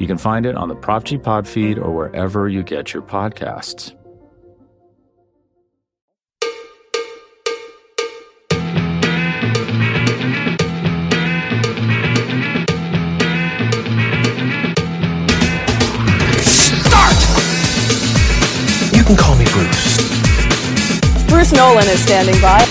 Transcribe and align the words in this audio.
You 0.00 0.06
can 0.06 0.16
find 0.16 0.46
it 0.46 0.56
on 0.56 0.68
the 0.68 0.74
Prop 0.74 1.04
G 1.04 1.18
Pod 1.18 1.46
feed 1.46 1.78
or 1.78 1.94
wherever 1.94 2.48
you 2.48 2.62
get 2.62 2.94
your 2.94 3.02
podcasts. 3.02 3.94
Start! 16.80 17.20
You 18.96 19.04
can 19.04 19.16
call 19.16 19.36
me 19.36 19.44
Bruce. 19.52 19.98
Bruce 21.28 21.52
Nolan 21.52 21.86
is 21.88 22.02
standing 22.02 22.40
by. 22.40 22.62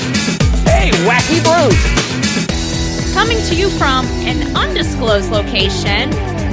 Hey, 0.65 0.89
Wacky 1.05 1.43
Bruce! 1.43 3.13
Coming 3.13 3.37
to 3.43 3.53
you 3.53 3.69
from 3.77 4.07
an 4.25 4.55
undisclosed 4.55 5.29
location, 5.29 6.09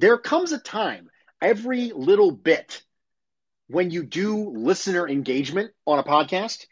There 0.00 0.16
comes 0.16 0.52
a 0.52 0.58
time 0.58 1.10
every 1.42 1.92
little 1.94 2.30
bit 2.30 2.82
when 3.68 3.90
you 3.90 4.02
do 4.02 4.48
listener 4.48 5.06
engagement 5.06 5.72
on 5.86 5.98
a 5.98 6.02
podcast 6.02 6.64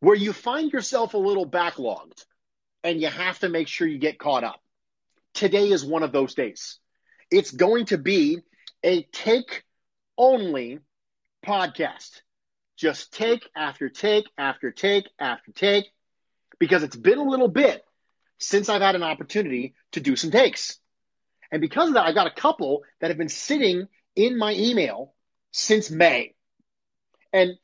where 0.00 0.16
you 0.16 0.32
find 0.32 0.72
yourself 0.72 1.14
a 1.14 1.18
little 1.18 1.48
backlogged 1.48 2.24
and 2.82 3.00
you 3.00 3.06
have 3.06 3.38
to 3.38 3.48
make 3.48 3.68
sure 3.68 3.86
you 3.86 3.98
get 3.98 4.18
caught 4.18 4.42
up. 4.42 4.60
Today 5.32 5.70
is 5.70 5.84
one 5.84 6.02
of 6.02 6.10
those 6.10 6.34
days. 6.34 6.80
It's 7.30 7.52
going 7.52 7.84
to 7.86 7.98
be 7.98 8.40
a 8.82 9.04
take 9.12 9.62
only 10.18 10.80
podcast. 11.46 12.20
Just 12.76 13.12
take 13.12 13.48
after 13.54 13.90
take 13.90 14.24
after 14.36 14.72
take 14.72 15.08
after 15.20 15.52
take 15.52 15.84
because 16.58 16.82
it's 16.82 16.96
been 16.96 17.18
a 17.18 17.30
little 17.30 17.46
bit 17.46 17.84
since 18.40 18.68
I've 18.68 18.82
had 18.82 18.96
an 18.96 19.04
opportunity 19.04 19.76
to 19.92 20.00
do 20.00 20.16
some 20.16 20.32
takes. 20.32 20.80
And 21.50 21.60
because 21.60 21.88
of 21.88 21.94
that, 21.94 22.06
I've 22.06 22.14
got 22.14 22.26
a 22.26 22.40
couple 22.40 22.82
that 23.00 23.10
have 23.10 23.18
been 23.18 23.28
sitting 23.28 23.88
in 24.14 24.38
my 24.38 24.52
email 24.52 25.14
since 25.52 25.90
May. 25.90 26.34
And 27.32 27.56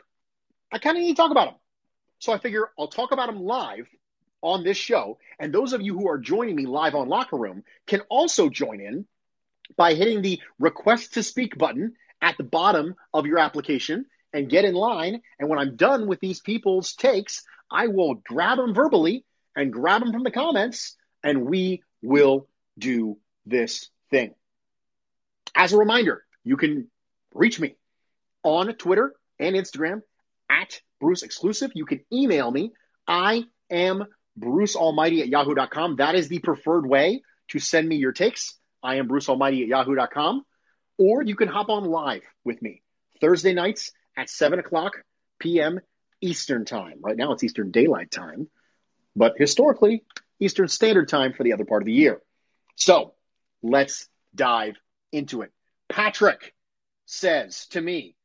I 0.70 0.78
kind 0.78 0.97
of 0.97 1.02
need 1.02 1.16
to 1.16 1.22
talk 1.22 1.30
about 1.30 1.47
them. 1.47 1.55
So 2.19 2.33
I 2.33 2.38
figure 2.38 2.70
I'll 2.78 2.88
talk 2.88 3.12
about 3.12 3.27
them 3.27 3.42
live 3.42 3.88
on 4.42 4.64
this 4.64 4.77
show. 4.77 5.19
And 5.38 5.53
those 5.53 5.72
of 5.72 5.82
you 5.82 5.98
who 5.98 6.09
are 6.09 6.19
joining 6.19 6.56
me 6.56 6.66
live 6.66 6.94
on 6.94 7.09
Locker 7.09 7.37
Room 7.37 7.65
can 7.87 8.00
also 8.09 8.48
join 8.48 8.81
in 8.81 9.06
by 9.76 9.94
hitting 9.94 10.22
the 10.22 10.41
request 10.59 11.14
to 11.14 11.22
speak 11.22 11.56
button 11.56 11.94
at 12.20 12.37
the 12.37 12.44
bottom 12.44 12.94
of 13.12 13.26
your 13.26 13.38
application 13.38 14.06
and 14.32 14.49
get 14.49 14.64
in 14.64 14.75
line. 14.75 15.20
And 15.38 15.49
when 15.49 15.59
I'm 15.59 15.76
done 15.76 16.06
with 16.06 16.20
these 16.20 16.41
people's 16.41 16.94
takes, 16.94 17.43
I 17.70 17.88
will 17.88 18.14
grab 18.14 18.59
them 18.59 18.75
verbally 18.75 19.25
and 19.56 19.72
grab 19.72 20.03
them 20.03 20.12
from 20.12 20.22
the 20.22 20.31
comments, 20.31 20.97
and 21.22 21.47
we 21.47 21.82
will 22.03 22.49
do 22.78 23.19
this 23.47 23.88
thing. 24.10 24.34
As 25.54 25.72
a 25.72 25.78
reminder, 25.78 26.25
you 26.44 26.56
can 26.56 26.88
reach 27.34 27.60
me 27.60 27.76
on 28.42 28.72
Twitter 28.75 29.14
and 29.38 29.56
Instagram 29.56 30.03
at 30.48 30.80
Bruce 31.00 31.22
Exclusive. 31.22 31.72
You 31.75 31.84
can 31.84 32.00
email 32.12 32.50
me. 32.50 32.72
I 33.06 33.44
am 33.70 34.04
Bruce 34.36 34.76
Almighty 34.76 35.22
at 35.22 35.28
yahoo.com. 35.28 35.97
That 35.97 36.14
is 36.14 36.28
the 36.28 36.38
preferred 36.38 36.86
way 36.86 37.22
to 37.48 37.58
send 37.58 37.88
me 37.88 37.97
your 37.97 38.12
takes. 38.12 38.54
I 38.82 38.97
am 38.97 39.08
Bruce 39.08 39.28
Almighty 39.28 39.62
at 39.62 39.69
yahoo.com. 39.69 40.44
Or 40.98 41.22
you 41.22 41.36
can 41.36 41.48
hop 41.48 41.69
on 41.69 41.84
live 41.84 42.22
with 42.44 42.60
me 42.62 42.82
Thursday 43.20 43.54
nights 43.54 43.92
at 44.16 44.28
7 44.28 44.58
o'clock 44.58 45.02
p.m. 45.38 45.81
Eastern 46.20 46.64
Time. 46.64 46.98
Right 47.00 47.16
now 47.16 47.32
it's 47.32 47.42
Eastern 47.42 47.70
Daylight 47.70 48.10
Time, 48.10 48.48
but 49.16 49.34
historically, 49.36 50.04
Eastern 50.38 50.69
Standard 50.69 51.08
Time 51.08 51.32
for 51.32 51.42
the 51.42 51.52
other 51.52 51.64
part 51.64 51.82
of 51.82 51.86
the 51.86 51.92
year. 51.92 52.20
So 52.76 53.14
let's 53.62 54.09
dive 54.34 54.77
into 55.12 55.43
it. 55.43 55.53
Patrick 55.89 56.55
says 57.06 57.67
to 57.69 57.81
me, 57.81 58.17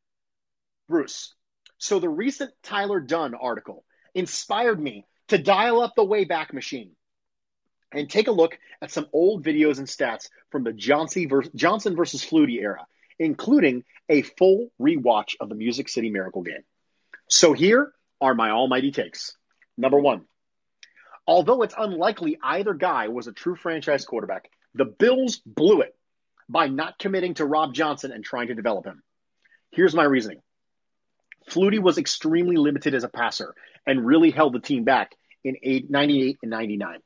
Bruce, 0.87 1.33
so 1.77 1.99
the 1.99 2.09
recent 2.09 2.51
Tyler 2.63 2.99
Dunne 2.99 3.35
article 3.35 3.83
inspired 4.15 4.79
me 4.79 5.05
to 5.27 5.37
dial 5.37 5.81
up 5.81 5.93
the 5.95 6.05
Wayback 6.05 6.53
Machine 6.53 6.91
and 7.91 8.09
take 8.09 8.27
a 8.27 8.31
look 8.31 8.57
at 8.81 8.91
some 8.91 9.07
old 9.13 9.45
videos 9.45 9.77
and 9.77 9.87
stats 9.87 10.29
from 10.49 10.63
the 10.63 10.73
Johnson 10.73 11.27
versus, 11.95 12.25
Flutie 12.25 12.61
era, 12.61 12.85
including 13.19 13.83
a 14.09 14.21
full 14.21 14.71
rewatch 14.79 15.35
of 15.39 15.49
the 15.49 15.55
Music 15.55 15.89
City 15.89 16.09
Miracle 16.09 16.41
game. 16.41 16.63
So 17.29 17.53
here 17.53 17.91
are 18.21 18.33
my 18.33 18.51
almighty 18.51 18.91
takes. 18.91 19.35
Number 19.77 19.99
one, 19.99 20.25
although 21.25 21.61
it's 21.61 21.75
unlikely 21.77 22.37
either 22.41 22.73
guy 22.73 23.09
was 23.09 23.27
a 23.27 23.33
true 23.33 23.55
franchise 23.55 24.05
quarterback, 24.05 24.49
the 24.73 24.85
Bills 24.85 25.37
blew 25.45 25.81
it 25.81 25.95
by 26.49 26.67
not 26.67 26.99
committing 26.99 27.33
to 27.35 27.45
Rob 27.45 27.73
Johnson 27.73 28.11
and 28.11 28.23
trying 28.23 28.47
to 28.47 28.55
develop 28.55 28.85
him. 28.85 29.03
Here's 29.71 29.95
my 29.95 30.03
reasoning. 30.03 30.41
Flutie 31.49 31.81
was 31.81 31.97
extremely 31.97 32.57
limited 32.57 32.93
as 32.93 33.03
a 33.03 33.09
passer 33.09 33.55
and 33.85 34.05
really 34.05 34.31
held 34.31 34.53
the 34.53 34.59
team 34.59 34.83
back 34.83 35.15
in 35.43 35.55
98 35.89 36.37
and 36.41 36.51
99. 36.51 36.99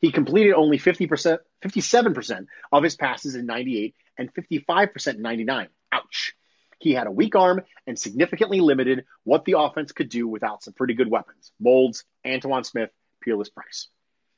He 0.00 0.10
completed 0.10 0.52
only 0.52 0.78
50%, 0.78 1.38
57% 1.62 2.46
of 2.72 2.82
his 2.82 2.96
passes 2.96 3.36
in 3.36 3.46
98 3.46 3.94
and 4.18 4.32
55% 4.34 5.14
in 5.14 5.22
99. 5.22 5.68
Ouch. 5.92 6.34
He 6.78 6.92
had 6.92 7.06
a 7.06 7.12
weak 7.12 7.36
arm 7.36 7.62
and 7.86 7.98
significantly 7.98 8.60
limited 8.60 9.04
what 9.22 9.44
the 9.44 9.58
offense 9.58 9.92
could 9.92 10.08
do 10.08 10.26
without 10.26 10.62
some 10.62 10.74
pretty 10.74 10.94
good 10.94 11.10
weapons. 11.10 11.52
Moulds, 11.60 12.04
Antowain 12.26 12.66
Smith, 12.66 12.90
Peerless 13.22 13.48
Price. 13.48 13.88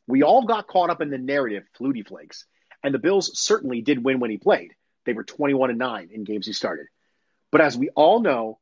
We 0.07 0.23
all 0.23 0.45
got 0.45 0.69
caught 0.69 0.91
up 0.91 1.01
in 1.01 1.11
the 1.11 1.19
narrative, 1.19 1.65
Flutie 1.79 2.07
Flakes, 2.07 2.47
and 2.87 2.95
the 2.95 3.01
Bills 3.01 3.37
certainly 3.37 3.83
did 3.83 4.05
win 4.05 4.21
when 4.21 4.31
he 4.31 4.39
played. 4.39 4.73
They 5.07 5.13
were 5.13 5.25
21 5.25 5.71
and 5.71 5.79
9 5.81 6.11
in 6.13 6.23
games 6.23 6.47
he 6.47 6.53
started. 6.53 6.87
But 7.51 7.61
as 7.61 7.77
we 7.77 7.89
all 7.97 8.21
know, 8.21 8.61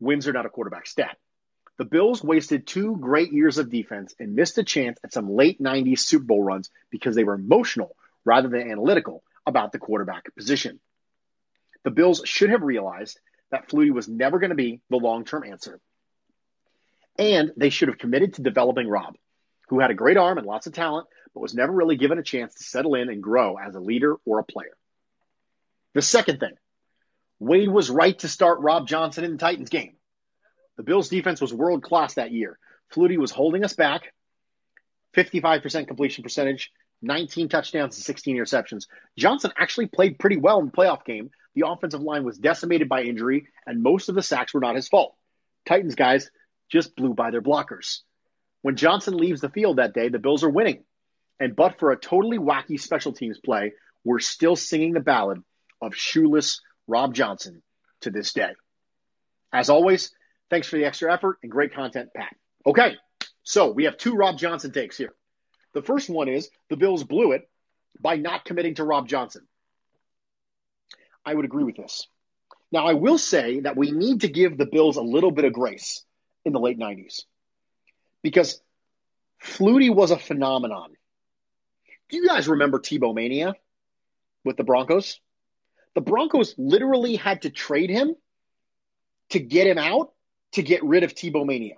wins 0.00 0.26
are 0.26 0.32
not 0.32 0.46
a 0.46 0.48
quarterback 0.48 0.86
stat. 0.86 1.18
The 1.76 1.84
Bills 1.84 2.24
wasted 2.24 2.66
two 2.66 2.96
great 2.96 3.34
years 3.34 3.58
of 3.58 3.68
defense 3.68 4.14
and 4.18 4.34
missed 4.34 4.56
a 4.56 4.64
chance 4.64 4.98
at 5.04 5.12
some 5.12 5.30
late 5.30 5.60
90s 5.60 5.98
Super 5.98 6.24
Bowl 6.24 6.42
runs 6.42 6.70
because 6.88 7.14
they 7.14 7.24
were 7.24 7.34
emotional 7.34 7.94
rather 8.24 8.48
than 8.48 8.70
analytical 8.70 9.22
about 9.46 9.72
the 9.72 9.78
quarterback 9.78 10.34
position. 10.34 10.80
The 11.84 11.90
Bills 11.90 12.22
should 12.24 12.48
have 12.48 12.62
realized 12.62 13.20
that 13.50 13.68
Flutie 13.68 13.92
was 13.92 14.08
never 14.08 14.38
going 14.38 14.50
to 14.50 14.56
be 14.56 14.80
the 14.88 14.96
long 14.96 15.26
term 15.26 15.44
answer. 15.44 15.80
And 17.18 17.52
they 17.58 17.68
should 17.68 17.88
have 17.88 17.98
committed 17.98 18.34
to 18.34 18.42
developing 18.42 18.88
Rob, 18.88 19.16
who 19.70 19.78
had 19.78 19.92
a 19.92 19.94
great 19.94 20.16
arm 20.16 20.36
and 20.36 20.46
lots 20.46 20.66
of 20.66 20.72
talent, 20.72 21.06
but 21.32 21.40
was 21.40 21.54
never 21.54 21.72
really 21.72 21.96
given 21.96 22.18
a 22.18 22.24
chance 22.24 22.54
to 22.56 22.64
settle 22.64 22.96
in 22.96 23.08
and 23.08 23.22
grow 23.22 23.56
as 23.56 23.76
a 23.76 23.80
leader 23.80 24.16
or 24.26 24.40
a 24.40 24.44
player. 24.44 24.76
The 25.94 26.02
second 26.02 26.40
thing, 26.40 26.54
Wade 27.38 27.70
was 27.70 27.88
right 27.88 28.18
to 28.18 28.28
start 28.28 28.60
Rob 28.60 28.88
Johnson 28.88 29.22
in 29.24 29.32
the 29.32 29.38
Titans 29.38 29.70
game. 29.70 29.94
The 30.76 30.82
Bills 30.82 31.08
defense 31.08 31.40
was 31.40 31.54
world 31.54 31.84
class 31.84 32.14
that 32.14 32.32
year. 32.32 32.58
Flutie 32.92 33.16
was 33.16 33.30
holding 33.30 33.64
us 33.64 33.72
back, 33.72 34.12
55% 35.16 35.86
completion 35.86 36.24
percentage, 36.24 36.72
19 37.02 37.48
touchdowns 37.48 37.96
and 37.96 38.04
16 38.04 38.36
interceptions. 38.36 38.86
Johnson 39.16 39.52
actually 39.56 39.86
played 39.86 40.18
pretty 40.18 40.36
well 40.36 40.58
in 40.58 40.66
the 40.66 40.72
playoff 40.72 41.04
game. 41.04 41.30
The 41.54 41.66
offensive 41.68 42.00
line 42.00 42.24
was 42.24 42.38
decimated 42.38 42.88
by 42.88 43.02
injury, 43.02 43.46
and 43.66 43.84
most 43.84 44.08
of 44.08 44.16
the 44.16 44.22
sacks 44.22 44.52
were 44.52 44.60
not 44.60 44.74
his 44.74 44.88
fault. 44.88 45.14
Titans 45.64 45.94
guys 45.94 46.28
just 46.68 46.96
blew 46.96 47.14
by 47.14 47.30
their 47.30 47.42
blockers. 47.42 48.00
When 48.62 48.76
Johnson 48.76 49.16
leaves 49.16 49.40
the 49.40 49.48
field 49.48 49.76
that 49.76 49.94
day, 49.94 50.08
the 50.08 50.18
Bills 50.18 50.44
are 50.44 50.50
winning. 50.50 50.84
And 51.38 51.56
but 51.56 51.78
for 51.78 51.90
a 51.90 51.98
totally 51.98 52.38
wacky 52.38 52.78
special 52.78 53.12
teams 53.12 53.38
play, 53.38 53.72
we're 54.04 54.18
still 54.20 54.56
singing 54.56 54.92
the 54.92 55.00
ballad 55.00 55.42
of 55.80 55.94
shoeless 55.94 56.60
Rob 56.86 57.14
Johnson, 57.14 57.62
to 58.02 58.10
this 58.10 58.32
day. 58.32 58.50
As 59.52 59.70
always, 59.70 60.10
thanks 60.50 60.68
for 60.68 60.76
the 60.76 60.84
extra 60.84 61.12
effort 61.12 61.38
and 61.42 61.50
great 61.50 61.74
content, 61.74 62.10
Pat. 62.14 62.34
Okay, 62.66 62.96
so 63.42 63.70
we 63.70 63.84
have 63.84 63.96
two 63.96 64.14
Rob 64.14 64.38
Johnson 64.38 64.72
takes 64.72 64.96
here. 64.96 65.12
The 65.72 65.82
first 65.82 66.10
one 66.10 66.28
is 66.28 66.50
the 66.68 66.76
Bills 66.76 67.04
blew 67.04 67.32
it 67.32 67.48
by 68.00 68.16
not 68.16 68.44
committing 68.44 68.74
to 68.76 68.84
Rob 68.84 69.08
Johnson. 69.08 69.46
I 71.24 71.34
would 71.34 71.44
agree 71.44 71.64
with 71.64 71.76
this. 71.76 72.06
Now, 72.72 72.86
I 72.86 72.94
will 72.94 73.18
say 73.18 73.60
that 73.60 73.76
we 73.76 73.90
need 73.90 74.22
to 74.22 74.28
give 74.28 74.56
the 74.56 74.66
Bills 74.66 74.96
a 74.96 75.02
little 75.02 75.30
bit 75.30 75.44
of 75.44 75.52
grace 75.52 76.04
in 76.44 76.52
the 76.52 76.60
late 76.60 76.78
90s 76.78 77.22
because 78.22 78.60
Flutie 79.42 79.94
was 79.94 80.10
a 80.10 80.18
phenomenon. 80.18 80.92
Do 82.08 82.16
you 82.16 82.26
guys 82.26 82.48
remember 82.48 82.78
Tebow 82.78 83.14
Mania 83.14 83.54
with 84.44 84.56
the 84.56 84.64
Broncos? 84.64 85.20
The 85.94 86.00
Broncos 86.00 86.54
literally 86.58 87.16
had 87.16 87.42
to 87.42 87.50
trade 87.50 87.90
him 87.90 88.14
to 89.30 89.38
get 89.38 89.66
him 89.66 89.78
out 89.78 90.12
to 90.52 90.62
get 90.62 90.84
rid 90.84 91.04
of 91.04 91.14
Tebow 91.14 91.46
Mania. 91.46 91.76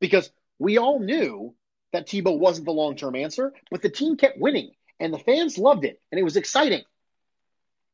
Because 0.00 0.30
we 0.58 0.78
all 0.78 1.00
knew 1.00 1.54
that 1.92 2.06
Tebow 2.06 2.38
wasn't 2.38 2.66
the 2.66 2.72
long 2.72 2.96
term 2.96 3.14
answer, 3.16 3.52
but 3.70 3.82
the 3.82 3.88
team 3.88 4.16
kept 4.16 4.38
winning 4.38 4.72
and 5.00 5.12
the 5.12 5.18
fans 5.18 5.58
loved 5.58 5.84
it 5.84 6.00
and 6.10 6.18
it 6.18 6.24
was 6.24 6.36
exciting. 6.36 6.82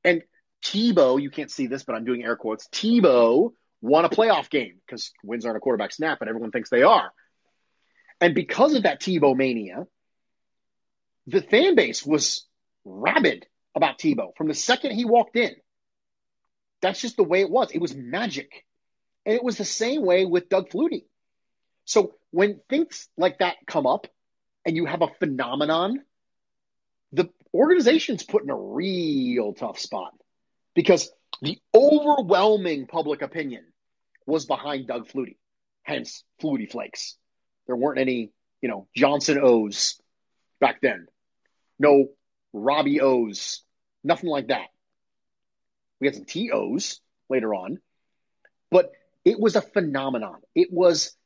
And 0.02 0.22
Tebow, 0.62 1.20
you 1.20 1.31
can't 1.31 1.50
see 1.50 1.67
this, 1.67 1.84
but 1.84 1.94
I'm 1.94 2.05
doing 2.05 2.25
air 2.25 2.37
quotes. 2.37 2.67
Tebow 2.69 3.52
won 3.84 4.06
a 4.06 4.08
playoff 4.08 4.48
game 4.48 4.81
because 4.86 5.12
wins 5.22 5.44
aren't 5.44 5.58
a 5.58 5.60
quarterback 5.60 5.92
snap, 5.92 6.19
but 6.19 6.26
everyone 6.26 6.50
thinks 6.50 6.70
they 6.70 6.82
are. 6.82 7.12
And 8.19 8.34
because 8.34 8.75
of 8.75 8.84
that 8.84 8.98
Tebow 8.98 9.36
mania, 9.36 9.86
the 11.26 11.42
fan 11.42 11.75
base 11.75 12.04
was 12.04 12.46
rabid 12.86 13.46
about 13.75 13.98
Tebow 13.98 14.34
from 14.36 14.48
the 14.48 14.54
second 14.54 14.92
he 14.92 15.04
walked 15.04 15.36
in. 15.36 15.54
That's 16.81 16.98
just 16.98 17.19
the 17.19 17.25
way 17.25 17.42
it 17.42 17.50
was. 17.50 17.72
It 17.72 17.81
was 17.81 17.94
magic. 17.94 18.64
And 19.26 19.34
it 19.34 19.44
was 19.44 19.58
the 19.58 19.66
same 19.66 20.02
way 20.02 20.25
with 20.25 20.48
Doug 20.48 20.70
Flutie. 20.70 21.04
So 21.84 22.14
when 22.31 22.60
things 22.70 23.06
like 23.19 23.40
that 23.40 23.56
come 23.66 23.86
up 23.86 24.06
and 24.64 24.76
you 24.76 24.86
have 24.86 25.02
a 25.02 25.08
phenomenon, 25.19 26.02
the 27.12 27.28
organization's 27.52 28.22
put 28.22 28.44
in 28.44 28.50
a 28.50 28.56
real 28.56 29.52
tough 29.52 29.78
spot 29.78 30.14
because 30.75 31.10
the 31.42 31.58
overwhelming 31.75 32.86
public 32.86 33.20
opinion 33.20 33.64
was 34.26 34.46
behind 34.46 34.86
Doug 34.86 35.08
Flutie, 35.08 35.36
hence 35.82 36.24
Flutie 36.42 36.70
Flakes. 36.70 37.16
There 37.66 37.76
weren't 37.76 37.98
any, 37.98 38.30
you 38.60 38.68
know, 38.68 38.88
Johnson 38.94 39.38
O's 39.42 40.00
back 40.60 40.80
then. 40.80 41.06
No 41.78 42.08
Robbie 42.52 43.00
O's, 43.00 43.62
nothing 44.02 44.30
like 44.30 44.48
that. 44.48 44.68
We 46.00 46.06
had 46.06 46.16
some 46.16 46.24
TOs 46.24 47.00
later 47.28 47.54
on, 47.54 47.78
but 48.70 48.92
it 49.24 49.40
was 49.40 49.56
a 49.56 49.62
phenomenon. 49.62 50.40
It 50.54 50.68
was 50.70 51.16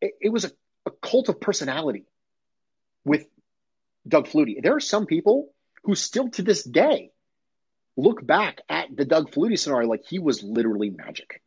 it, 0.00 0.12
it 0.20 0.28
was 0.30 0.44
a, 0.44 0.52
a 0.86 0.90
cult 0.90 1.28
of 1.28 1.40
personality 1.40 2.06
with 3.04 3.26
Doug 4.06 4.26
Flutie. 4.26 4.62
There 4.62 4.76
are 4.76 4.80
some 4.80 5.06
people 5.06 5.52
who 5.84 5.94
still 5.94 6.28
to 6.30 6.42
this 6.42 6.62
day 6.62 7.10
look 7.96 8.24
back 8.24 8.60
at 8.68 8.88
the 8.94 9.04
Doug 9.04 9.30
Flutie 9.30 9.58
scenario 9.58 9.88
like 9.88 10.04
he 10.08 10.18
was 10.18 10.42
literally 10.42 10.90
magic. 10.90 11.41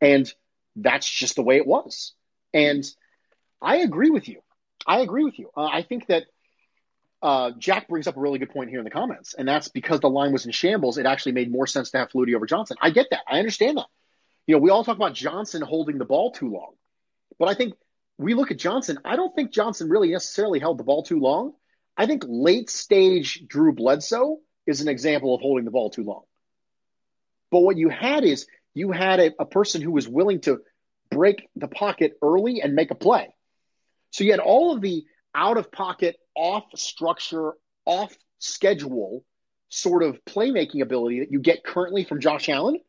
And 0.00 0.32
that's 0.76 1.08
just 1.08 1.36
the 1.36 1.42
way 1.42 1.56
it 1.56 1.66
was. 1.66 2.14
And 2.54 2.84
I 3.60 3.76
agree 3.78 4.10
with 4.10 4.28
you. 4.28 4.40
I 4.86 5.00
agree 5.00 5.24
with 5.24 5.38
you. 5.38 5.50
Uh, 5.56 5.66
I 5.66 5.82
think 5.82 6.06
that 6.06 6.24
uh, 7.22 7.50
Jack 7.58 7.88
brings 7.88 8.06
up 8.06 8.16
a 8.16 8.20
really 8.20 8.38
good 8.38 8.50
point 8.50 8.70
here 8.70 8.78
in 8.78 8.84
the 8.84 8.90
comments, 8.90 9.34
and 9.34 9.46
that's 9.46 9.68
because 9.68 10.00
the 10.00 10.08
line 10.08 10.32
was 10.32 10.46
in 10.46 10.52
shambles. 10.52 10.96
It 10.96 11.06
actually 11.06 11.32
made 11.32 11.52
more 11.52 11.66
sense 11.66 11.90
to 11.90 11.98
have 11.98 12.10
Flutie 12.10 12.34
over 12.34 12.46
Johnson. 12.46 12.78
I 12.80 12.90
get 12.90 13.08
that. 13.10 13.20
I 13.28 13.38
understand 13.38 13.76
that. 13.76 13.86
You 14.46 14.54
know, 14.54 14.60
we 14.60 14.70
all 14.70 14.84
talk 14.84 14.96
about 14.96 15.14
Johnson 15.14 15.60
holding 15.60 15.98
the 15.98 16.06
ball 16.06 16.32
too 16.32 16.50
long, 16.50 16.72
but 17.38 17.48
I 17.48 17.54
think 17.54 17.74
we 18.16 18.34
look 18.34 18.50
at 18.50 18.58
Johnson. 18.58 18.98
I 19.04 19.16
don't 19.16 19.34
think 19.34 19.52
Johnson 19.52 19.90
really 19.90 20.10
necessarily 20.10 20.60
held 20.60 20.78
the 20.78 20.84
ball 20.84 21.02
too 21.02 21.20
long. 21.20 21.52
I 21.96 22.06
think 22.06 22.24
late 22.26 22.70
stage 22.70 23.44
Drew 23.46 23.72
Bledsoe 23.74 24.38
is 24.66 24.80
an 24.80 24.88
example 24.88 25.34
of 25.34 25.42
holding 25.42 25.66
the 25.66 25.70
ball 25.70 25.90
too 25.90 26.04
long. 26.04 26.22
But 27.50 27.60
what 27.60 27.76
you 27.76 27.90
had 27.90 28.24
is 28.24 28.46
you 28.74 28.92
had 28.92 29.20
a, 29.20 29.32
a 29.40 29.46
person 29.46 29.82
who 29.82 29.92
was 29.92 30.08
willing 30.08 30.40
to 30.42 30.60
break 31.10 31.48
the 31.56 31.68
pocket 31.68 32.14
early 32.22 32.60
and 32.60 32.74
make 32.74 32.90
a 32.90 32.94
play. 32.94 33.34
So 34.12 34.24
you 34.24 34.30
had 34.30 34.40
all 34.40 34.74
of 34.74 34.80
the 34.80 35.04
out 35.34 35.56
of 35.56 35.70
pocket, 35.70 36.16
off 36.34 36.64
structure, 36.74 37.52
off 37.84 38.16
schedule 38.38 39.24
sort 39.68 40.02
of 40.02 40.24
playmaking 40.24 40.82
ability 40.82 41.20
that 41.20 41.30
you 41.30 41.38
get 41.38 41.64
currently 41.64 42.04
from 42.04 42.20
Josh 42.20 42.48
Allen 42.48 42.80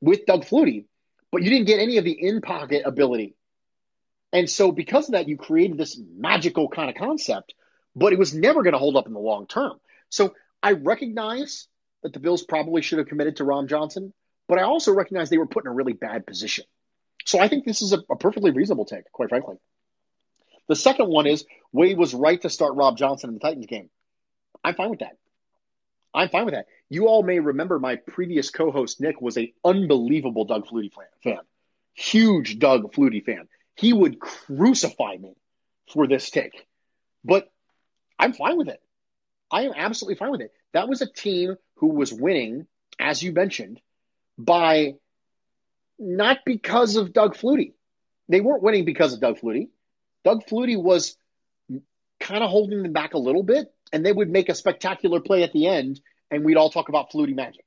with 0.00 0.26
Doug 0.26 0.44
Flutie, 0.44 0.84
but 1.32 1.42
you 1.42 1.50
didn't 1.50 1.66
get 1.66 1.80
any 1.80 1.96
of 1.96 2.04
the 2.04 2.12
in 2.12 2.40
pocket 2.40 2.82
ability. 2.84 3.34
And 4.32 4.48
so 4.48 4.70
because 4.70 5.08
of 5.08 5.12
that, 5.12 5.28
you 5.28 5.36
created 5.36 5.78
this 5.78 5.98
magical 6.16 6.68
kind 6.68 6.90
of 6.90 6.96
concept, 6.96 7.54
but 7.96 8.12
it 8.12 8.18
was 8.18 8.34
never 8.34 8.62
going 8.62 8.74
to 8.74 8.78
hold 8.78 8.96
up 8.96 9.06
in 9.06 9.12
the 9.12 9.18
long 9.18 9.46
term. 9.46 9.80
So 10.10 10.34
I 10.62 10.72
recognize 10.72 11.66
that 12.02 12.12
the 12.12 12.20
Bills 12.20 12.42
probably 12.42 12.82
should 12.82 12.98
have 12.98 13.08
committed 13.08 13.36
to 13.36 13.44
Ron 13.44 13.66
Johnson, 13.66 14.12
but 14.50 14.58
I 14.58 14.62
also 14.62 14.92
recognize 14.92 15.30
they 15.30 15.38
were 15.38 15.46
put 15.46 15.64
in 15.64 15.70
a 15.70 15.74
really 15.74 15.92
bad 15.92 16.26
position. 16.26 16.64
So 17.24 17.38
I 17.38 17.46
think 17.46 17.64
this 17.64 17.82
is 17.82 17.92
a, 17.92 18.02
a 18.10 18.16
perfectly 18.16 18.50
reasonable 18.50 18.84
take, 18.84 19.10
quite 19.12 19.28
frankly. 19.28 19.58
The 20.66 20.74
second 20.74 21.08
one 21.08 21.28
is 21.28 21.44
Wade 21.72 21.96
was 21.96 22.14
right 22.14 22.42
to 22.42 22.50
start 22.50 22.74
Rob 22.74 22.98
Johnson 22.98 23.30
in 23.30 23.34
the 23.34 23.40
Titans 23.40 23.66
game. 23.66 23.90
I'm 24.64 24.74
fine 24.74 24.90
with 24.90 24.98
that. 24.98 25.16
I'm 26.12 26.30
fine 26.30 26.46
with 26.46 26.54
that. 26.54 26.66
You 26.88 27.06
all 27.06 27.22
may 27.22 27.38
remember 27.38 27.78
my 27.78 27.94
previous 27.94 28.50
co-host 28.50 29.00
Nick 29.00 29.22
was 29.22 29.36
an 29.36 29.52
unbelievable 29.64 30.46
Doug 30.46 30.66
Flutie 30.66 30.90
fan, 31.22 31.38
huge 31.94 32.58
Doug 32.58 32.92
Flutie 32.92 33.24
fan. 33.24 33.46
He 33.76 33.92
would 33.92 34.18
crucify 34.18 35.16
me 35.16 35.36
for 35.92 36.08
this 36.08 36.28
take, 36.28 36.66
but 37.22 37.48
I'm 38.18 38.32
fine 38.32 38.56
with 38.56 38.66
it. 38.66 38.82
I 39.48 39.62
am 39.62 39.74
absolutely 39.76 40.16
fine 40.16 40.32
with 40.32 40.40
it. 40.40 40.52
That 40.72 40.88
was 40.88 41.02
a 41.02 41.06
team 41.06 41.54
who 41.76 41.90
was 41.90 42.12
winning, 42.12 42.66
as 42.98 43.22
you 43.22 43.30
mentioned, 43.30 43.80
by 44.44 44.94
not 45.98 46.38
because 46.46 46.96
of 46.96 47.12
Doug 47.12 47.36
Flutie. 47.36 47.74
They 48.28 48.40
weren't 48.40 48.62
winning 48.62 48.84
because 48.84 49.12
of 49.12 49.20
Doug 49.20 49.38
Flutie. 49.38 49.68
Doug 50.24 50.46
Flutie 50.46 50.80
was 50.80 51.16
kind 52.20 52.42
of 52.42 52.50
holding 52.50 52.82
them 52.82 52.92
back 52.92 53.14
a 53.14 53.18
little 53.18 53.42
bit, 53.42 53.72
and 53.92 54.04
they 54.04 54.12
would 54.12 54.30
make 54.30 54.48
a 54.48 54.54
spectacular 54.54 55.20
play 55.20 55.42
at 55.42 55.52
the 55.52 55.66
end, 55.66 56.00
and 56.30 56.44
we'd 56.44 56.56
all 56.56 56.70
talk 56.70 56.88
about 56.88 57.10
Flutie 57.10 57.34
magic. 57.34 57.64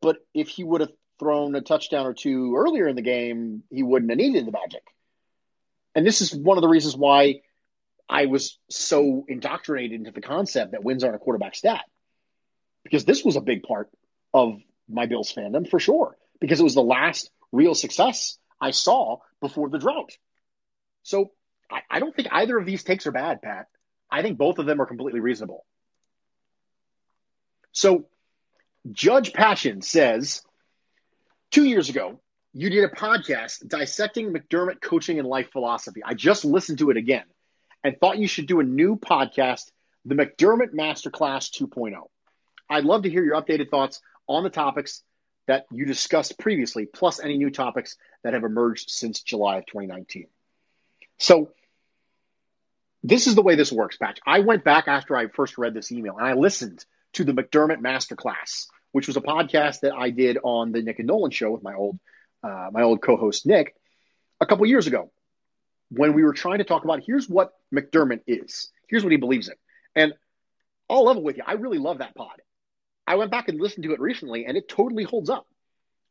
But 0.00 0.16
if 0.34 0.48
he 0.48 0.64
would 0.64 0.80
have 0.80 0.92
thrown 1.18 1.54
a 1.54 1.60
touchdown 1.60 2.06
or 2.06 2.14
two 2.14 2.54
earlier 2.56 2.88
in 2.88 2.96
the 2.96 3.02
game, 3.02 3.62
he 3.70 3.82
wouldn't 3.82 4.10
have 4.10 4.18
needed 4.18 4.46
the 4.46 4.52
magic. 4.52 4.82
And 5.94 6.06
this 6.06 6.20
is 6.20 6.34
one 6.34 6.56
of 6.58 6.62
the 6.62 6.68
reasons 6.68 6.96
why 6.96 7.40
I 8.08 8.26
was 8.26 8.58
so 8.70 9.24
indoctrinated 9.28 9.92
into 9.92 10.12
the 10.12 10.20
concept 10.20 10.72
that 10.72 10.84
wins 10.84 11.04
aren't 11.04 11.16
a 11.16 11.18
quarterback 11.18 11.54
stat. 11.54 11.84
Because 12.84 13.04
this 13.04 13.24
was 13.24 13.36
a 13.36 13.40
big 13.40 13.64
part 13.64 13.90
of 14.32 14.60
my 14.88 15.06
Bills 15.06 15.32
fandom 15.32 15.68
for 15.68 15.78
sure, 15.78 16.16
because 16.40 16.60
it 16.60 16.64
was 16.64 16.74
the 16.74 16.82
last 16.82 17.30
real 17.52 17.74
success 17.74 18.38
I 18.60 18.70
saw 18.70 19.18
before 19.40 19.68
the 19.68 19.78
drought. 19.78 20.16
So 21.02 21.32
I, 21.70 21.80
I 21.90 22.00
don't 22.00 22.14
think 22.14 22.28
either 22.30 22.58
of 22.58 22.66
these 22.66 22.82
takes 22.82 23.06
are 23.06 23.12
bad, 23.12 23.42
Pat. 23.42 23.66
I 24.10 24.22
think 24.22 24.38
both 24.38 24.58
of 24.58 24.66
them 24.66 24.80
are 24.80 24.86
completely 24.86 25.20
reasonable. 25.20 25.64
So 27.72 28.08
Judge 28.90 29.32
Passion 29.32 29.82
says, 29.82 30.42
two 31.50 31.64
years 31.64 31.88
ago, 31.88 32.20
you 32.54 32.70
did 32.70 32.84
a 32.84 32.88
podcast 32.88 33.66
dissecting 33.66 34.32
McDermott 34.32 34.80
coaching 34.80 35.18
and 35.18 35.28
life 35.28 35.50
philosophy. 35.52 36.02
I 36.04 36.14
just 36.14 36.44
listened 36.44 36.78
to 36.78 36.90
it 36.90 36.96
again 36.96 37.24
and 37.84 37.96
thought 37.98 38.18
you 38.18 38.26
should 38.26 38.46
do 38.46 38.60
a 38.60 38.64
new 38.64 38.96
podcast, 38.96 39.70
the 40.04 40.14
McDermott 40.14 40.72
Masterclass 40.74 41.50
2.0. 41.50 41.94
I'd 42.70 42.84
love 42.84 43.02
to 43.02 43.10
hear 43.10 43.24
your 43.24 43.40
updated 43.40 43.70
thoughts 43.70 44.00
on 44.28 44.44
the 44.44 44.50
topics 44.50 45.02
that 45.46 45.66
you 45.72 45.86
discussed 45.86 46.38
previously, 46.38 46.86
plus 46.86 47.20
any 47.20 47.38
new 47.38 47.50
topics 47.50 47.96
that 48.22 48.34
have 48.34 48.44
emerged 48.44 48.90
since 48.90 49.22
July 49.22 49.58
of 49.58 49.66
2019. 49.66 50.26
So, 51.18 51.52
this 53.02 53.26
is 53.26 53.34
the 53.34 53.42
way 53.42 53.54
this 53.54 53.72
works, 53.72 53.96
Patch. 53.96 54.18
I 54.26 54.40
went 54.40 54.64
back 54.64 54.88
after 54.88 55.16
I 55.16 55.28
first 55.28 55.56
read 55.56 55.72
this 55.72 55.92
email 55.92 56.16
and 56.18 56.26
I 56.26 56.34
listened 56.34 56.84
to 57.14 57.24
the 57.24 57.32
McDermott 57.32 57.80
Masterclass, 57.80 58.66
which 58.92 59.06
was 59.06 59.16
a 59.16 59.20
podcast 59.20 59.80
that 59.80 59.94
I 59.94 60.10
did 60.10 60.38
on 60.42 60.72
the 60.72 60.82
Nick 60.82 60.98
and 60.98 61.08
Nolan 61.08 61.30
show 61.30 61.50
with 61.50 61.62
my 61.62 61.74
old 61.74 61.98
uh, 62.42 62.68
my 62.72 62.82
old 62.82 63.02
co-host 63.02 63.46
Nick 63.46 63.74
a 64.40 64.46
couple 64.46 64.66
years 64.66 64.86
ago 64.86 65.10
when 65.90 66.12
we 66.12 66.22
were 66.22 66.32
trying 66.32 66.58
to 66.58 66.64
talk 66.64 66.84
about 66.84 67.02
here's 67.04 67.28
what 67.28 67.52
McDermott 67.74 68.20
is, 68.26 68.70
here's 68.88 69.02
what 69.02 69.12
he 69.12 69.16
believes 69.18 69.48
in, 69.48 69.54
and 69.94 70.14
I'll 70.88 71.04
level 71.04 71.22
with 71.22 71.36
you. 71.36 71.42
I 71.46 71.54
really 71.54 71.78
love 71.78 71.98
that 71.98 72.14
pod. 72.14 72.40
I 73.08 73.14
went 73.14 73.30
back 73.30 73.48
and 73.48 73.58
listened 73.58 73.84
to 73.84 73.92
it 73.92 74.00
recently, 74.00 74.44
and 74.44 74.54
it 74.54 74.68
totally 74.68 75.04
holds 75.04 75.30
up. 75.30 75.46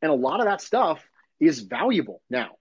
And 0.02 0.10
a 0.10 0.16
lot 0.16 0.40
of 0.40 0.46
that 0.46 0.60
stuff 0.60 1.00
is 1.38 1.60
valuable 1.60 2.20
now. 2.28 2.56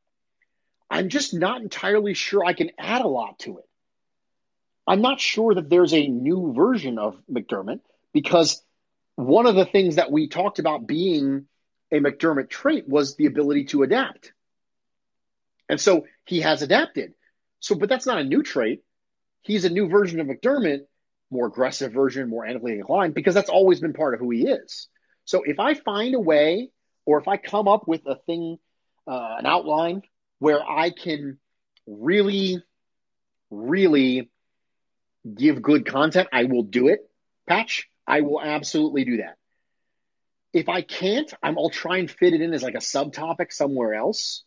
I'm 0.92 1.10
just 1.10 1.34
not 1.34 1.60
entirely 1.60 2.14
sure 2.14 2.46
I 2.46 2.54
can 2.54 2.70
add 2.78 3.02
a 3.02 3.08
lot 3.08 3.40
to 3.40 3.58
it. 3.58 3.66
I'm 4.86 5.02
not 5.02 5.20
sure 5.20 5.56
that 5.56 5.72
there's 5.72 5.94
a 5.94 6.08
new 6.08 6.54
version 6.54 7.00
of 7.00 7.18
McDermott 7.30 7.80
because 8.14 8.62
one 9.16 9.48
of 9.48 9.56
the 9.56 9.66
things 9.66 9.96
that 9.96 10.12
we 10.12 10.28
talked 10.28 10.60
about 10.60 10.86
being 10.86 11.48
a 11.92 11.96
McDermott 11.96 12.48
trait 12.48 12.88
was 12.88 13.16
the 13.16 13.26
ability 13.26 13.66
to 13.66 13.82
adapt. 13.82 14.34
And 15.68 15.82
so 15.82 16.06
he 16.26 16.42
has 16.42 16.62
adapted. 16.62 17.16
So, 17.60 17.74
but 17.74 17.90
that's 17.90 18.06
not 18.06 18.20
a 18.20 18.24
new 18.24 18.44
trait. 18.44 18.84
He's 19.42 19.66
a 19.66 19.70
new 19.70 19.88
version 19.88 20.20
of 20.20 20.28
McDermott, 20.28 20.82
more 21.30 21.48
aggressive 21.48 21.92
version, 21.92 22.30
more 22.30 22.46
analytically 22.46 22.80
inclined, 22.80 23.14
because 23.14 23.34
that's 23.34 23.50
always 23.50 23.80
been 23.80 23.94
part 23.94 24.14
of 24.14 24.20
who 24.20 24.30
he 24.30 24.48
is. 24.48 24.88
So 25.26 25.44
if 25.44 25.60
I 25.60 25.74
find 25.74 26.16
a 26.16 26.20
way, 26.20 26.70
or 27.06 27.20
if 27.20 27.28
I 27.28 27.38
come 27.38 27.68
up 27.68 27.88
with 27.88 28.06
a 28.06 28.16
thing, 28.16 28.58
uh, 29.08 29.36
an 29.40 29.46
outline 29.46 30.04
where 30.40 30.62
I 30.62 30.90
can 30.90 31.40
really, 31.86 32.62
really 33.50 34.30
give 35.36 35.62
good 35.62 35.86
content, 35.86 36.30
I 36.32 36.46
will 36.46 36.64
do 36.64 36.88
it. 36.88 37.00
Patch, 37.48 37.90
I 38.06 38.22
will 38.22 38.42
absolutely 38.42 39.06
do 39.06 39.18
that. 39.18 39.38
If 40.54 40.70
I 40.70 40.82
can't, 40.82 41.32
I'm, 41.44 41.58
I'll 41.58 41.70
try 41.70 41.98
and 41.98 42.10
fit 42.10 42.34
it 42.34 42.42
in 42.42 42.54
as 42.54 42.64
like 42.64 42.76
a 42.76 42.80
subtopic 42.80 43.52
somewhere 43.52 43.94
else 43.94 44.44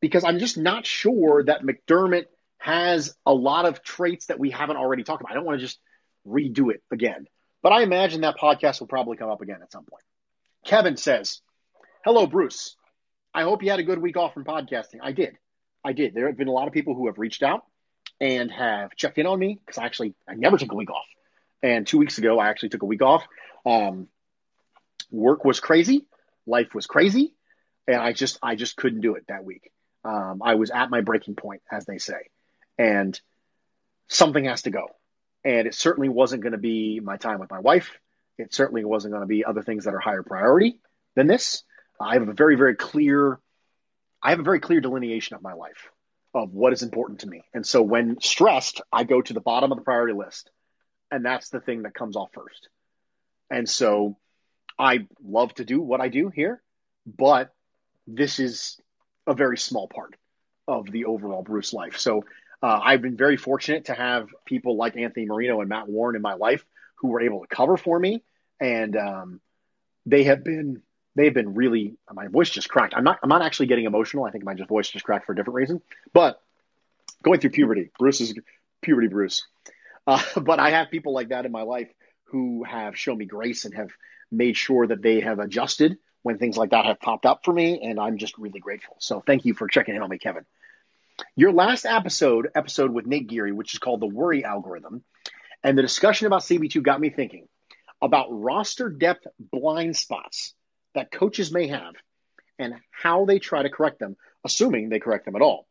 because 0.00 0.24
I'm 0.24 0.38
just 0.38 0.58
not 0.58 0.86
sure 0.86 1.44
that 1.44 1.62
McDermott 1.62 2.26
has 2.58 3.14
a 3.24 3.32
lot 3.32 3.64
of 3.64 3.82
traits 3.82 4.26
that 4.26 4.38
we 4.38 4.50
haven't 4.50 4.76
already 4.76 5.02
talked 5.02 5.22
about. 5.22 5.32
I 5.32 5.34
don't 5.34 5.44
want 5.44 5.58
to 5.58 5.66
just 5.66 5.78
redo 6.30 6.70
it 6.70 6.82
again. 6.90 7.26
But 7.62 7.72
I 7.72 7.82
imagine 7.82 8.22
that 8.22 8.38
podcast 8.38 8.80
will 8.80 8.86
probably 8.86 9.16
come 9.16 9.30
up 9.30 9.42
again 9.42 9.60
at 9.62 9.72
some 9.72 9.84
point. 9.84 10.02
Kevin 10.64 10.96
says, 10.96 11.40
Hello, 12.04 12.26
Bruce. 12.26 12.76
I 13.34 13.42
hope 13.42 13.62
you 13.62 13.70
had 13.70 13.80
a 13.80 13.84
good 13.84 13.98
week 13.98 14.16
off 14.16 14.34
from 14.34 14.44
podcasting. 14.44 15.00
I 15.02 15.12
did. 15.12 15.36
I 15.84 15.92
did. 15.92 16.14
There 16.14 16.26
have 16.26 16.36
been 16.36 16.48
a 16.48 16.52
lot 16.52 16.66
of 16.66 16.74
people 16.74 16.94
who 16.94 17.06
have 17.06 17.18
reached 17.18 17.42
out 17.42 17.64
and 18.20 18.50
have 18.50 18.94
checked 18.96 19.18
in 19.18 19.26
on 19.26 19.38
me 19.38 19.58
because 19.64 19.78
I 19.78 19.84
actually 19.84 20.14
I 20.28 20.34
never 20.34 20.58
took 20.58 20.72
a 20.72 20.76
week 20.76 20.90
off. 20.90 21.06
And 21.62 21.86
two 21.86 21.98
weeks 21.98 22.18
ago, 22.18 22.38
I 22.38 22.48
actually 22.48 22.70
took 22.70 22.82
a 22.82 22.86
week 22.86 23.02
off. 23.02 23.24
Um, 23.64 24.08
work 25.10 25.44
was 25.44 25.60
crazy, 25.60 26.06
life 26.46 26.74
was 26.74 26.86
crazy, 26.86 27.34
and 27.86 27.96
I 27.96 28.12
just 28.12 28.38
I 28.42 28.54
just 28.54 28.76
couldn't 28.76 29.00
do 29.00 29.14
it 29.14 29.26
that 29.28 29.44
week. 29.44 29.70
Um, 30.04 30.40
I 30.42 30.54
was 30.54 30.70
at 30.70 30.90
my 30.90 31.02
breaking 31.02 31.34
point, 31.34 31.62
as 31.70 31.84
they 31.84 31.98
say, 31.98 32.30
and 32.78 33.18
something 34.08 34.44
has 34.44 34.62
to 34.62 34.70
go. 34.70 34.88
And 35.44 35.66
it 35.66 35.74
certainly 35.74 36.08
wasn't 36.08 36.42
going 36.42 36.52
to 36.52 36.58
be 36.58 37.00
my 37.00 37.16
time 37.16 37.40
with 37.40 37.50
my 37.50 37.60
wife. 37.60 37.90
It 38.38 38.54
certainly 38.54 38.84
wasn't 38.84 39.12
going 39.12 39.22
to 39.22 39.26
be 39.26 39.44
other 39.44 39.62
things 39.62 39.84
that 39.84 39.94
are 39.94 40.00
higher 40.00 40.22
priority 40.22 40.80
than 41.14 41.26
this. 41.26 41.62
I 42.00 42.14
have 42.14 42.28
a 42.28 42.32
very 42.32 42.56
very 42.56 42.74
clear 42.74 43.38
I 44.22 44.30
have 44.30 44.40
a 44.40 44.44
very 44.44 44.60
clear 44.60 44.80
delineation 44.80 45.36
of 45.36 45.42
my 45.42 45.54
life 45.54 45.90
of 46.34 46.52
what 46.52 46.72
is 46.72 46.82
important 46.82 47.20
to 47.20 47.28
me. 47.28 47.42
And 47.54 47.66
so 47.66 47.82
when 47.82 48.20
stressed, 48.20 48.82
I 48.92 49.04
go 49.04 49.20
to 49.20 49.32
the 49.32 49.40
bottom 49.40 49.72
of 49.72 49.78
the 49.78 49.84
priority 49.84 50.14
list. 50.14 50.50
And 51.10 51.24
that's 51.24 51.48
the 51.48 51.60
thing 51.60 51.82
that 51.82 51.94
comes 51.94 52.16
off 52.16 52.30
first. 52.32 52.68
And 53.50 53.68
so 53.68 54.16
I 54.78 55.08
love 55.22 55.52
to 55.54 55.64
do 55.64 55.80
what 55.80 56.00
I 56.00 56.08
do 56.08 56.28
here, 56.28 56.62
but 57.04 57.52
this 58.06 58.38
is 58.38 58.78
a 59.26 59.34
very 59.34 59.58
small 59.58 59.88
part 59.88 60.14
of 60.68 60.90
the 60.90 61.06
overall 61.06 61.42
Bruce 61.42 61.72
life. 61.72 61.98
So 61.98 62.24
uh, 62.62 62.80
I've 62.82 63.02
been 63.02 63.16
very 63.16 63.36
fortunate 63.36 63.86
to 63.86 63.94
have 63.94 64.28
people 64.44 64.76
like 64.76 64.96
Anthony 64.96 65.26
Marino 65.26 65.60
and 65.60 65.68
Matt 65.68 65.88
Warren 65.88 66.16
in 66.16 66.22
my 66.22 66.34
life 66.34 66.64
who 66.96 67.08
were 67.08 67.20
able 67.20 67.40
to 67.40 67.46
cover 67.46 67.76
for 67.76 67.98
me. 67.98 68.22
And 68.60 68.96
um, 68.96 69.40
they 70.06 70.24
have 70.24 70.44
been 70.44 70.82
they've 71.16 71.32
been 71.32 71.54
really 71.54 71.96
my 72.12 72.28
voice 72.28 72.50
just 72.50 72.68
cracked. 72.68 72.94
I'm 72.96 73.04
not 73.04 73.18
I'm 73.22 73.28
not 73.28 73.42
actually 73.42 73.66
getting 73.66 73.86
emotional. 73.86 74.24
I 74.24 74.30
think 74.30 74.44
my 74.44 74.54
voice 74.68 74.90
just 74.90 75.04
cracked 75.04 75.26
for 75.26 75.32
a 75.32 75.36
different 75.36 75.56
reason. 75.56 75.80
But 76.12 76.40
going 77.22 77.40
through 77.40 77.50
puberty, 77.50 77.90
Bruce 77.98 78.20
is 78.20 78.34
puberty 78.82 79.08
Bruce. 79.08 79.46
Uh, 80.06 80.22
but 80.40 80.60
I 80.60 80.70
have 80.70 80.90
people 80.90 81.14
like 81.14 81.30
that 81.30 81.46
in 81.46 81.52
my 81.52 81.62
life 81.62 81.88
who 82.24 82.64
have 82.64 82.96
shown 82.96 83.18
me 83.18 83.24
grace 83.24 83.64
and 83.64 83.74
have 83.74 83.90
made 84.30 84.56
sure 84.56 84.86
that 84.86 85.02
they 85.02 85.20
have 85.20 85.38
adjusted 85.38 85.98
when 86.22 86.38
things 86.38 86.56
like 86.56 86.70
that 86.70 86.84
have 86.84 87.00
popped 87.00 87.24
up 87.24 87.44
for 87.44 87.52
me, 87.52 87.80
and 87.82 87.98
I'm 87.98 88.18
just 88.18 88.36
really 88.36 88.60
grateful. 88.60 88.96
So 89.00 89.22
thank 89.26 89.46
you 89.46 89.54
for 89.54 89.68
checking 89.68 89.96
in 89.96 90.02
on 90.02 90.10
me, 90.10 90.18
Kevin. 90.18 90.44
Your 91.36 91.52
last 91.52 91.86
episode, 91.86 92.48
episode 92.54 92.92
with 92.92 93.06
Nate 93.06 93.26
Geary, 93.26 93.52
which 93.52 93.74
is 93.74 93.78
called 93.78 94.00
the 94.00 94.06
Worry 94.06 94.44
Algorithm, 94.44 95.02
and 95.62 95.76
the 95.76 95.82
discussion 95.82 96.26
about 96.26 96.42
CB2 96.42 96.82
got 96.82 97.00
me 97.00 97.10
thinking 97.10 97.48
about 98.02 98.28
roster 98.30 98.88
depth 98.88 99.26
blind 99.38 99.96
spots 99.96 100.54
that 100.94 101.10
coaches 101.10 101.52
may 101.52 101.68
have 101.68 101.94
and 102.58 102.74
how 102.90 103.24
they 103.24 103.38
try 103.38 103.62
to 103.62 103.70
correct 103.70 103.98
them, 103.98 104.16
assuming 104.44 104.88
they 104.88 105.00
correct 105.00 105.24
them 105.24 105.36
at 105.36 105.42
all. 105.42 105.66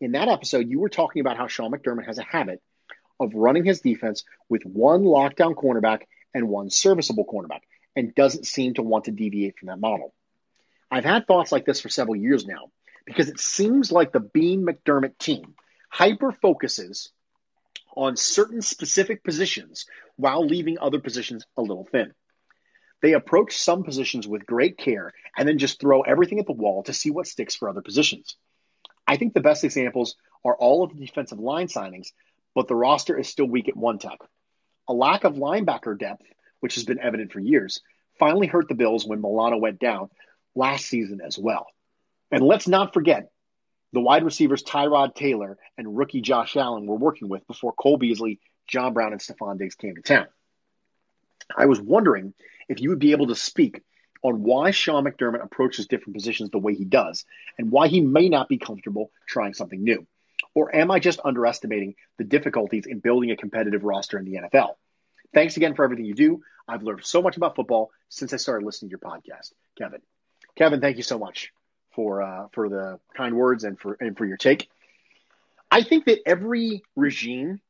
In 0.00 0.12
that 0.12 0.28
episode, 0.28 0.68
you 0.68 0.80
were 0.80 0.88
talking 0.88 1.20
about 1.20 1.36
how 1.36 1.46
Sean 1.46 1.72
McDermott 1.72 2.06
has 2.06 2.18
a 2.18 2.24
habit 2.24 2.60
of 3.20 3.34
running 3.34 3.64
his 3.64 3.80
defense 3.80 4.24
with 4.48 4.64
one 4.64 5.02
lockdown 5.02 5.54
cornerback 5.54 6.02
and 6.34 6.48
one 6.48 6.70
serviceable 6.70 7.24
cornerback 7.24 7.60
and 7.94 8.14
doesn't 8.14 8.46
seem 8.46 8.74
to 8.74 8.82
want 8.82 9.04
to 9.04 9.12
deviate 9.12 9.58
from 9.58 9.68
that 9.68 9.78
model. 9.78 10.14
I've 10.90 11.04
had 11.04 11.26
thoughts 11.26 11.52
like 11.52 11.64
this 11.64 11.80
for 11.80 11.88
several 11.88 12.16
years 12.16 12.46
now 12.46 12.70
because 13.04 13.28
it 13.28 13.40
seems 13.40 13.92
like 13.92 14.12
the 14.12 14.20
Beane 14.20 14.66
McDermott 14.66 15.18
team 15.18 15.54
hyper 15.88 16.32
focuses 16.32 17.10
on 17.96 18.16
certain 18.16 18.62
specific 18.62 19.22
positions 19.22 19.86
while 20.16 20.44
leaving 20.44 20.78
other 20.78 21.00
positions 21.00 21.44
a 21.56 21.62
little 21.62 21.86
thin. 21.90 22.12
They 23.02 23.12
approach 23.12 23.58
some 23.58 23.82
positions 23.82 24.26
with 24.26 24.46
great 24.46 24.78
care 24.78 25.12
and 25.36 25.46
then 25.46 25.58
just 25.58 25.80
throw 25.80 26.02
everything 26.02 26.38
at 26.38 26.46
the 26.46 26.52
wall 26.52 26.84
to 26.84 26.92
see 26.92 27.10
what 27.10 27.26
sticks 27.26 27.56
for 27.56 27.68
other 27.68 27.82
positions. 27.82 28.36
I 29.06 29.16
think 29.16 29.34
the 29.34 29.40
best 29.40 29.64
examples 29.64 30.16
are 30.44 30.56
all 30.56 30.84
of 30.84 30.96
the 30.96 31.04
defensive 31.04 31.40
line 31.40 31.66
signings, 31.66 32.08
but 32.54 32.68
the 32.68 32.76
roster 32.76 33.18
is 33.18 33.28
still 33.28 33.46
weak 33.46 33.68
at 33.68 33.76
one 33.76 33.98
tech. 33.98 34.18
A 34.88 34.94
lack 34.94 35.24
of 35.24 35.34
linebacker 35.34 35.98
depth, 35.98 36.24
which 36.60 36.76
has 36.76 36.84
been 36.84 37.00
evident 37.00 37.32
for 37.32 37.40
years, 37.40 37.80
finally 38.18 38.46
hurt 38.46 38.68
the 38.68 38.74
Bills 38.74 39.06
when 39.06 39.20
Milano 39.20 39.56
went 39.58 39.80
down 39.80 40.08
last 40.54 40.86
season 40.86 41.20
as 41.24 41.38
well. 41.38 41.66
And 42.32 42.42
let's 42.42 42.66
not 42.66 42.94
forget 42.94 43.30
the 43.92 44.00
wide 44.00 44.24
receivers 44.24 44.62
Tyrod 44.62 45.14
Taylor 45.14 45.58
and 45.76 45.96
rookie 45.96 46.22
Josh 46.22 46.56
Allen 46.56 46.86
were 46.86 46.96
working 46.96 47.28
with 47.28 47.46
before 47.46 47.74
Cole 47.74 47.98
Beasley, 47.98 48.40
John 48.66 48.94
Brown, 48.94 49.12
and 49.12 49.20
Stefon 49.20 49.58
Diggs 49.58 49.74
came 49.74 49.94
to 49.94 50.02
town. 50.02 50.26
I 51.54 51.66
was 51.66 51.80
wondering 51.80 52.32
if 52.68 52.80
you 52.80 52.88
would 52.88 52.98
be 52.98 53.12
able 53.12 53.26
to 53.26 53.34
speak 53.34 53.82
on 54.22 54.42
why 54.42 54.70
Sean 54.70 55.04
McDermott 55.04 55.44
approaches 55.44 55.88
different 55.88 56.14
positions 56.14 56.50
the 56.50 56.58
way 56.58 56.74
he 56.74 56.84
does 56.84 57.26
and 57.58 57.70
why 57.70 57.88
he 57.88 58.00
may 58.00 58.30
not 58.30 58.48
be 58.48 58.56
comfortable 58.56 59.10
trying 59.26 59.52
something 59.52 59.82
new. 59.82 60.06
Or 60.54 60.74
am 60.74 60.90
I 60.90 61.00
just 61.00 61.20
underestimating 61.24 61.96
the 62.18 62.24
difficulties 62.24 62.86
in 62.86 63.00
building 63.00 63.30
a 63.30 63.36
competitive 63.36 63.84
roster 63.84 64.18
in 64.18 64.24
the 64.24 64.38
NFL? 64.38 64.74
Thanks 65.34 65.56
again 65.56 65.74
for 65.74 65.84
everything 65.84 66.06
you 66.06 66.14
do. 66.14 66.42
I've 66.66 66.82
learned 66.82 67.04
so 67.04 67.20
much 67.20 67.36
about 67.36 67.56
football 67.56 67.90
since 68.08 68.32
I 68.32 68.36
started 68.36 68.64
listening 68.64 68.90
to 68.90 68.92
your 68.92 69.00
podcast, 69.00 69.52
Kevin. 69.76 70.00
Kevin, 70.56 70.80
thank 70.80 70.98
you 70.98 71.02
so 71.02 71.18
much 71.18 71.52
for 71.94 72.22
uh, 72.22 72.48
for 72.52 72.68
the 72.68 72.98
kind 73.16 73.36
words 73.36 73.64
and 73.64 73.78
for 73.78 73.96
and 74.00 74.16
for 74.16 74.26
your 74.26 74.36
take. 74.36 74.68
I 75.70 75.82
think 75.82 76.04
that 76.04 76.20
every 76.26 76.82
regime 76.96 77.60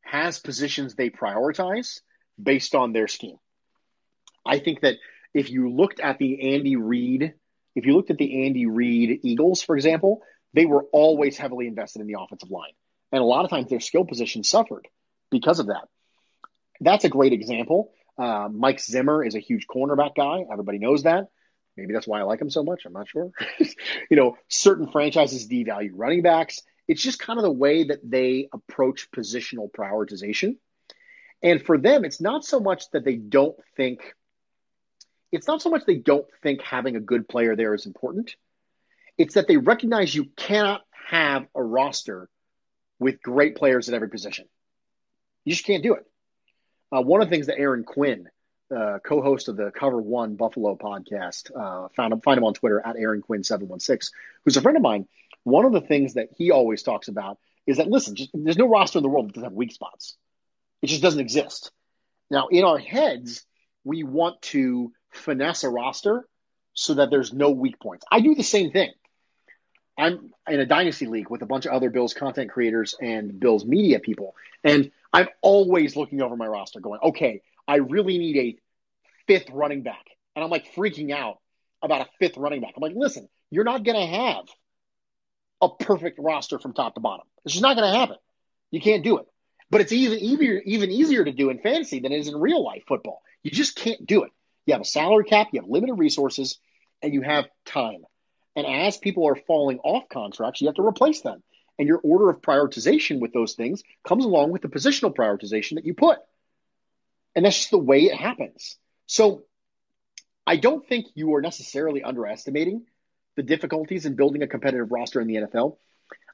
has 0.00 0.38
positions 0.38 0.94
they 0.94 1.10
prioritize 1.10 2.00
based 2.42 2.74
on 2.74 2.92
their 2.92 3.06
scheme. 3.06 3.36
I 4.46 4.58
think 4.58 4.80
that 4.80 4.96
if 5.34 5.50
you 5.50 5.70
looked 5.70 6.00
at 6.00 6.18
the 6.18 6.54
Andy 6.54 6.76
Reid, 6.76 7.34
if 7.74 7.86
you 7.86 7.94
looked 7.94 8.10
at 8.10 8.18
the 8.18 8.46
Andy 8.46 8.66
Reid 8.66 9.20
Eagles, 9.22 9.62
for 9.62 9.76
example, 9.76 10.22
they 10.54 10.66
were 10.66 10.84
always 10.92 11.36
heavily 11.36 11.66
invested 11.66 12.00
in 12.00 12.08
the 12.08 12.16
offensive 12.18 12.50
line. 12.50 12.72
And 13.12 13.20
a 13.20 13.24
lot 13.24 13.44
of 13.44 13.50
times 13.50 13.68
their 13.68 13.80
skill 13.80 14.04
position 14.04 14.42
suffered 14.42 14.88
because 15.30 15.58
of 15.58 15.66
that. 15.66 15.88
That's 16.80 17.04
a 17.04 17.08
great 17.08 17.32
example. 17.32 17.92
Uh, 18.18 18.48
Mike 18.50 18.80
Zimmer 18.80 19.24
is 19.24 19.34
a 19.34 19.40
huge 19.40 19.66
cornerback 19.66 20.14
guy. 20.16 20.44
Everybody 20.50 20.78
knows 20.78 21.04
that. 21.04 21.28
Maybe 21.80 21.94
that's 21.94 22.06
why 22.06 22.20
I 22.20 22.24
like 22.24 22.40
him 22.40 22.50
so 22.50 22.62
much. 22.62 22.84
I'm 22.84 22.92
not 22.92 23.08
sure. 23.08 23.30
you 24.10 24.16
know, 24.16 24.36
certain 24.48 24.90
franchises 24.90 25.48
devalue 25.48 25.90
running 25.94 26.22
backs. 26.22 26.60
It's 26.86 27.02
just 27.02 27.18
kind 27.18 27.38
of 27.38 27.42
the 27.42 27.50
way 27.50 27.84
that 27.84 28.00
they 28.04 28.48
approach 28.52 29.10
positional 29.10 29.70
prioritization. 29.70 30.56
And 31.42 31.64
for 31.64 31.78
them, 31.78 32.04
it's 32.04 32.20
not 32.20 32.44
so 32.44 32.60
much 32.60 32.90
that 32.90 33.04
they 33.04 33.16
don't 33.16 33.56
think 33.76 34.00
it's 35.32 35.46
not 35.46 35.62
so 35.62 35.70
much 35.70 35.84
they 35.86 35.96
don't 35.96 36.26
think 36.42 36.60
having 36.60 36.96
a 36.96 37.00
good 37.00 37.28
player 37.28 37.56
there 37.56 37.72
is 37.74 37.86
important. 37.86 38.34
It's 39.16 39.34
that 39.34 39.46
they 39.48 39.56
recognize 39.56 40.14
you 40.14 40.26
cannot 40.36 40.82
have 41.08 41.46
a 41.54 41.62
roster 41.62 42.28
with 42.98 43.22
great 43.22 43.56
players 43.56 43.88
at 43.88 43.94
every 43.94 44.10
position. 44.10 44.46
You 45.44 45.52
just 45.52 45.64
can't 45.64 45.82
do 45.82 45.94
it. 45.94 46.04
Uh, 46.92 47.02
one 47.02 47.22
of 47.22 47.28
the 47.28 47.34
things 47.34 47.46
that 47.46 47.58
Aaron 47.58 47.84
Quinn, 47.84 48.28
uh, 48.74 48.98
co-host 49.04 49.48
of 49.48 49.56
the 49.56 49.70
Cover 49.70 50.00
One 50.00 50.36
Buffalo 50.36 50.76
podcast, 50.76 51.50
uh, 51.54 51.88
found 51.96 52.12
him, 52.12 52.20
find 52.20 52.38
him 52.38 52.44
on 52.44 52.54
Twitter 52.54 52.80
at 52.84 52.96
Aaron 52.96 53.22
Quinn 53.22 53.44
seven 53.44 53.68
one 53.68 53.80
six, 53.80 54.12
who's 54.44 54.56
a 54.56 54.62
friend 54.62 54.76
of 54.76 54.82
mine. 54.82 55.06
One 55.44 55.64
of 55.64 55.72
the 55.72 55.80
things 55.80 56.14
that 56.14 56.28
he 56.36 56.50
always 56.50 56.82
talks 56.82 57.08
about 57.08 57.38
is 57.66 57.78
that 57.78 57.88
listen, 57.88 58.14
just, 58.16 58.30
there's 58.34 58.58
no 58.58 58.68
roster 58.68 58.98
in 58.98 59.02
the 59.02 59.08
world 59.08 59.28
that 59.28 59.34
doesn't 59.34 59.50
have 59.50 59.52
weak 59.52 59.72
spots. 59.72 60.16
It 60.82 60.88
just 60.88 61.02
doesn't 61.02 61.20
exist. 61.20 61.70
Now, 62.30 62.48
in 62.48 62.64
our 62.64 62.78
heads, 62.78 63.44
we 63.84 64.02
want 64.02 64.40
to 64.42 64.92
finesse 65.10 65.64
a 65.64 65.68
roster 65.68 66.26
so 66.74 66.94
that 66.94 67.10
there's 67.10 67.32
no 67.32 67.50
weak 67.50 67.80
points. 67.80 68.04
I 68.10 68.20
do 68.20 68.34
the 68.34 68.42
same 68.42 68.70
thing. 68.70 68.92
I'm 69.98 70.30
in 70.48 70.60
a 70.60 70.66
dynasty 70.66 71.06
league 71.06 71.28
with 71.28 71.42
a 71.42 71.46
bunch 71.46 71.66
of 71.66 71.72
other 71.72 71.90
Bills 71.90 72.14
content 72.14 72.50
creators 72.50 72.94
and 73.00 73.38
Bills 73.38 73.66
media 73.66 73.98
people, 73.98 74.34
and 74.64 74.90
I'm 75.12 75.28
always 75.42 75.96
looking 75.96 76.22
over 76.22 76.36
my 76.36 76.46
roster 76.46 76.80
going, 76.80 77.00
okay, 77.02 77.42
I 77.70 77.76
really 77.76 78.18
need 78.18 78.36
a 78.36 78.56
fifth 79.28 79.48
running 79.50 79.84
back. 79.84 80.04
And 80.34 80.44
I'm 80.44 80.50
like 80.50 80.74
freaking 80.74 81.12
out 81.12 81.38
about 81.80 82.00
a 82.00 82.08
fifth 82.18 82.36
running 82.36 82.60
back. 82.60 82.72
I'm 82.76 82.82
like, 82.82 82.96
listen, 82.96 83.28
you're 83.48 83.62
not 83.62 83.84
going 83.84 83.96
to 83.96 84.16
have 84.16 84.44
a 85.62 85.68
perfect 85.68 86.18
roster 86.20 86.58
from 86.58 86.72
top 86.72 86.94
to 86.94 87.00
bottom. 87.00 87.26
It's 87.44 87.54
just 87.54 87.62
not 87.62 87.76
going 87.76 87.92
to 87.92 87.96
happen. 87.96 88.16
You 88.72 88.80
can't 88.80 89.04
do 89.04 89.18
it. 89.18 89.26
But 89.70 89.82
it's 89.82 89.92
even 89.92 90.18
easier, 90.18 90.60
even 90.64 90.90
easier 90.90 91.24
to 91.24 91.30
do 91.30 91.48
in 91.50 91.60
fantasy 91.60 92.00
than 92.00 92.10
it 92.10 92.18
is 92.18 92.26
in 92.26 92.36
real 92.36 92.64
life 92.64 92.82
football. 92.88 93.22
You 93.44 93.52
just 93.52 93.76
can't 93.76 94.04
do 94.04 94.24
it. 94.24 94.32
You 94.66 94.74
have 94.74 94.80
a 94.80 94.84
salary 94.84 95.24
cap, 95.24 95.50
you 95.52 95.60
have 95.60 95.70
limited 95.70 95.94
resources, 95.94 96.58
and 97.02 97.14
you 97.14 97.22
have 97.22 97.46
time. 97.66 98.02
And 98.56 98.66
as 98.66 98.96
people 98.96 99.28
are 99.28 99.36
falling 99.36 99.78
off 99.78 100.08
contracts, 100.08 100.60
you 100.60 100.66
have 100.66 100.74
to 100.74 100.84
replace 100.84 101.20
them. 101.20 101.40
And 101.78 101.86
your 101.86 102.00
order 102.02 102.30
of 102.30 102.40
prioritization 102.40 103.20
with 103.20 103.32
those 103.32 103.54
things 103.54 103.84
comes 104.04 104.24
along 104.24 104.50
with 104.50 104.62
the 104.62 104.68
positional 104.68 105.14
prioritization 105.14 105.76
that 105.76 105.86
you 105.86 105.94
put. 105.94 106.18
And 107.34 107.44
that's 107.44 107.56
just 107.56 107.70
the 107.70 107.78
way 107.78 108.04
it 108.04 108.16
happens. 108.16 108.76
So 109.06 109.44
I 110.46 110.56
don't 110.56 110.86
think 110.86 111.06
you 111.14 111.34
are 111.34 111.42
necessarily 111.42 112.02
underestimating 112.02 112.86
the 113.36 113.42
difficulties 113.42 114.06
in 114.06 114.16
building 114.16 114.42
a 114.42 114.46
competitive 114.46 114.90
roster 114.90 115.20
in 115.20 115.28
the 115.28 115.36
NFL. 115.36 115.76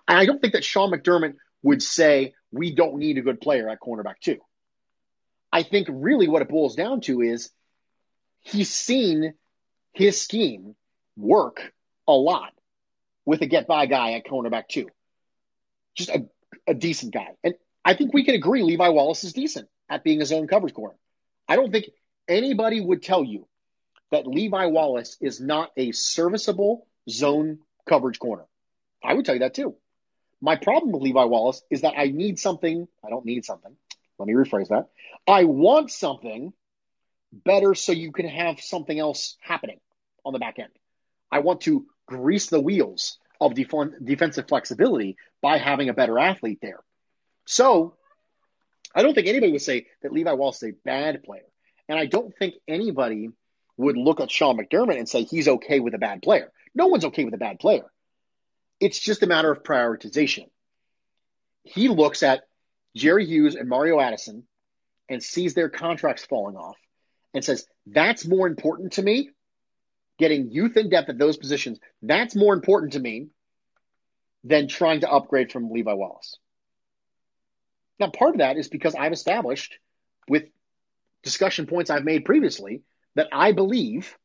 And 0.08 0.18
I 0.18 0.24
don't 0.24 0.40
think 0.40 0.54
that 0.54 0.64
Sean 0.64 0.90
McDermott 0.90 1.34
would 1.62 1.82
say, 1.82 2.34
we 2.52 2.74
don't 2.74 2.96
need 2.96 3.18
a 3.18 3.22
good 3.22 3.40
player 3.40 3.68
at 3.68 3.80
cornerback, 3.80 4.20
too. 4.20 4.38
I 5.52 5.62
think 5.62 5.88
really 5.90 6.28
what 6.28 6.42
it 6.42 6.48
boils 6.48 6.76
down 6.76 7.00
to 7.02 7.20
is 7.20 7.50
he's 8.40 8.70
seen 8.70 9.34
his 9.92 10.20
scheme 10.20 10.76
work 11.16 11.72
a 12.06 12.12
lot 12.12 12.52
with 13.24 13.42
a 13.42 13.46
get 13.46 13.66
by 13.66 13.86
guy 13.86 14.12
at 14.12 14.24
cornerback, 14.24 14.68
too. 14.68 14.88
Just 15.96 16.10
a, 16.10 16.26
a 16.66 16.74
decent 16.74 17.12
guy. 17.12 17.28
And 17.42 17.54
I 17.84 17.94
think 17.94 18.14
we 18.14 18.24
can 18.24 18.34
agree 18.34 18.62
Levi 18.62 18.88
Wallace 18.88 19.24
is 19.24 19.32
decent 19.32 19.68
at 19.88 20.04
being 20.04 20.20
a 20.22 20.26
zone 20.26 20.46
coverage 20.46 20.74
corner. 20.74 20.96
I 21.48 21.56
don't 21.56 21.70
think 21.70 21.86
anybody 22.28 22.80
would 22.80 23.02
tell 23.02 23.24
you 23.24 23.46
that 24.10 24.26
Levi 24.26 24.66
Wallace 24.66 25.16
is 25.20 25.40
not 25.40 25.70
a 25.76 25.92
serviceable 25.92 26.86
zone 27.08 27.58
coverage 27.88 28.18
corner. 28.18 28.44
I 29.02 29.14
would 29.14 29.24
tell 29.24 29.34
you 29.34 29.40
that 29.40 29.54
too. 29.54 29.76
My 30.40 30.56
problem 30.56 30.92
with 30.92 31.02
Levi 31.02 31.24
Wallace 31.24 31.62
is 31.70 31.82
that 31.82 31.94
I 31.96 32.06
need 32.06 32.38
something. 32.38 32.86
I 33.04 33.10
don't 33.10 33.24
need 33.24 33.44
something. 33.44 33.74
Let 34.18 34.28
me 34.28 34.34
rephrase 34.34 34.68
that. 34.68 34.88
I 35.26 35.44
want 35.44 35.90
something 35.90 36.52
better 37.32 37.74
so 37.74 37.92
you 37.92 38.12
can 38.12 38.28
have 38.28 38.60
something 38.60 38.98
else 38.98 39.36
happening 39.40 39.80
on 40.24 40.32
the 40.32 40.38
back 40.38 40.58
end. 40.58 40.70
I 41.30 41.40
want 41.40 41.62
to 41.62 41.86
grease 42.06 42.46
the 42.46 42.60
wheels 42.60 43.18
of 43.40 43.54
def- 43.54 43.72
defensive 44.02 44.48
flexibility 44.48 45.16
by 45.42 45.58
having 45.58 45.88
a 45.88 45.94
better 45.94 46.18
athlete 46.18 46.58
there. 46.62 46.80
So 47.44 47.96
I 48.96 49.02
don't 49.02 49.14
think 49.14 49.28
anybody 49.28 49.52
would 49.52 49.62
say 49.62 49.86
that 50.02 50.12
Levi 50.12 50.32
Wallace 50.32 50.62
is 50.62 50.70
a 50.70 50.76
bad 50.84 51.22
player. 51.22 51.44
And 51.88 51.98
I 51.98 52.06
don't 52.06 52.34
think 52.36 52.54
anybody 52.66 53.28
would 53.76 53.96
look 53.96 54.20
at 54.20 54.30
Sean 54.30 54.56
McDermott 54.56 54.98
and 54.98 55.08
say 55.08 55.22
he's 55.22 55.48
okay 55.48 55.80
with 55.80 55.94
a 55.94 55.98
bad 55.98 56.22
player. 56.22 56.50
No 56.74 56.86
one's 56.86 57.04
okay 57.04 57.24
with 57.24 57.34
a 57.34 57.38
bad 57.38 57.60
player. 57.60 57.84
It's 58.80 58.98
just 58.98 59.22
a 59.22 59.26
matter 59.26 59.52
of 59.52 59.62
prioritization. 59.62 60.48
He 61.62 61.88
looks 61.88 62.22
at 62.22 62.42
Jerry 62.96 63.26
Hughes 63.26 63.54
and 63.54 63.68
Mario 63.68 64.00
Addison 64.00 64.44
and 65.10 65.22
sees 65.22 65.52
their 65.52 65.68
contracts 65.68 66.24
falling 66.24 66.56
off 66.56 66.76
and 67.34 67.44
says, 67.44 67.66
that's 67.86 68.26
more 68.26 68.46
important 68.46 68.94
to 68.94 69.02
me. 69.02 69.30
Getting 70.18 70.50
youth 70.50 70.76
and 70.76 70.90
depth 70.90 71.10
at 71.10 71.18
those 71.18 71.36
positions, 71.36 71.78
that's 72.00 72.34
more 72.34 72.54
important 72.54 72.94
to 72.94 73.00
me 73.00 73.28
than 74.42 74.68
trying 74.68 75.00
to 75.00 75.10
upgrade 75.10 75.52
from 75.52 75.70
Levi 75.70 75.92
Wallace. 75.92 76.38
Now, 77.98 78.10
part 78.10 78.34
of 78.34 78.38
that 78.38 78.56
is 78.56 78.68
because 78.68 78.94
I've 78.94 79.12
established 79.12 79.78
with 80.28 80.44
discussion 81.22 81.66
points 81.66 81.90
I've 81.90 82.04
made 82.04 82.24
previously 82.24 82.82
that 83.14 83.28
I 83.32 83.52
believe 83.52 84.16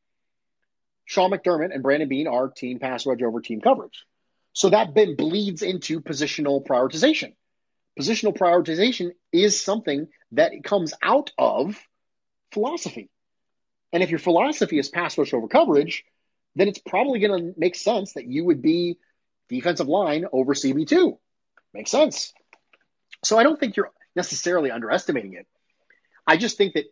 Sean 1.06 1.32
McDermott 1.32 1.74
and 1.74 1.84
Brandon 1.84 2.10
Beane 2.10 2.28
are 2.28 2.50
team 2.50 2.80
pass 2.80 3.06
rush 3.06 3.22
over 3.22 3.42
team 3.42 3.62
coverage. 3.62 4.06
So 4.54 4.70
that 4.70 4.94
then 4.94 5.16
bleeds 5.16 5.62
into 5.62 6.02
positional 6.02 6.66
prioritization. 6.66 7.34
Positional 8.00 8.38
prioritization 8.38 9.12
is 9.32 9.64
something 9.64 10.08
that 10.34 10.52
comes 10.64 10.94
out 11.02 11.32
of 11.38 11.78
philosophy. 12.52 13.10
And 13.94 14.04
if 14.04 14.10
your 14.10 14.20
philosophy 14.20 14.80
is 14.80 14.90
pass 14.90 15.18
rush 15.18 15.34
over 15.34 15.48
coverage, 15.48 16.04
then 16.56 16.68
it's 16.68 16.80
probably 16.80 17.20
going 17.20 17.54
to 17.54 17.60
make 17.60 17.76
sense 17.76 18.14
that 18.14 18.28
you 18.28 18.46
would 18.46 18.62
be 18.62 18.98
defensive 19.50 19.88
line 19.88 20.26
over 20.32 20.54
CB2. 20.54 21.18
Makes 21.74 21.92
sense. 21.92 22.34
So 23.24 23.38
I 23.38 23.44
don't 23.44 23.60
think 23.60 23.78
you're 23.78 23.92
necessarily 24.16 24.72
underestimating 24.72 25.34
it. 25.34 25.48
I 26.26 26.38
just 26.38 26.58
think 26.58 26.74
that 26.74 26.86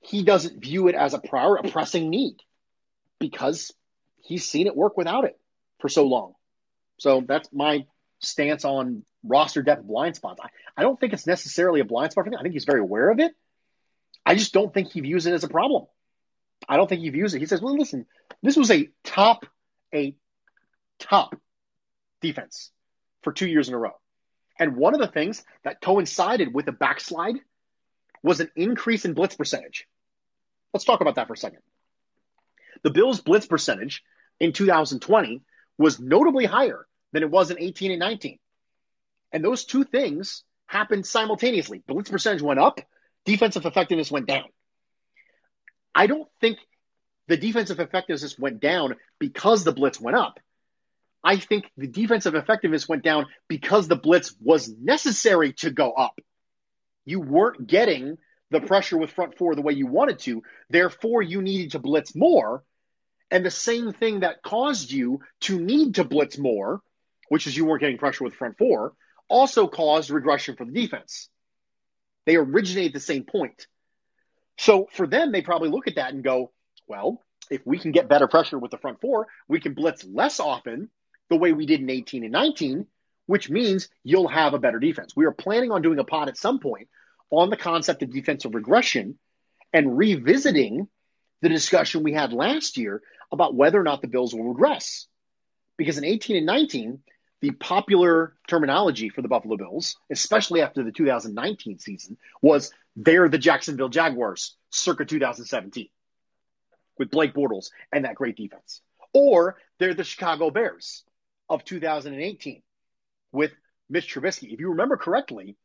he 0.00 0.22
doesn't 0.22 0.60
view 0.60 0.88
it 0.88 0.94
as 0.94 1.14
a 1.14 1.18
prior, 1.18 1.56
a 1.56 1.62
pressing 1.62 2.10
need 2.10 2.36
because 3.18 3.72
he's 4.22 4.48
seen 4.48 4.66
it 4.66 4.76
work 4.76 4.96
without 4.96 5.24
it 5.24 5.38
for 5.80 5.88
so 5.88 6.06
long. 6.06 6.34
So 6.98 7.22
that's 7.26 7.48
my 7.52 7.86
stance 8.20 8.64
on 8.64 9.04
roster 9.22 9.62
depth 9.62 9.84
blind 9.84 10.16
spots. 10.16 10.40
I, 10.42 10.48
I 10.76 10.82
don't 10.82 10.98
think 10.98 11.12
it's 11.12 11.26
necessarily 11.26 11.80
a 11.80 11.84
blind 11.84 12.12
spot 12.12 12.24
for 12.24 12.32
him. 12.32 12.38
I 12.38 12.42
think 12.42 12.54
he's 12.54 12.64
very 12.64 12.80
aware 12.80 13.10
of 13.10 13.20
it. 13.20 13.32
I 14.26 14.34
just 14.34 14.52
don't 14.52 14.72
think 14.72 14.92
he 14.92 15.00
views 15.00 15.26
it 15.26 15.34
as 15.34 15.44
a 15.44 15.48
problem. 15.48 15.86
I 16.68 16.76
don't 16.76 16.88
think 16.88 17.02
he 17.02 17.10
views 17.10 17.34
it. 17.34 17.40
He 17.40 17.46
says, 17.46 17.60
well, 17.60 17.76
listen, 17.76 18.06
this 18.42 18.56
was 18.56 18.70
a 18.70 18.88
top, 19.04 19.46
a 19.94 20.16
top 20.98 21.36
defense 22.20 22.70
for 23.22 23.32
two 23.32 23.46
years 23.46 23.68
in 23.68 23.74
a 23.74 23.78
row. 23.78 23.92
And 24.58 24.76
one 24.76 24.94
of 24.94 25.00
the 25.00 25.08
things 25.08 25.42
that 25.64 25.80
coincided 25.80 26.54
with 26.54 26.66
the 26.66 26.72
backslide 26.72 27.36
was 28.22 28.40
an 28.40 28.50
increase 28.56 29.04
in 29.04 29.14
blitz 29.14 29.36
percentage. 29.36 29.86
Let's 30.72 30.84
talk 30.84 31.00
about 31.00 31.16
that 31.16 31.26
for 31.26 31.34
a 31.34 31.36
second. 31.36 31.60
The 32.82 32.90
Bills' 32.90 33.20
blitz 33.20 33.46
percentage 33.46 34.02
in 34.40 34.52
2020 34.52 35.42
was 35.78 35.98
notably 35.98 36.44
higher 36.44 36.86
than 37.12 37.22
it 37.22 37.30
was 37.30 37.50
in 37.50 37.58
18 37.58 37.92
and 37.92 38.00
19. 38.00 38.38
And 39.32 39.44
those 39.44 39.64
two 39.64 39.84
things 39.84 40.44
happened 40.66 41.06
simultaneously. 41.06 41.82
Blitz 41.86 42.10
percentage 42.10 42.42
went 42.42 42.60
up, 42.60 42.80
defensive 43.24 43.66
effectiveness 43.66 44.10
went 44.10 44.26
down. 44.26 44.46
I 45.94 46.06
don't 46.06 46.28
think 46.40 46.58
the 47.28 47.36
defensive 47.36 47.80
effectiveness 47.80 48.38
went 48.38 48.60
down 48.60 48.96
because 49.18 49.64
the 49.64 49.72
blitz 49.72 50.00
went 50.00 50.16
up. 50.16 50.38
I 51.24 51.38
think 51.38 51.70
the 51.76 51.86
defensive 51.86 52.34
effectiveness 52.34 52.86
went 52.86 53.02
down 53.02 53.26
because 53.48 53.88
the 53.88 53.96
blitz 53.96 54.34
was 54.40 54.68
necessary 54.68 55.54
to 55.54 55.70
go 55.70 55.90
up. 55.92 56.20
You 57.06 57.20
weren't 57.20 57.66
getting 57.66 58.18
the 58.50 58.60
pressure 58.60 58.98
with 58.98 59.10
front 59.10 59.38
four 59.38 59.54
the 59.54 59.62
way 59.62 59.72
you 59.72 59.86
wanted 59.86 60.18
to. 60.20 60.42
Therefore, 60.68 61.22
you 61.22 61.40
needed 61.40 61.72
to 61.72 61.78
blitz 61.78 62.14
more. 62.14 62.62
And 63.30 63.44
the 63.44 63.50
same 63.50 63.92
thing 63.92 64.20
that 64.20 64.42
caused 64.42 64.90
you 64.90 65.20
to 65.40 65.58
need 65.58 65.94
to 65.94 66.04
blitz 66.04 66.36
more, 66.36 66.82
which 67.30 67.46
is 67.46 67.56
you 67.56 67.64
weren't 67.64 67.80
getting 67.80 67.98
pressure 67.98 68.22
with 68.22 68.34
front 68.34 68.58
four, 68.58 68.92
also 69.28 69.66
caused 69.66 70.10
regression 70.10 70.56
for 70.56 70.66
the 70.66 70.72
defense. 70.72 71.30
They 72.26 72.36
originate 72.36 72.92
the 72.92 73.00
same 73.00 73.24
point. 73.24 73.66
So 74.58 74.88
for 74.92 75.06
them, 75.06 75.32
they 75.32 75.40
probably 75.42 75.70
look 75.70 75.88
at 75.88 75.96
that 75.96 76.12
and 76.12 76.22
go, 76.22 76.52
well, 76.86 77.22
if 77.50 77.62
we 77.66 77.78
can 77.78 77.92
get 77.92 78.08
better 78.08 78.28
pressure 78.28 78.58
with 78.58 78.70
the 78.70 78.78
front 78.78 79.00
four, 79.00 79.26
we 79.48 79.58
can 79.58 79.72
blitz 79.72 80.04
less 80.04 80.38
often 80.38 80.90
the 81.30 81.36
way 81.36 81.52
we 81.52 81.66
did 81.66 81.80
in 81.80 81.90
18 81.90 82.24
and 82.24 82.32
19, 82.32 82.86
which 83.26 83.50
means 83.50 83.88
you'll 84.02 84.28
have 84.28 84.54
a 84.54 84.58
better 84.58 84.78
defense. 84.78 85.14
We 85.16 85.26
are 85.26 85.32
planning 85.32 85.70
on 85.70 85.82
doing 85.82 85.98
a 85.98 86.04
pod 86.04 86.28
at 86.28 86.36
some 86.36 86.58
point 86.58 86.88
on 87.30 87.50
the 87.50 87.56
concept 87.56 88.02
of 88.02 88.12
defensive 88.12 88.54
regression 88.54 89.18
and 89.72 89.96
revisiting 89.96 90.88
the 91.42 91.48
discussion 91.48 92.02
we 92.02 92.12
had 92.12 92.32
last 92.32 92.76
year 92.76 93.02
about 93.32 93.54
whether 93.54 93.80
or 93.80 93.82
not 93.82 94.02
the 94.02 94.08
Bills 94.08 94.34
will 94.34 94.44
regress. 94.44 95.06
Because 95.76 95.98
in 95.98 96.04
18 96.04 96.36
and 96.36 96.46
19, 96.46 97.00
the 97.40 97.50
popular 97.50 98.34
terminology 98.46 99.08
for 99.08 99.20
the 99.20 99.28
Buffalo 99.28 99.56
Bills, 99.56 99.96
especially 100.10 100.62
after 100.62 100.82
the 100.82 100.92
2019 100.92 101.78
season, 101.78 102.16
was 102.40 102.72
they're 102.96 103.28
the 103.28 103.38
Jacksonville 103.38 103.88
Jaguars 103.88 104.56
circa 104.70 105.04
2017 105.04 105.88
with 106.98 107.10
Blake 107.10 107.34
Bortles 107.34 107.70
and 107.92 108.04
that 108.04 108.14
great 108.14 108.36
defense. 108.36 108.80
Or 109.12 109.56
they're 109.78 109.94
the 109.94 110.04
Chicago 110.04 110.50
Bears 110.50 111.04
of 111.48 111.64
2018 111.64 112.62
with 113.32 113.52
Mitch 113.90 114.14
Trubisky. 114.14 114.52
If 114.52 114.60
you 114.60 114.70
remember 114.70 114.96
correctly, 114.96 115.56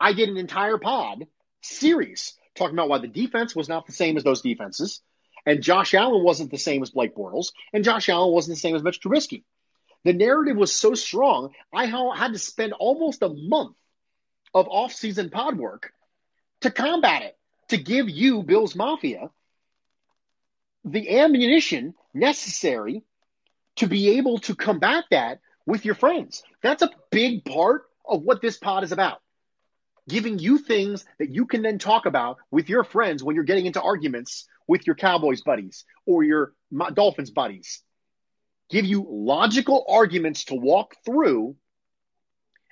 I 0.00 0.12
did 0.12 0.28
an 0.28 0.36
entire 0.36 0.78
pod 0.78 1.26
series 1.62 2.34
talking 2.54 2.74
about 2.74 2.88
why 2.88 2.98
the 2.98 3.08
defense 3.08 3.54
was 3.54 3.68
not 3.68 3.86
the 3.86 3.92
same 3.92 4.16
as 4.16 4.24
those 4.24 4.40
defenses, 4.40 5.00
and 5.44 5.62
Josh 5.62 5.94
Allen 5.94 6.24
wasn't 6.24 6.50
the 6.50 6.58
same 6.58 6.82
as 6.82 6.90
Blake 6.90 7.14
Bortles, 7.14 7.52
and 7.72 7.84
Josh 7.84 8.08
Allen 8.08 8.32
wasn't 8.32 8.56
the 8.56 8.60
same 8.60 8.74
as 8.74 8.82
Mitch 8.82 9.00
Trubisky. 9.00 9.44
The 10.04 10.12
narrative 10.12 10.56
was 10.56 10.72
so 10.72 10.94
strong, 10.94 11.52
I 11.72 11.86
had 11.86 12.32
to 12.32 12.38
spend 12.38 12.72
almost 12.72 13.22
a 13.22 13.28
month 13.28 13.76
of 14.54 14.68
off-season 14.68 15.30
pod 15.30 15.58
work 15.58 15.92
to 16.62 16.70
combat 16.70 17.22
it, 17.22 17.36
to 17.68 17.76
give 17.76 18.08
you, 18.08 18.42
Bills 18.42 18.74
Mafia, 18.74 19.30
the 20.84 21.18
ammunition 21.18 21.94
necessary 22.14 23.02
to 23.76 23.86
be 23.86 24.18
able 24.18 24.38
to 24.38 24.54
combat 24.54 25.04
that 25.10 25.40
with 25.66 25.84
your 25.84 25.94
friends. 25.94 26.42
That's 26.62 26.82
a 26.82 26.90
big 27.10 27.44
part 27.44 27.84
of 28.08 28.22
what 28.22 28.40
this 28.40 28.56
pod 28.56 28.84
is 28.84 28.92
about 28.92 29.20
giving 30.08 30.38
you 30.38 30.58
things 30.58 31.04
that 31.18 31.34
you 31.34 31.46
can 31.46 31.62
then 31.62 31.78
talk 31.78 32.06
about 32.06 32.38
with 32.50 32.68
your 32.68 32.84
friends 32.84 33.22
when 33.22 33.34
you're 33.34 33.44
getting 33.44 33.66
into 33.66 33.82
arguments 33.82 34.46
with 34.68 34.86
your 34.86 34.96
Cowboys 34.96 35.42
buddies 35.42 35.84
or 36.06 36.22
your 36.22 36.52
Dolphins 36.94 37.30
buddies. 37.30 37.82
Give 38.70 38.84
you 38.84 39.06
logical 39.08 39.84
arguments 39.88 40.44
to 40.46 40.54
walk 40.54 40.94
through 41.04 41.56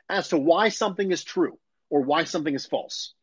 as 0.09 0.29
to 0.29 0.39
why 0.39 0.69
something 0.69 1.11
is 1.11 1.25
true 1.25 1.59
or 1.91 2.03
why 2.03 2.25
something 2.25 2.55
is 2.55 2.67
false. 2.67 3.15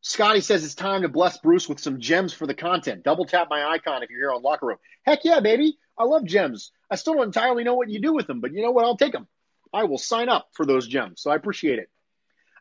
Scotty 0.00 0.40
says 0.40 0.64
it's 0.64 0.74
time 0.74 1.02
to 1.02 1.08
bless 1.08 1.38
Bruce 1.38 1.68
with 1.68 1.80
some 1.80 1.98
gems 1.98 2.32
for 2.32 2.46
the 2.46 2.54
content. 2.54 3.04
Double 3.04 3.24
tap 3.24 3.48
my 3.48 3.64
icon 3.64 4.02
if 4.02 4.10
you're 4.10 4.20
here 4.20 4.32
on 4.32 4.42
Locker 4.42 4.66
Room. 4.66 4.78
Heck 5.02 5.24
yeah, 5.24 5.40
baby. 5.40 5.78
I 5.98 6.04
love 6.04 6.24
gems. 6.24 6.72
I 6.90 6.96
still 6.96 7.14
don't 7.14 7.24
entirely 7.24 7.64
know 7.64 7.74
what 7.74 7.88
you 7.88 8.00
do 8.00 8.12
with 8.12 8.26
them, 8.26 8.40
but 8.40 8.52
you 8.52 8.62
know 8.62 8.70
what? 8.70 8.84
I'll 8.84 8.96
take 8.96 9.12
them. 9.12 9.28
I 9.72 9.84
will 9.84 9.98
sign 9.98 10.28
up 10.28 10.48
for 10.52 10.66
those 10.66 10.86
gems. 10.86 11.20
So 11.20 11.30
I 11.30 11.36
appreciate 11.36 11.78
it. 11.78 11.88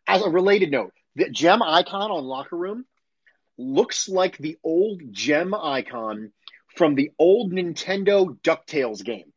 As 0.07 0.21
a 0.21 0.29
related 0.29 0.71
note, 0.71 0.93
the 1.15 1.29
gem 1.29 1.61
icon 1.61 2.11
on 2.11 2.23
Locker 2.23 2.57
Room 2.57 2.85
looks 3.57 4.09
like 4.09 4.37
the 4.37 4.57
old 4.63 5.01
gem 5.11 5.53
icon 5.53 6.31
from 6.75 6.95
the 6.95 7.11
old 7.19 7.51
Nintendo 7.53 8.37
DuckTales 8.41 9.03
game. 9.03 9.31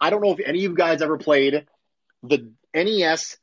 I 0.00 0.10
don't 0.10 0.22
know 0.22 0.32
if 0.32 0.40
any 0.40 0.64
of 0.64 0.72
you 0.72 0.76
guys 0.76 1.00
ever 1.00 1.16
played 1.16 1.66
the 2.22 2.52
NES 2.74 3.38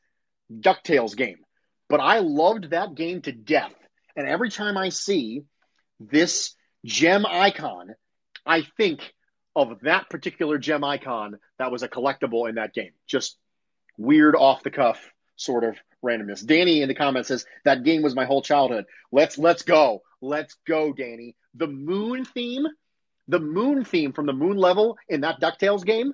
DuckTales 0.53 1.15
game, 1.15 1.39
but 1.87 1.99
I 1.99 2.19
loved 2.19 2.71
that 2.71 2.95
game 2.95 3.21
to 3.23 3.31
death. 3.31 3.73
And 4.15 4.27
every 4.27 4.49
time 4.49 4.77
I 4.77 4.89
see 4.89 5.43
this 5.99 6.53
gem 6.85 7.25
icon, 7.25 7.95
I 8.45 8.63
think 8.77 9.13
of 9.55 9.79
that 9.81 10.09
particular 10.09 10.57
gem 10.57 10.83
icon 10.83 11.39
that 11.57 11.71
was 11.71 11.83
a 11.83 11.89
collectible 11.89 12.47
in 12.47 12.55
that 12.55 12.73
game. 12.73 12.91
Just 13.07 13.37
weird 13.97 14.35
off 14.35 14.63
the 14.63 14.71
cuff 14.71 15.11
sort 15.35 15.63
of 15.63 15.75
randomness. 16.03 16.45
Danny 16.45 16.81
in 16.81 16.87
the 16.87 16.95
comments 16.95 17.27
says 17.29 17.45
that 17.65 17.83
game 17.83 18.01
was 18.01 18.15
my 18.15 18.25
whole 18.25 18.41
childhood. 18.41 18.85
Let's 19.11 19.37
let's 19.37 19.63
go. 19.63 20.03
Let's 20.21 20.55
go, 20.67 20.93
Danny. 20.93 21.35
The 21.55 21.67
moon 21.67 22.25
theme, 22.25 22.65
the 23.27 23.39
moon 23.39 23.83
theme 23.83 24.13
from 24.13 24.25
the 24.25 24.33
moon 24.33 24.57
level 24.57 24.97
in 25.07 25.21
that 25.21 25.39
DuckTales 25.41 25.85
game, 25.85 26.13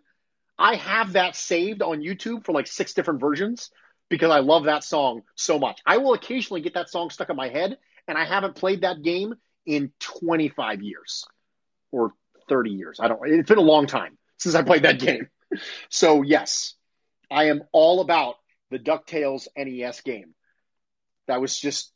I 0.57 0.75
have 0.75 1.13
that 1.13 1.35
saved 1.35 1.81
on 1.81 2.01
YouTube 2.01 2.45
for 2.45 2.51
like 2.51 2.67
six 2.67 2.93
different 2.93 3.19
versions 3.19 3.71
because 4.09 4.31
I 4.31 4.39
love 4.39 4.65
that 4.65 4.83
song 4.83 5.23
so 5.35 5.59
much. 5.59 5.81
I 5.85 5.97
will 5.97 6.13
occasionally 6.13 6.61
get 6.61 6.75
that 6.75 6.89
song 6.89 7.09
stuck 7.09 7.29
in 7.29 7.35
my 7.35 7.49
head, 7.49 7.77
and 8.07 8.17
I 8.17 8.25
haven't 8.25 8.55
played 8.55 8.81
that 8.81 9.01
game 9.01 9.35
in 9.65 9.91
25 9.99 10.83
years 10.83 11.25
or 11.91 12.13
30 12.49 12.71
years. 12.71 12.99
I 12.99 13.07
don't 13.07 13.19
it's 13.25 13.49
been 13.49 13.57
a 13.57 13.61
long 13.61 13.87
time 13.87 14.17
since 14.37 14.55
I 14.55 14.63
played 14.63 14.83
that 14.83 14.99
game. 14.99 15.27
So 15.89 16.21
yes, 16.21 16.73
I 17.31 17.45
am 17.45 17.63
all 17.71 18.01
about 18.01 18.35
the 18.71 18.79
DuckTales 18.79 19.47
NES 19.55 20.01
game. 20.01 20.33
That 21.27 21.39
was 21.39 21.57
just 21.57 21.91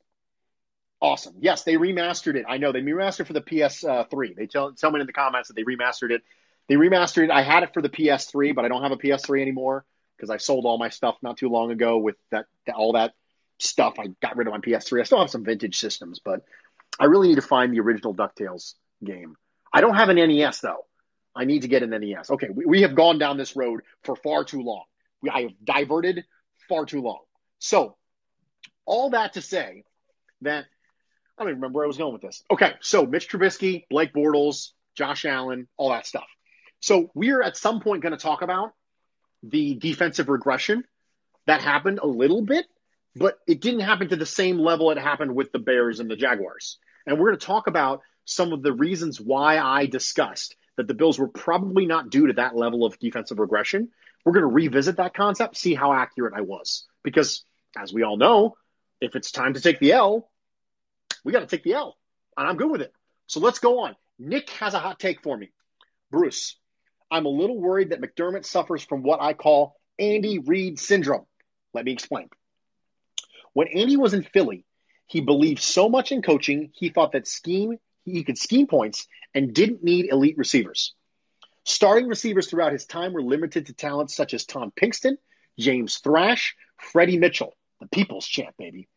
awesome. 1.02 1.36
Yes, 1.40 1.64
they 1.64 1.76
remastered 1.76 2.36
it. 2.36 2.46
I 2.48 2.58
know 2.58 2.72
they 2.72 2.82
remastered 2.82 3.28
for 3.28 3.34
the 3.34 3.42
PS3. 3.42 3.86
Uh, 3.90 4.34
they 4.36 4.48
tell 4.48 4.92
me 4.92 5.00
in 5.00 5.08
the 5.08 5.14
comments 5.14 5.50
that 5.50 5.56
they 5.56 5.64
remastered 5.64 6.12
it. 6.12 6.22
They 6.68 6.76
remastered 6.76 7.26
it. 7.26 7.32
I 7.32 7.42
had 7.42 7.64
it 7.64 7.74
for 7.74 7.82
the 7.82 7.90
PS3, 7.90 8.54
but 8.54 8.66
I 8.66 8.68
don't 8.68 8.84
have 8.84 8.92
a 8.92 8.98
PS3 8.98 9.42
anymore 9.42 9.86
because 10.16 10.30
I 10.30 10.38
sold 10.38 10.66
all 10.66 10.78
my 10.78 10.90
stuff 10.90 11.18
not 11.22 11.38
too 11.38 11.50
long 11.50 11.72
ago 11.72 11.98
with 11.98 12.16
that 12.32 12.46
all 12.74 12.94
that 12.94 13.14
stuff. 13.58 13.96
I 14.00 14.08
got 14.22 14.38
rid 14.38 14.48
of 14.48 14.54
my 14.54 14.60
PS3. 14.60 15.02
I 15.02 15.04
still 15.04 15.20
have 15.20 15.30
some 15.30 15.44
vintage 15.44 15.80
systems, 15.80 16.20
but 16.24 16.44
I 17.00 17.06
really 17.06 17.30
need 17.30 17.36
to 17.36 17.42
find 17.42 17.74
the 17.74 17.80
original 17.80 18.14
DuckTales 18.14 18.76
game. 19.04 19.36
I 19.72 19.82
don't 19.82 19.96
have 19.96 20.10
an 20.10 20.16
NES 20.16 20.62
though. 20.62 20.86
I 21.36 21.46
need 21.46 21.62
to 21.62 21.68
get 21.68 21.84
an 21.84 21.92
NES. 21.92 22.32
Okay, 22.32 22.50
we, 22.54 22.66
we 22.66 22.82
have 22.82 22.96
gone 22.96 23.20
down 23.20 23.38
this 23.38 23.56
road 23.56 23.82
for 24.04 24.16
far 24.16 24.44
too 24.44 24.62
long. 24.62 24.84
We, 25.22 25.30
I 25.30 25.42
have 25.44 25.52
diverted 25.64 26.26
far 26.68 26.86
too 26.86 27.02
long. 27.02 27.20
So, 27.60 27.96
all 28.86 29.12
that 29.12 29.34
to 29.34 29.42
say 29.42 29.84
that 30.42 30.66
I 31.38 31.44
don't 31.44 31.50
even 31.50 31.62
remember 31.62 31.78
where 31.78 31.86
I 31.86 31.88
was 31.88 31.98
going 31.98 32.14
with 32.14 32.22
this. 32.22 32.44
Okay, 32.52 32.74
so 32.82 33.06
Mitch 33.06 33.30
Trubisky, 33.30 33.86
Blake 33.90 34.14
Bortles, 34.14 34.72
Josh 34.96 35.24
Allen, 35.26 35.68
all 35.78 35.92
that 35.92 36.06
stuff. 36.06 36.28
So 36.82 37.10
we're 37.14 37.42
at 37.42 37.58
some 37.58 37.80
point 37.82 38.04
going 38.04 38.12
to 38.12 38.18
talk 38.18 38.42
about 38.42 38.74
the 39.44 39.76
defensive 39.76 40.28
regression 40.30 40.84
that 41.46 41.62
happened 41.62 42.00
a 42.02 42.08
little 42.08 42.42
bit, 42.42 42.66
but 43.16 43.38
it 43.48 43.62
didn't 43.62 43.82
happen 43.82 44.10
to 44.10 44.16
the 44.16 44.26
same 44.26 44.60
level 44.60 44.92
it 44.92 44.98
happened 44.98 45.36
with 45.36 45.52
the 45.52 45.60
Bears 45.60 46.00
and 46.00 46.10
the 46.10 46.16
Jaguars. 46.16 46.78
And 47.06 47.18
we're 47.18 47.30
going 47.30 47.40
to 47.40 47.46
talk 47.46 47.68
about 47.68 48.02
some 48.30 48.54
of 48.54 48.62
the 48.62 48.74
reasons 48.74 49.20
why 49.20 49.60
I 49.60 49.86
discussed 49.86 50.56
that 50.78 50.88
the 50.88 50.94
Bills 50.94 51.20
were 51.20 51.28
probably 51.28 51.86
not 51.86 52.10
due 52.10 52.28
to 52.28 52.34
that 52.34 52.56
level 52.56 52.86
of 52.86 53.00
defensive 53.00 53.40
regression 53.40 53.90
we're 54.26 54.34
going 54.34 54.44
to 54.44 54.48
revisit 54.48 54.98
that 54.98 55.14
concept, 55.14 55.58
see 55.58 55.74
how 55.74 55.94
accurate 55.94 56.34
I 56.36 56.42
was. 56.42 56.86
Because 57.04 57.44
as 57.78 57.94
we 57.94 58.04
all 58.04 58.18
know, 58.18 58.56
if 59.02 59.16
it's 59.16 59.32
time 59.32 59.54
to 59.54 59.62
take 59.62 59.80
the 59.80 59.94
L, 59.94 60.30
we 61.24 61.32
got 61.32 61.40
to 61.40 61.48
take 61.48 61.64
the 61.64 61.74
L. 61.74 61.98
And 62.38 62.48
I'm 62.48 62.58
good 62.58 62.70
with 62.70 62.82
it. 62.82 62.94
So 63.28 63.40
let's 63.40 63.60
go 63.60 63.80
on. 63.80 63.96
Nick 64.18 64.50
has 64.52 64.74
a 64.74 64.80
hot 64.80 65.00
take 65.00 65.22
for 65.22 65.38
me. 65.38 65.52
Bruce, 66.12 66.58
I'm 67.10 67.26
a 67.26 67.30
little 67.30 67.60
worried 67.60 67.92
that 67.92 68.02
McDermott 68.02 68.46
suffers 68.46 68.84
from 68.84 69.04
what 69.04 69.22
I 69.22 69.34
call 69.34 69.76
Andy 69.98 70.40
Reid 70.40 70.80
syndrome. 70.80 71.26
Let 71.74 71.86
me 71.86 71.94
explain. 71.94 72.30
When 73.54 73.68
Andy 73.68 73.98
was 73.98 74.14
in 74.14 74.24
Philly, 74.24 74.66
he 75.08 75.22
believed 75.22 75.62
so 75.62 75.90
much 75.90 76.12
in 76.12 76.22
coaching, 76.22 76.72
he 76.74 76.90
thought 76.90 77.14
that 77.14 77.28
scheme 77.28 77.78
he 78.06 78.24
could 78.24 78.38
scheme 78.38 78.68
points 78.68 79.08
and 79.34 79.54
didn't 79.54 79.84
need 79.84 80.08
elite 80.12 80.38
receivers. 80.38 80.94
Starting 81.64 82.08
receivers 82.08 82.48
throughout 82.48 82.72
his 82.72 82.86
time 82.86 83.14
were 83.14 83.22
limited 83.22 83.68
to 83.68 83.74
talents 83.74 84.16
such 84.16 84.34
as 84.34 84.46
Tom 84.46 84.72
Pinkston, 84.72 85.18
James 85.58 85.98
Thrash, 85.98 86.56
Freddie 86.78 87.18
Mitchell, 87.18 87.56
the 87.80 87.88
people's 87.88 88.26
champ, 88.26 88.56
baby. 88.58 88.88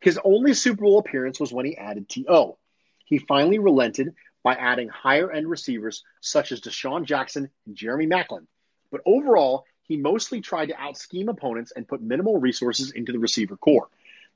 His 0.00 0.18
only 0.24 0.54
Super 0.54 0.82
Bowl 0.82 0.98
appearance 0.98 1.38
was 1.38 1.52
when 1.52 1.66
he 1.66 1.76
added 1.76 2.08
T.O. 2.08 2.58
He 3.04 3.18
finally 3.18 3.58
relented 3.58 4.14
by 4.42 4.54
adding 4.54 4.88
higher 4.88 5.30
end 5.30 5.48
receivers 5.48 6.02
such 6.20 6.52
as 6.52 6.60
DeSean 6.60 7.04
Jackson 7.04 7.50
and 7.66 7.76
Jeremy 7.76 8.06
Maclin. 8.06 8.46
But 8.90 9.02
overall, 9.04 9.64
he 9.82 9.96
mostly 9.96 10.40
tried 10.40 10.66
to 10.66 10.80
out 10.80 10.96
scheme 10.96 11.28
opponents 11.28 11.72
and 11.74 11.86
put 11.86 12.00
minimal 12.00 12.40
resources 12.40 12.92
into 12.92 13.12
the 13.12 13.18
receiver 13.18 13.56
corps. 13.56 13.88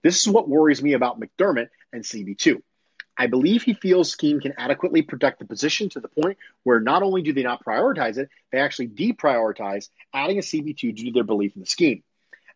This 0.03 0.21
is 0.21 0.33
what 0.33 0.49
worries 0.49 0.83
me 0.83 0.93
about 0.93 1.19
McDermott 1.19 1.69
and 1.93 2.05
CB2. 2.05 2.61
I 3.17 3.29
believe 3.29 3.63
he 3.63 3.75
feels 3.75 4.11
Scheme 4.11 4.41
can 4.41 4.55
adequately 4.59 5.03
protect 5.03 5.39
the 5.39 5.45
position 5.45 5.89
to 5.91 6.01
the 6.01 6.09
point 6.09 6.39
where 6.65 6.81
not 6.81 7.03
only 7.03 7.23
do 7.23 7.33
they 7.33 7.43
not 7.43 7.65
prioritize 7.65 8.19
it, 8.19 8.29
they 8.51 8.59
actually 8.59 8.89
deprioritize 8.89 9.89
adding 10.13 10.39
a 10.39 10.43
CB2 10.43 10.95
due 10.95 11.05
to 11.07 11.11
their 11.13 11.25
belief 11.25 11.55
in 11.55 11.61
the 11.61 11.67
scheme. 11.67 12.03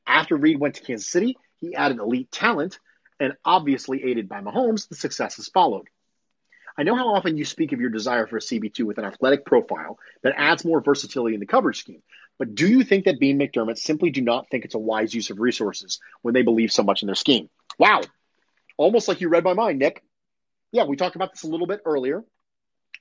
After 0.07 0.37
Reid 0.37 0.59
went 0.59 0.75
to 0.77 0.83
Kansas 0.83 1.09
City, 1.09 1.37
he 1.61 1.75
added 1.75 1.99
elite 1.99 2.33
talent, 2.33 2.79
and 3.21 3.35
obviously 3.44 4.05
aided 4.05 4.29
by 4.29 4.40
Mahomes, 4.40 4.88
the 4.88 4.97
success 4.97 5.37
has 5.37 5.49
followed. 5.49 5.88
I 6.77 6.85
know 6.85 6.94
how 6.94 7.14
often 7.14 7.37
you 7.37 7.44
speak 7.44 7.73
of 7.73 7.81
your 7.81 7.90
desire 7.90 8.27
for 8.27 8.37
a 8.37 8.40
CB2 8.40 8.85
with 8.85 8.99
an 8.99 9.05
athletic 9.05 9.44
profile 9.44 9.99
that 10.23 10.35
adds 10.37 10.64
more 10.64 10.81
versatility 10.81 11.35
in 11.35 11.40
the 11.40 11.47
coverage 11.47 11.81
scheme, 11.81 12.03
but 12.38 12.55
do 12.55 12.68
you 12.68 12.85
think 12.85 13.05
that 13.05 13.18
Beane 13.18 13.38
McDermott 13.38 13.79
simply 13.79 14.11
do 14.11 14.23
not 14.23 14.49
think 14.49 14.64
it's 14.64 14.77
a 14.77 14.79
wise 14.79 15.12
use 15.12 15.31
of 15.31 15.40
resources 15.40 16.01
when 16.23 16.35
they 16.35 16.42
believe 16.42 16.73
so 16.73 16.85
much 16.85 17.03
in 17.03 17.07
their 17.07 17.16
scheme? 17.16 17.51
Wow. 17.79 18.01
Almost 18.77 19.09
like 19.09 19.21
you 19.21 19.29
read 19.29 19.42
my 19.42 19.55
mind, 19.55 19.81
Nick 19.81 20.05
yeah, 20.73 20.85
we 20.85 20.97
talked 20.97 21.17
about 21.17 21.33
this 21.33 21.43
a 21.45 21.49
little 21.49 21.67
bit 21.67 21.81
earlier 21.85 22.25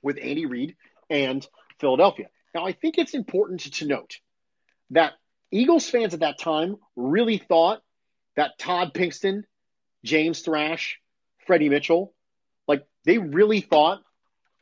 with 0.02 0.18
Andy 0.22 0.46
Reid 0.46 0.76
and 1.10 1.46
Philadelphia. 1.80 2.28
Now, 2.54 2.66
I 2.66 2.72
think 2.72 2.98
it's 2.98 3.14
important 3.14 3.62
to 3.74 3.88
note 3.88 4.18
that 4.92 5.14
Eagles 5.52 5.90
fans 5.90 6.14
at 6.14 6.22
that 6.22 6.40
time 6.40 6.78
really 6.96 7.38
thought 7.38 7.82
that 8.36 8.58
Todd 8.58 8.94
Pinkston, 8.94 9.44
James 10.04 10.42
Thrash, 10.42 11.00
Freddie 11.46 11.70
Mitchell, 11.70 12.14
like 12.68 12.86
they 13.06 13.18
really 13.18 13.62
thought 13.62 14.02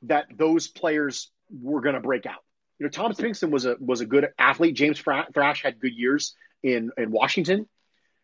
that 0.04 0.26
those 0.36 0.68
players 0.68 1.32
were 1.50 1.82
going 1.82 1.96
to 1.96 2.02
break 2.02 2.26
out. 2.26 2.44
You 2.80 2.86
know, 2.86 2.89
Thomas 2.89 3.18
Pinkston 3.18 3.52
was 3.52 3.65
a 3.65 3.76
was 3.80 4.02
a 4.02 4.06
good 4.06 4.28
athlete. 4.38 4.76
James 4.76 5.00
Thrash 5.00 5.63
had 5.63 5.80
good 5.80 5.94
years 5.94 6.36
in 6.62 6.91
in 6.98 7.12
Washington. 7.12 7.68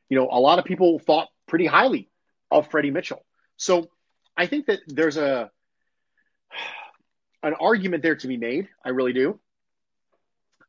You 0.09 0.17
know, 0.17 0.27
a 0.29 0.39
lot 0.39 0.59
of 0.59 0.65
people 0.65 0.99
thought 0.99 1.29
pretty 1.47 1.65
highly 1.65 2.09
of 2.49 2.69
Freddie 2.69 2.91
Mitchell. 2.91 3.25
So 3.55 3.89
I 4.37 4.47
think 4.47 4.67
that 4.67 4.79
there's 4.87 5.17
a 5.17 5.51
an 7.43 7.53
argument 7.59 8.03
there 8.03 8.15
to 8.15 8.27
be 8.27 8.37
made. 8.37 8.67
I 8.85 8.89
really 8.89 9.13
do. 9.13 9.39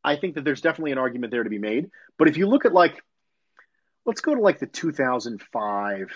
I 0.04 0.16
think 0.16 0.34
that 0.34 0.44
there's 0.44 0.60
definitely 0.60 0.92
an 0.92 0.98
argument 0.98 1.30
there 1.30 1.44
to 1.44 1.50
be 1.50 1.58
made. 1.58 1.90
But 2.18 2.28
if 2.28 2.36
you 2.36 2.46
look 2.48 2.64
at 2.64 2.72
like, 2.72 3.00
let's 4.04 4.20
go 4.20 4.34
to 4.34 4.40
like 4.40 4.58
the 4.58 4.66
2005, 4.66 6.10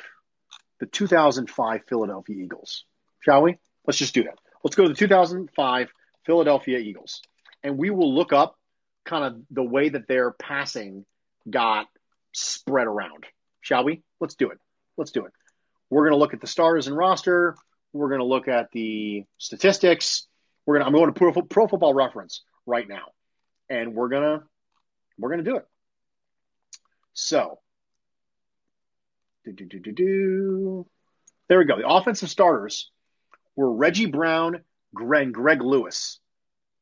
the 0.81 0.87
2005 0.87 1.81
Philadelphia 1.89 2.37
Eagles, 2.37 2.85
shall 3.21 3.43
we? 3.43 3.59
Let's 3.87 3.99
just 3.99 4.15
do 4.15 4.25
that. 4.25 4.39
Let's 4.65 4.77
go 4.77 4.85
to 4.85 4.89
the 4.89 4.95
2005 4.95 5.89
Philadelphia 6.25 6.79
Eagles, 6.79 7.21
and 7.63 7.79
we 7.79 7.91
will 7.91 8.15
look 8.15 8.33
up 8.33 8.57
kind 9.05 9.25
of 9.25 9.43
the 9.51 9.63
way 9.63 9.89
that 9.89 10.09
their 10.09 10.33
passing 10.33 11.05
got 11.49 11.87
spread 12.33 12.89
around, 12.89 13.25
shall 13.61 13.85
we? 13.85 14.03
Let's 14.21 14.35
do 14.35 14.51
it. 14.51 14.59
Let's 14.97 15.13
do 15.13 15.27
it. 15.27 15.33
We're 15.90 16.03
going 16.03 16.12
to 16.12 16.18
look 16.18 16.35
at 16.35 16.40
the 16.40 16.46
stars 16.46 16.87
and 16.87 16.96
roster. 16.96 17.57
We're 17.92 18.09
going 18.09 18.20
to 18.20 18.27
look 18.27 18.49
at 18.49 18.70
the 18.72 19.25
statistics. 19.38 20.27
We're 20.64 20.75
going 20.75 20.83
to, 20.83 20.87
I'm 20.87 20.92
going 20.92 21.12
to 21.12 21.18
pro, 21.18 21.42
pro 21.42 21.68
football 21.68 21.94
reference 21.94 22.42
right 22.66 22.88
now. 22.88 23.12
And 23.68 23.94
we're 23.94 24.09
going 24.09 24.22
to, 24.22 24.44
we're 25.18 25.31
going 25.31 25.44
to 25.44 25.51
do 25.51 25.57
it. 25.57 25.66
So, 27.14 27.61
do, 29.44 29.53
do, 29.53 29.64
do, 29.64 29.79
do, 29.79 29.92
do. 29.92 30.87
there 31.49 31.59
we 31.59 31.64
go. 31.64 31.79
The 31.79 31.88
offensive 31.88 32.31
starters 32.31 32.90
were 33.55 33.72
Reggie 33.72 34.07
Brown 34.07 34.62
and 34.94 35.35
Greg 35.35 35.62
Lewis 35.62 36.18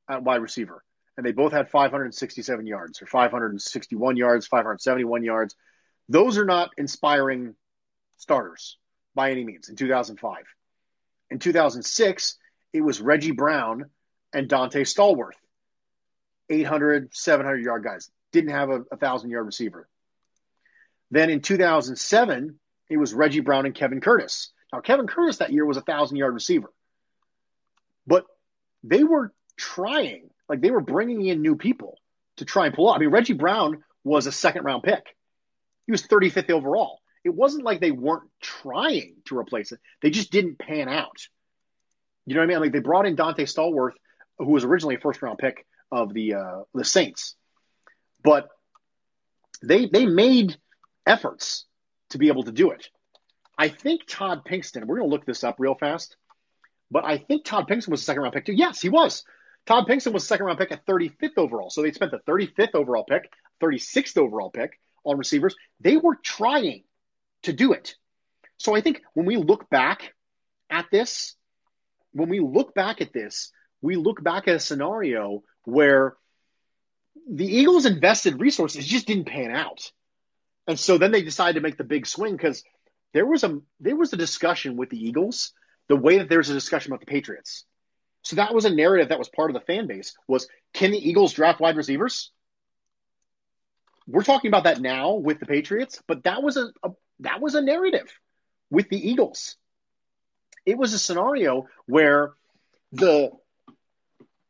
at 0.08 0.22
wide 0.22 0.42
receiver. 0.42 0.82
And 1.16 1.24
they 1.24 1.32
both 1.32 1.52
had 1.52 1.70
567 1.70 2.66
yards 2.66 3.00
or 3.00 3.06
561 3.06 4.16
yards, 4.16 4.46
571 4.46 5.22
yards. 5.22 5.54
Those 6.08 6.38
are 6.38 6.44
not 6.44 6.70
inspiring 6.76 7.54
starters 8.16 8.78
by 9.14 9.30
any 9.30 9.44
means 9.44 9.68
in 9.68 9.76
2005. 9.76 10.36
In 11.30 11.38
2006, 11.38 12.38
it 12.72 12.80
was 12.80 13.00
Reggie 13.00 13.32
Brown 13.32 13.86
and 14.32 14.48
Donté 14.48 14.82
Stallworth, 14.82 15.38
800, 16.50 17.14
700 17.14 17.64
yard 17.64 17.84
guys. 17.84 18.10
Didn't 18.32 18.50
have 18.50 18.70
a, 18.70 18.82
a 18.92 18.96
thousand 18.96 19.30
yard 19.30 19.46
receiver. 19.46 19.88
Then 21.10 21.30
in 21.30 21.40
2007, 21.40 22.58
it 22.90 22.96
was 22.96 23.14
Reggie 23.14 23.40
Brown 23.40 23.66
and 23.66 23.74
Kevin 23.74 24.00
Curtis. 24.00 24.52
Now, 24.72 24.80
Kevin 24.80 25.06
Curtis 25.06 25.38
that 25.38 25.52
year 25.52 25.64
was 25.64 25.76
a 25.76 25.82
thousand 25.82 26.16
yard 26.16 26.34
receiver, 26.34 26.72
but 28.06 28.24
they 28.82 29.04
were 29.04 29.32
trying, 29.56 30.30
like 30.48 30.60
they 30.60 30.72
were 30.72 30.80
bringing 30.80 31.24
in 31.24 31.40
new 31.40 31.56
people 31.56 31.98
to 32.38 32.44
try 32.44 32.66
and 32.66 32.74
pull 32.74 32.88
up. 32.88 32.96
I 32.96 32.98
mean, 32.98 33.10
Reggie 33.10 33.34
Brown 33.34 33.84
was 34.02 34.26
a 34.26 34.32
second 34.32 34.64
round 34.64 34.82
pick. 34.82 35.04
He 35.86 35.92
was 35.92 36.02
35th 36.02 36.50
overall. 36.50 37.00
It 37.24 37.34
wasn't 37.34 37.64
like 37.64 37.80
they 37.80 37.90
weren't 37.90 38.30
trying 38.40 39.14
to 39.26 39.38
replace 39.38 39.72
it. 39.72 39.80
They 40.02 40.10
just 40.10 40.30
didn't 40.30 40.58
pan 40.58 40.88
out. 40.88 41.26
You 42.26 42.34
know 42.34 42.40
what 42.40 42.44
I 42.44 42.48
mean? 42.48 42.60
Like 42.60 42.72
they 42.72 42.80
brought 42.80 43.06
in 43.06 43.16
Donté 43.16 43.40
Stallworth, 43.40 43.94
who 44.38 44.50
was 44.50 44.64
originally 44.64 44.96
a 44.96 45.00
first 45.00 45.22
round 45.22 45.38
pick 45.38 45.66
of 45.90 46.12
the 46.12 46.34
uh, 46.34 46.62
the 46.74 46.84
Saints, 46.84 47.34
but 48.22 48.48
they 49.62 49.86
they 49.86 50.06
made 50.06 50.56
efforts 51.06 51.66
to 52.10 52.18
be 52.18 52.28
able 52.28 52.44
to 52.44 52.52
do 52.52 52.70
it. 52.70 52.88
I 53.56 53.68
think 53.68 54.02
Todd 54.06 54.42
Pinkston. 54.44 54.84
We're 54.84 54.98
going 54.98 55.08
to 55.08 55.14
look 55.14 55.26
this 55.26 55.44
up 55.44 55.56
real 55.58 55.74
fast, 55.74 56.16
but 56.90 57.04
I 57.04 57.18
think 57.18 57.44
Todd 57.44 57.68
Pinkston 57.68 57.88
was 57.88 58.02
a 58.02 58.04
second 58.04 58.22
round 58.22 58.34
pick 58.34 58.46
too. 58.46 58.54
Yes, 58.54 58.80
he 58.80 58.88
was. 58.88 59.24
Todd 59.66 59.86
Pinkston 59.88 60.12
was 60.12 60.24
a 60.24 60.26
second 60.26 60.46
round 60.46 60.58
pick 60.58 60.72
at 60.72 60.86
35th 60.86 61.38
overall. 61.38 61.70
So 61.70 61.82
they 61.82 61.92
spent 61.92 62.10
the 62.10 62.18
35th 62.30 62.74
overall 62.74 63.04
pick, 63.04 63.30
36th 63.62 64.18
overall 64.18 64.50
pick 64.50 64.78
on 65.04 65.16
receivers. 65.16 65.54
They 65.80 65.96
were 65.96 66.16
trying 66.16 66.84
to 67.44 67.52
do 67.52 67.72
it. 67.72 67.94
So 68.58 68.74
I 68.74 68.80
think 68.80 69.02
when 69.14 69.26
we 69.26 69.36
look 69.36 69.68
back 69.70 70.14
at 70.70 70.86
this, 70.90 71.34
when 72.12 72.28
we 72.28 72.40
look 72.40 72.74
back 72.74 73.00
at 73.00 73.12
this, 73.12 73.50
we 73.80 73.96
look 73.96 74.22
back 74.22 74.48
at 74.48 74.56
a 74.56 74.60
scenario 74.60 75.42
where 75.64 76.16
the 77.30 77.46
Eagles 77.46 77.86
invested 77.86 78.40
resources 78.40 78.86
just 78.86 79.06
didn't 79.06 79.26
pan 79.26 79.50
out. 79.50 79.90
And 80.66 80.78
so 80.78 80.98
then 80.98 81.10
they 81.10 81.22
decided 81.22 81.54
to 81.54 81.60
make 81.60 81.76
the 81.76 81.84
big 81.84 82.06
swing 82.06 82.36
because 82.36 82.62
there 83.12 83.26
was 83.26 83.44
a 83.44 83.60
there 83.80 83.96
was 83.96 84.12
a 84.12 84.16
discussion 84.16 84.76
with 84.76 84.90
the 84.90 84.98
Eagles 84.98 85.52
the 85.88 85.96
way 85.96 86.18
that 86.18 86.28
there's 86.28 86.50
a 86.50 86.54
discussion 86.54 86.92
about 86.92 87.00
the 87.00 87.12
Patriots. 87.12 87.64
So 88.22 88.36
that 88.36 88.54
was 88.54 88.64
a 88.64 88.74
narrative 88.74 89.10
that 89.10 89.18
was 89.18 89.28
part 89.28 89.50
of 89.50 89.54
the 89.54 89.60
fan 89.60 89.86
base 89.86 90.14
was 90.26 90.48
can 90.72 90.90
the 90.90 91.08
Eagles 91.08 91.34
draft 91.34 91.60
wide 91.60 91.76
receivers? 91.76 92.32
We're 94.06 94.22
talking 94.22 94.48
about 94.48 94.64
that 94.64 94.80
now 94.80 95.14
with 95.14 95.40
the 95.40 95.46
Patriots, 95.46 96.02
but 96.06 96.24
that 96.24 96.42
was 96.42 96.56
a, 96.56 96.66
a 96.82 96.90
that 97.20 97.40
was 97.40 97.54
a 97.54 97.62
narrative 97.62 98.10
with 98.70 98.88
the 98.88 99.10
Eagles. 99.10 99.56
It 100.66 100.78
was 100.78 100.94
a 100.94 100.98
scenario 100.98 101.66
where 101.86 102.32
the 102.92 103.30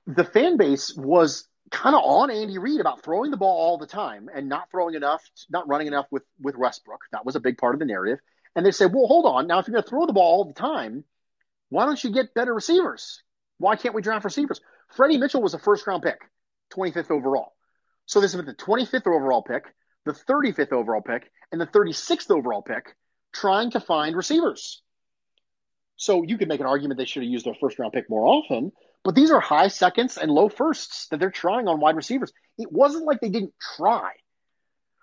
the 0.07 0.25
fan 0.25 0.57
base 0.57 0.95
was 0.95 1.49
kind 1.71 1.97
of 1.97 2.03
on 2.05 2.31
Andy 2.31 2.59
Reid 2.59 2.81
about 2.81 3.03
throwing 3.03 3.31
the 3.31 3.37
ball 3.37 3.57
all 3.57 3.79
the 3.79 3.87
time 3.87 4.29
and 4.33 4.49
not 4.49 4.71
throwing 4.71 4.95
enough, 4.95 5.23
not 5.51 5.67
running 5.69 5.87
enough 5.87 6.07
with 6.11 6.23
with 6.41 6.57
Westbrook. 6.57 7.01
That 7.13 7.27
was 7.27 7.37
a 7.37 7.41
big 7.41 7.59
part 7.59 7.75
of 7.75 7.81
the 7.81 7.87
narrative. 7.87 8.21
And 8.55 8.65
they 8.65 8.71
said, 8.71 8.93
"Well, 8.93 9.07
hold 9.07 9.27
on. 9.27 9.47
Now, 9.47 9.59
if 9.59 9.67
you're 9.67 9.73
going 9.73 9.83
to 9.83 9.89
throw 9.89 10.07
the 10.07 10.13
ball 10.13 10.39
all 10.39 10.45
the 10.45 10.55
time, 10.55 11.05
why 11.71 11.87
don't 11.87 12.03
you 12.03 12.11
get 12.11 12.35
better 12.35 12.55
receivers? 12.55 13.23
Why 13.59 13.77
can't 13.77 13.95
we 13.95 14.03
draft 14.03 14.25
receivers?" 14.25 14.61
Freddie 14.91 15.19
Mitchell 15.19 15.43
was 15.43 15.55
a 15.55 15.59
first 15.59 15.87
round 15.87 16.03
pick, 16.03 16.21
25th 16.71 17.11
overall. 17.11 17.55
So 18.07 18.21
this 18.21 18.35
is 18.35 18.45
the 18.45 18.55
25th 18.55 19.07
overall 19.07 19.43
pick, 19.43 19.65
the 20.05 20.13
35th 20.13 20.73
overall 20.73 21.01
pick, 21.01 21.31
and 21.53 21.61
the 21.61 21.67
36th 21.67 22.31
overall 22.31 22.63
pick, 22.63 22.95
trying 23.33 23.71
to 23.73 23.81
find 23.81 24.17
receivers. 24.17 24.83
So 25.97 26.23
you 26.23 26.39
could 26.39 26.49
make 26.49 26.61
an 26.61 26.67
argument 26.67 26.99
they 26.99 27.05
should 27.05 27.23
have 27.23 27.31
used 27.31 27.47
their 27.47 27.55
first 27.61 27.79
round 27.79 27.93
pick 27.93 28.11
more 28.11 28.27
often, 28.27 28.73
but 29.05 29.15
these 29.15 29.31
are 29.31 29.41
high 29.41 29.69
seconds 29.69 30.17
and 30.17 30.31
low 30.31 30.49
firsts 30.49 31.09
that 31.09 31.21
they're 31.21 31.31
trying 31.31 31.69
on 31.69 31.81
wide 31.81 31.97
receivers. 31.97 32.33
It 32.59 32.71
wasn't 32.73 33.05
like 33.05 33.21
they 33.21 33.29
didn't 33.29 33.55
try. 33.77 34.11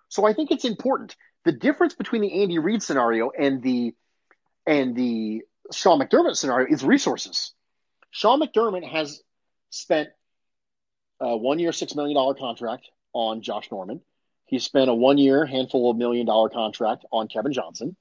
So 0.09 0.25
I 0.25 0.33
think 0.33 0.51
it's 0.51 0.65
important. 0.65 1.15
The 1.45 1.53
difference 1.53 1.93
between 1.93 2.21
the 2.21 2.41
Andy 2.41 2.59
Reid 2.59 2.83
scenario 2.83 3.31
and 3.31 3.63
the 3.63 3.95
and 4.67 4.95
the 4.95 5.41
Sean 5.71 5.99
McDermott 5.99 6.35
scenario 6.35 6.67
is 6.71 6.83
resources. 6.83 7.53
Sean 8.11 8.41
McDermott 8.41 8.87
has 8.87 9.21
spent 9.69 10.09
a 11.19 11.37
one 11.37 11.59
year, 11.59 11.71
$6 11.71 11.95
million 11.95 12.35
contract 12.37 12.89
on 13.13 13.41
Josh 13.41 13.71
Norman. 13.71 14.01
He 14.51 14.59
spent 14.59 14.89
a 14.89 14.93
one 14.93 15.17
year, 15.17 15.45
handful 15.45 15.89
of 15.89 15.97
million 15.97 16.27
dollar 16.27 16.49
contract 16.49 17.05
on 17.11 17.29
Kevin 17.29 17.53
Johnson. 17.53 17.95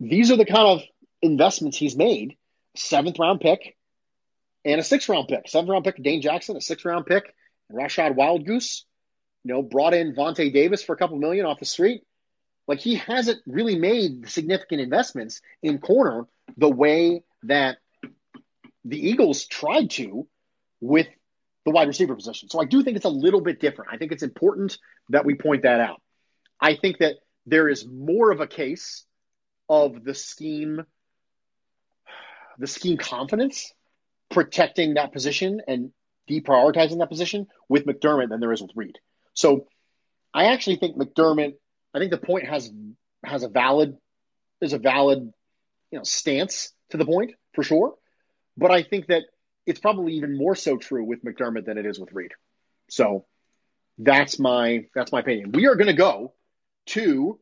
These 0.00 0.32
are 0.32 0.36
the 0.36 0.46
kind 0.46 0.66
of 0.66 0.82
investments 1.22 1.76
he's 1.76 1.96
made 1.96 2.36
seventh 2.74 3.18
round 3.18 3.40
pick 3.40 3.76
and 4.64 4.80
a 4.80 4.84
sixth 4.84 5.08
round 5.08 5.28
pick. 5.28 5.48
Seventh 5.48 5.70
round 5.70 5.84
pick, 5.84 6.02
Dane 6.02 6.22
Jackson, 6.22 6.56
a 6.56 6.62
sixth 6.62 6.84
round 6.84 7.04
pick, 7.06 7.32
and 7.68 7.78
Rachad 7.78 8.16
Wildgoose. 8.16 8.82
You 9.44 9.54
know, 9.54 9.62
brought 9.62 9.94
in 9.94 10.14
Vontae 10.14 10.52
Davis 10.52 10.82
for 10.82 10.94
a 10.94 10.96
couple 10.96 11.18
million 11.18 11.46
off 11.46 11.60
the 11.60 11.66
street. 11.66 12.02
Like 12.66 12.80
he 12.80 12.96
hasn't 12.96 13.42
really 13.46 13.78
made 13.78 14.28
significant 14.28 14.80
investments 14.80 15.40
in 15.62 15.78
corner 15.78 16.26
the 16.56 16.70
way 16.70 17.22
that 17.44 17.76
the 18.84 19.08
Eagles 19.08 19.46
tried 19.46 19.90
to 19.90 20.26
with 20.80 21.06
the 21.66 21.72
wide 21.72 21.88
receiver 21.88 22.14
position. 22.14 22.48
So 22.48 22.60
I 22.60 22.64
do 22.64 22.82
think 22.82 22.96
it's 22.96 23.04
a 23.04 23.10
little 23.10 23.40
bit 23.40 23.60
different. 23.60 23.92
I 23.92 23.98
think 23.98 24.12
it's 24.12 24.22
important 24.22 24.78
that 25.10 25.26
we 25.26 25.34
point 25.34 25.64
that 25.64 25.80
out. 25.80 26.00
I 26.60 26.76
think 26.76 26.98
that 26.98 27.16
there 27.44 27.68
is 27.68 27.84
more 27.86 28.30
of 28.30 28.40
a 28.40 28.46
case 28.46 29.04
of 29.68 30.02
the 30.04 30.14
scheme 30.14 30.82
the 32.58 32.66
scheme 32.66 32.96
confidence 32.96 33.70
protecting 34.30 34.94
that 34.94 35.12
position 35.12 35.60
and 35.68 35.90
deprioritizing 36.30 37.00
that 37.00 37.10
position 37.10 37.48
with 37.68 37.84
McDermott 37.84 38.30
than 38.30 38.40
there 38.40 38.52
is 38.52 38.62
with 38.62 38.70
Reid. 38.74 38.96
So 39.34 39.66
I 40.32 40.46
actually 40.46 40.76
think 40.76 40.96
McDermott, 40.96 41.54
I 41.92 41.98
think 41.98 42.12
the 42.12 42.16
point 42.16 42.48
has 42.48 42.70
has 43.24 43.42
a 43.42 43.48
valid 43.48 43.96
is 44.62 44.72
a 44.72 44.78
valid 44.78 45.30
you 45.90 45.98
know 45.98 46.04
stance 46.04 46.72
to 46.90 46.96
the 46.96 47.04
point 47.04 47.32
for 47.54 47.64
sure. 47.64 47.94
But 48.56 48.70
I 48.70 48.84
think 48.84 49.08
that 49.08 49.24
it's 49.66 49.80
probably 49.80 50.14
even 50.14 50.36
more 50.36 50.54
so 50.54 50.76
true 50.76 51.04
with 51.04 51.24
McDermott 51.24 51.66
than 51.66 51.76
it 51.76 51.86
is 51.86 51.98
with 51.98 52.12
Reid. 52.12 52.32
So 52.88 53.26
that's 53.98 54.38
my 54.38 54.86
that's 54.94 55.12
my 55.12 55.20
opinion. 55.20 55.52
We 55.52 55.66
are 55.66 55.74
going 55.74 55.88
to 55.88 55.92
go 55.92 56.32
to 56.86 57.38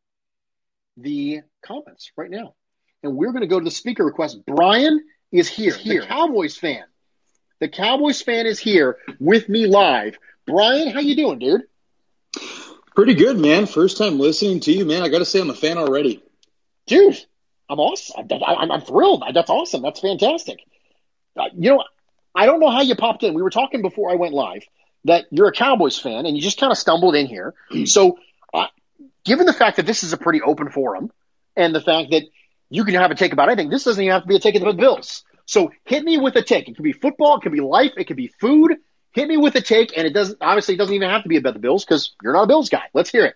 the 0.97 1.41
comments 1.63 2.13
right 2.17 2.31
now, 2.31 2.55
and 3.03 3.17
we're 3.17 3.33
going 3.33 3.43
to 3.43 3.49
go 3.49 3.59
to 3.59 3.65
the 3.65 3.71
speaker 3.71 4.05
request. 4.05 4.39
Brian 4.47 5.05
is 5.31 5.49
here. 5.49 5.75
here. 5.75 6.03
The 6.03 6.07
Cowboys 6.07 6.57
fan. 6.57 6.85
The 7.61 7.69
Cowboys 7.69 8.23
fan 8.23 8.47
is 8.47 8.59
here 8.59 8.99
with 9.21 9.49
me 9.49 9.67
live. 9.67 10.17
Brian, 10.47 10.89
how 10.89 11.01
you 11.01 11.17
doing, 11.17 11.39
dude? 11.39 11.63
Pretty 12.95 13.15
good, 13.15 13.39
man. 13.39 13.67
First 13.67 13.99
time 13.99 14.19
listening 14.19 14.61
to 14.61 14.73
you, 14.73 14.85
man. 14.85 15.03
I 15.03 15.09
got 15.09 15.19
to 15.19 15.25
say, 15.25 15.41
I'm 15.41 15.51
a 15.51 15.55
fan 15.55 15.79
already. 15.79 16.23
Dude, 16.87 17.19
I'm 17.69 17.81
awesome. 17.81 18.27
I'm, 18.31 18.71
I'm 18.71 18.81
thrilled. 18.83 19.25
That's 19.33 19.51
awesome. 19.51 19.83
That's 19.83 20.01
fantastic. 20.01 20.59
Uh, 21.37 21.47
you 21.57 21.71
know, 21.71 21.85
I 22.35 22.47
don't 22.47 22.61
know 22.61 22.71
how 22.71 22.83
you 22.83 22.95
popped 22.97 23.23
in. 23.23 23.35
We 23.35 23.43
were 23.43 23.51
talking 23.51 23.83
before 23.83 24.11
I 24.11 24.15
went 24.17 24.35
live 24.35 24.65
that 25.05 25.27
you're 25.31 25.49
a 25.49 25.53
Cowboys 25.53 25.99
fan 25.99 26.27
and 26.27 26.37
you 26.37 26.43
just 26.43 26.59
kind 26.59 26.73
of 26.73 26.79
stumbled 26.79 27.15
in 27.15 27.27
here. 27.27 27.55
So, 27.87 28.19
uh, 28.53 28.67
given 29.25 29.47
the 29.47 29.53
fact 29.53 29.77
that 29.77 29.87
this 29.87 30.03
is 30.03 30.13
a 30.13 30.17
pretty 30.17 30.41
open 30.43 30.71
forum 30.71 31.11
and 31.57 31.75
the 31.75 31.81
fact 31.81 32.11
that 32.11 32.25
you 32.75 32.85
can 32.85 32.95
have 32.95 33.11
a 33.11 33.15
take 33.15 33.33
about 33.33 33.49
anything. 33.49 33.71
This 33.71 33.85
doesn't 33.85 34.03
even 34.03 34.13
have 34.13 34.23
to 34.23 34.29
be 34.29 34.37
a 34.37 34.41
take 34.41 34.57
about 34.57 34.77
the 34.77 34.81
Bills. 34.81 35.25
So 35.47 35.71
hit 35.85 36.03
me 36.03 36.19
with 36.19 36.35
a 36.37 36.43
take. 36.43 36.69
It 36.69 36.77
could 36.77 36.83
be 36.83 36.93
football, 36.93 37.37
it 37.37 37.43
could 37.43 37.53
be 37.53 37.61
life, 37.61 37.93
it 37.97 38.07
could 38.07 38.17
be 38.17 38.29
food. 38.41 38.77
Hit 39.13 39.29
me 39.29 39.37
with 39.37 39.55
a 39.55 39.61
take, 39.61 39.97
and 39.97 40.07
it 40.09 40.13
doesn't 40.13 40.39
obviously 40.41 40.75
it 40.75 40.79
doesn't 40.79 40.95
even 40.95 41.09
have 41.09 41.23
to 41.23 41.29
be 41.29 41.37
about 41.37 41.55
the 41.55 41.61
Bills 41.61 41.85
because 41.85 42.15
you're 42.21 42.33
not 42.33 42.45
a 42.45 42.47
Bills 42.49 42.69
guy. 42.69 42.83
Let's 42.93 43.11
hear 43.11 43.27
it. 43.27 43.35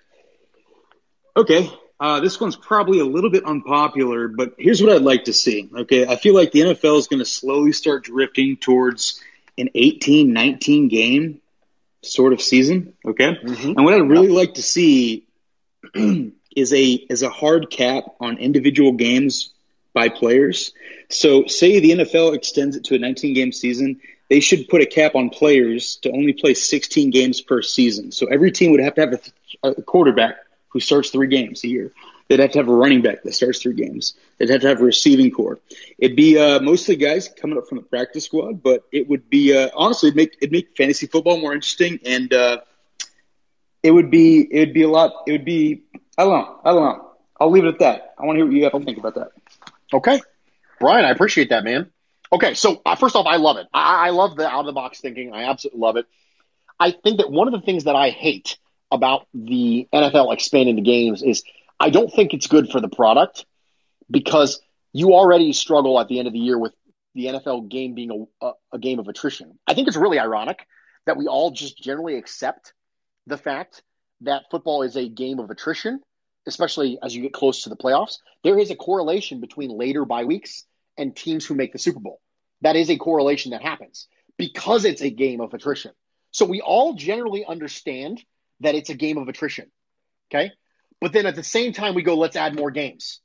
Okay. 1.37 1.71
Uh, 2.01 2.21
this 2.21 2.41
one's 2.41 2.57
probably 2.57 3.01
a 3.01 3.05
little 3.05 3.31
bit 3.31 3.45
unpopular, 3.45 4.29
but 4.29 4.55
here's 4.59 4.81
what 4.81 4.93
I'd 4.93 5.03
like 5.03 5.25
to 5.25 5.33
see. 5.33 5.69
Okay. 5.75 6.07
I 6.07 6.17
feel 6.17 6.35
like 6.35 6.53
the 6.53 6.61
NFL 6.61 6.99
is 6.99 7.09
going 7.09 7.19
to 7.19 7.25
slowly 7.25 7.73
start 7.73 8.05
drifting 8.05 8.57
towards 8.57 9.21
an 9.57 9.71
18, 9.75 10.33
19 10.33 10.89
game 10.89 11.41
sort 12.03 12.33
of 12.33 12.41
season. 12.41 12.95
Okay. 13.05 13.35
Mm-hmm. 13.35 13.73
And 13.77 13.85
what 13.85 13.95
I'd 13.95 14.09
really 14.09 14.29
like 14.29 14.55
to 14.55 14.63
see 14.63 15.27
is 15.95 16.73
a 16.73 16.93
is 16.93 17.23
a 17.23 17.31
hard 17.31 17.71
cap 17.71 18.05
on 18.21 18.39
individual 18.39 18.93
games 18.93 19.53
by 19.93 20.09
players. 20.09 20.73
So, 21.09 21.47
say 21.47 21.81
the 21.81 21.91
NFL 21.91 22.35
extends 22.35 22.77
it 22.77 22.85
to 22.85 22.95
a 22.95 22.99
19 22.99 23.35
game 23.35 23.51
season, 23.51 24.01
they 24.29 24.41
should 24.41 24.69
put 24.69 24.83
a 24.83 24.87
cap 24.87 25.15
on 25.15 25.31
players 25.31 25.97
to 26.03 26.11
only 26.11 26.33
play 26.33 26.55
16 26.55 27.11
games 27.11 27.41
per 27.41 27.63
season. 27.63 28.13
So 28.13 28.27
every 28.27 28.53
team 28.53 28.73
would 28.73 28.81
have 28.81 28.95
to 28.95 29.01
have 29.01 29.21
a, 29.63 29.69
a 29.71 29.83
quarterback 29.83 30.37
who 30.69 30.81
starts 30.81 31.11
three 31.11 31.29
games 31.29 31.65
a 31.65 31.69
year. 31.69 31.93
They'd 32.29 32.41
have 32.41 32.53
to 32.53 32.59
have 32.59 32.69
a 32.69 32.75
running 32.75 33.01
back 33.01 33.23
that 33.23 33.33
starts 33.33 33.63
three 33.63 33.73
games. 33.75 34.15
They'd 34.37 34.51
have 34.51 34.61
to 34.61 34.69
have 34.69 34.81
a 34.81 34.85
receiving 34.85 35.31
corps. 35.31 35.61
It'd 35.99 36.17
be 36.17 36.39
uh, 36.39 36.61
mostly 36.61 36.97
guys 36.97 37.29
coming 37.29 37.57
up 37.57 37.69
from 37.69 37.79
the 37.79 37.85
practice 37.85 38.27
squad, 38.27 38.63
but 38.63 38.85
it 38.93 39.09
would 39.09 39.31
be 39.31 39.57
uh, 39.57 39.71
honestly 39.75 40.09
it'd 40.09 40.17
make 40.17 40.37
it'd 40.41 40.53
make 40.53 40.77
fantasy 40.77 41.07
football 41.07 41.41
more 41.41 41.55
interesting, 41.55 42.01
and 42.05 42.33
uh, 42.33 42.59
it 43.83 43.91
would 43.91 44.11
be 44.11 44.41
it 44.41 44.59
would 44.61 44.75
be 44.75 44.83
a 44.83 44.89
lot. 44.89 45.13
It 45.27 45.33
would 45.33 45.47
be 45.47 45.85
I 46.19 46.25
don't 46.25 46.33
know. 46.33 46.61
I 46.65 46.73
don't 46.73 46.85
know. 46.85 47.11
I'll 47.41 47.51
leave 47.51 47.65
it 47.65 47.69
at 47.69 47.79
that. 47.79 48.15
I 48.19 48.27
want 48.27 48.37
to 48.37 48.41
hear 48.41 48.47
what 48.47 48.55
you 48.55 48.65
have 48.65 48.73
to 48.73 48.81
think 48.81 48.99
about 48.99 49.15
that. 49.15 49.31
Okay. 49.93 50.21
Brian, 50.81 51.05
I 51.05 51.11
appreciate 51.11 51.51
that, 51.51 51.65
man. 51.65 51.91
Okay, 52.31 52.55
so 52.55 52.83
uh, 52.85 52.95
first 52.95 53.17
off, 53.17 53.27
I 53.27 53.37
love 53.37 53.57
it. 53.57 53.67
I, 53.73 54.09
I 54.09 54.11
love 54.11 54.37
the 54.37 54.47
out 54.47 54.61
of 54.61 54.67
the 54.67 54.73
box 54.73 55.01
thinking. 55.01 55.33
I 55.33 55.45
absolutely 55.45 55.81
love 55.81 55.97
it. 55.97 56.07
I 56.79 56.91
think 56.91 57.19
that 57.19 57.31
one 57.31 57.49
of 57.49 57.59
the 57.59 57.65
things 57.65 57.85
that 57.85 57.97
I 57.97 58.11
hate 58.11 58.59
about 58.91 59.27
the 59.35 59.89
NFL 59.93 60.33
expanding 60.33 60.77
the 60.77 60.83
games 60.83 61.23
is 61.23 61.43
I 61.79 61.91
don't 61.91 62.13
think 62.13 62.35
it's 62.35 62.47
good 62.47 62.71
for 62.71 62.81
the 62.81 62.89
product 62.89 63.45
because 64.11 64.61
you 64.93 65.13
already 65.13 65.53
struggle 65.53 66.01
at 66.01 66.09
the 66.09 66.19
end 66.19 66.27
of 66.27 66.33
the 66.33 66.39
year 66.39 66.59
with 66.59 66.73
the 67.15 67.27
NFL 67.27 67.69
game 67.69 67.95
being 67.95 68.29
a, 68.41 68.47
a, 68.47 68.53
a 68.73 68.79
game 68.79 68.99
of 68.99 69.09
attrition. 69.09 69.59
I 69.67 69.75
think 69.75 69.89
it's 69.89 69.97
really 69.97 70.19
ironic 70.19 70.67
that 71.07 71.17
we 71.17 71.27
all 71.27 71.51
just 71.51 71.79
generally 71.79 72.17
accept 72.17 72.73
the 73.27 73.37
fact 73.37 73.83
that 74.23 74.45
football 74.51 74.83
is 74.83 74.97
a 74.97 75.09
game 75.09 75.39
of 75.39 75.51
attrition, 75.51 76.01
especially 76.47 76.99
as 77.03 77.15
you 77.15 77.23
get 77.23 77.33
close 77.33 77.63
to 77.63 77.69
the 77.69 77.77
playoffs. 77.77 78.19
There 78.43 78.59
is 78.59 78.71
a 78.71 78.77
correlation 78.77 79.41
between 79.41 79.71
later 79.71 80.05
bye 80.05 80.25
weeks 80.25 80.65
and 80.97 81.15
teams 81.15 81.47
who 81.47 81.55
make 81.55 81.73
the 81.73 81.79
Super 81.79 82.01
Bowl. 82.01 82.21
That 82.63 82.77
is 82.77 82.91
a 82.91 82.97
correlation 82.97 83.53
that 83.53 83.63
happens 83.63 84.09
because 84.37 84.85
it's 84.85 85.03
a 85.03 85.11
game 85.11 85.41
of 85.41 85.55
attrition. 85.55 85.93
So 86.31 86.45
we 86.45 86.61
all 86.61 86.95
generally 86.95 87.45
understand 87.45 88.23
that 88.61 88.75
it's 88.75 88.91
a 88.91 88.95
game 88.95 89.19
of 89.19 89.29
attrition. 89.29 89.71
Okay. 90.31 90.51
But 91.01 91.13
then 91.13 91.27
at 91.27 91.37
the 91.37 91.45
same 91.45 91.73
time, 91.73 91.95
we 91.95 92.03
go, 92.03 92.17
let's 92.17 92.37
add 92.37 92.57
more 92.57 92.71
games. 92.71 93.21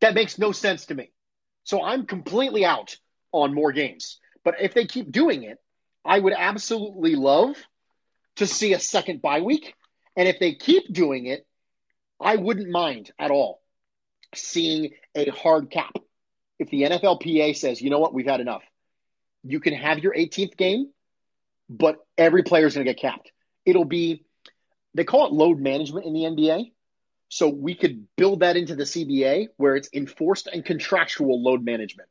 That 0.00 0.14
makes 0.14 0.38
no 0.38 0.52
sense 0.52 0.86
to 0.86 0.94
me. 0.94 1.12
So 1.64 1.82
I'm 1.82 2.06
completely 2.06 2.64
out 2.64 2.96
on 3.30 3.54
more 3.54 3.72
games. 3.72 4.18
But 4.44 4.56
if 4.60 4.74
they 4.74 4.86
keep 4.86 5.12
doing 5.12 5.44
it, 5.44 5.58
I 6.04 6.18
would 6.18 6.34
absolutely 6.36 7.14
love 7.14 7.56
to 8.36 8.46
see 8.46 8.72
a 8.72 8.80
second 8.80 9.22
bye 9.22 9.40
week. 9.40 9.74
And 10.16 10.28
if 10.28 10.40
they 10.40 10.54
keep 10.54 10.92
doing 10.92 11.26
it, 11.26 11.46
I 12.20 12.36
wouldn't 12.36 12.68
mind 12.68 13.12
at 13.18 13.30
all 13.30 13.60
seeing 14.34 14.90
a 15.14 15.30
hard 15.30 15.70
cap. 15.70 15.92
If 16.58 16.70
the 16.70 16.82
NFLPA 16.82 17.56
says, 17.56 17.80
you 17.80 17.90
know 17.90 17.98
what, 17.98 18.14
we've 18.14 18.26
had 18.26 18.40
enough, 18.40 18.62
you 19.42 19.60
can 19.60 19.74
have 19.74 19.98
your 19.98 20.14
18th 20.14 20.56
game, 20.56 20.90
but 21.68 21.96
every 22.16 22.42
player 22.42 22.66
is 22.66 22.74
going 22.74 22.86
to 22.86 22.92
get 22.92 23.00
capped. 23.00 23.32
It'll 23.64 23.84
be, 23.84 24.24
they 24.94 25.04
call 25.04 25.26
it 25.26 25.32
load 25.32 25.58
management 25.58 26.06
in 26.06 26.12
the 26.12 26.20
NBA. 26.20 26.72
So 27.28 27.48
we 27.48 27.74
could 27.74 28.06
build 28.16 28.40
that 28.40 28.56
into 28.56 28.74
the 28.74 28.84
CBA 28.84 29.48
where 29.56 29.74
it's 29.74 29.88
enforced 29.92 30.48
and 30.48 30.64
contractual 30.64 31.42
load 31.42 31.64
management. 31.64 32.08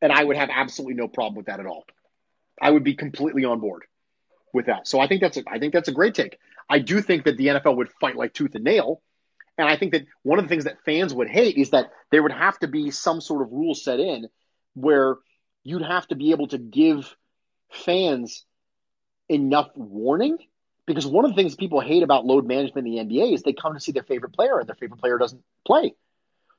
And 0.00 0.12
I 0.12 0.22
would 0.22 0.36
have 0.36 0.50
absolutely 0.52 0.94
no 0.94 1.08
problem 1.08 1.34
with 1.34 1.46
that 1.46 1.58
at 1.58 1.66
all. 1.66 1.84
I 2.60 2.70
would 2.70 2.84
be 2.84 2.94
completely 2.94 3.44
on 3.44 3.60
board 3.60 3.84
with 4.52 4.66
that. 4.66 4.86
So 4.86 5.00
I 5.00 5.08
think 5.08 5.20
that's 5.20 5.36
a, 5.36 5.42
I 5.48 5.58
think 5.58 5.72
that's 5.72 5.88
a 5.88 5.92
great 5.92 6.14
take. 6.14 6.38
I 6.68 6.78
do 6.78 7.00
think 7.00 7.24
that 7.24 7.36
the 7.36 7.48
NFL 7.48 7.76
would 7.76 7.90
fight 8.00 8.16
like 8.16 8.34
tooth 8.34 8.54
and 8.54 8.64
nail. 8.64 9.02
And 9.58 9.68
I 9.68 9.76
think 9.76 9.92
that 9.92 10.06
one 10.22 10.38
of 10.38 10.44
the 10.44 10.48
things 10.48 10.64
that 10.64 10.84
fans 10.84 11.12
would 11.14 11.28
hate 11.28 11.56
is 11.56 11.70
that 11.70 11.90
there 12.10 12.22
would 12.22 12.32
have 12.32 12.58
to 12.60 12.68
be 12.68 12.90
some 12.90 13.20
sort 13.20 13.42
of 13.42 13.52
rule 13.52 13.74
set 13.74 14.00
in 14.00 14.28
where 14.74 15.16
you'd 15.64 15.82
have 15.82 16.06
to 16.08 16.14
be 16.14 16.30
able 16.30 16.48
to 16.48 16.58
give 16.58 17.16
fans 17.70 18.44
enough 19.28 19.70
warning 19.74 20.38
because 20.86 21.06
one 21.06 21.24
of 21.24 21.32
the 21.32 21.36
things 21.36 21.54
people 21.54 21.80
hate 21.80 22.02
about 22.02 22.24
load 22.24 22.46
management 22.46 22.86
in 22.86 23.08
the 23.08 23.16
NBA 23.16 23.34
is 23.34 23.42
they 23.42 23.52
come 23.52 23.74
to 23.74 23.80
see 23.80 23.92
their 23.92 24.04
favorite 24.04 24.32
player 24.32 24.58
and 24.58 24.68
their 24.68 24.76
favorite 24.76 25.00
player 25.00 25.18
doesn't 25.18 25.42
play. 25.66 25.94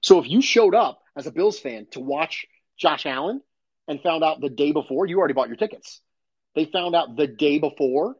So 0.01 0.19
if 0.19 0.29
you 0.29 0.41
showed 0.41 0.75
up 0.75 1.01
as 1.15 1.27
a 1.27 1.31
Bills 1.31 1.59
fan 1.59 1.87
to 1.91 1.99
watch 1.99 2.45
Josh 2.77 3.05
Allen 3.05 3.41
and 3.87 4.01
found 4.01 4.23
out 4.23 4.41
the 4.41 4.49
day 4.49 4.71
before, 4.71 5.05
you 5.05 5.17
already 5.17 5.33
bought 5.33 5.47
your 5.47 5.57
tickets. 5.57 6.01
They 6.55 6.65
found 6.65 6.95
out 6.95 7.15
the 7.15 7.27
day 7.27 7.59
before 7.59 8.15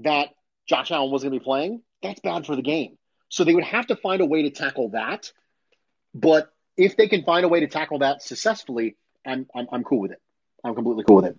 that 0.00 0.28
Josh 0.68 0.90
Allen 0.90 1.10
wasn't 1.10 1.32
going 1.32 1.40
to 1.40 1.42
be 1.42 1.44
playing. 1.44 1.82
That's 2.02 2.20
bad 2.20 2.46
for 2.46 2.56
the 2.56 2.62
game. 2.62 2.98
So 3.28 3.44
they 3.44 3.54
would 3.54 3.64
have 3.64 3.86
to 3.88 3.96
find 3.96 4.20
a 4.20 4.26
way 4.26 4.42
to 4.42 4.50
tackle 4.50 4.90
that. 4.90 5.32
But 6.14 6.52
if 6.76 6.96
they 6.96 7.08
can 7.08 7.24
find 7.24 7.44
a 7.44 7.48
way 7.48 7.60
to 7.60 7.66
tackle 7.66 8.00
that 8.00 8.22
successfully, 8.22 8.96
I'm, 9.26 9.46
I'm, 9.54 9.66
I'm 9.72 9.84
cool 9.84 10.00
with 10.00 10.12
it. 10.12 10.20
I'm 10.62 10.74
completely 10.74 11.04
cool 11.04 11.16
with 11.16 11.26
it. 11.26 11.38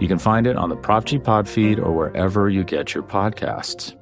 You 0.00 0.08
can 0.08 0.18
find 0.18 0.46
it 0.46 0.56
on 0.56 0.70
the 0.70 0.76
Prop 0.76 1.04
G 1.04 1.18
Pod 1.18 1.46
feed 1.46 1.78
or 1.78 1.92
wherever 1.92 2.48
you 2.48 2.64
get 2.64 2.94
your 2.94 3.02
podcasts. 3.02 3.94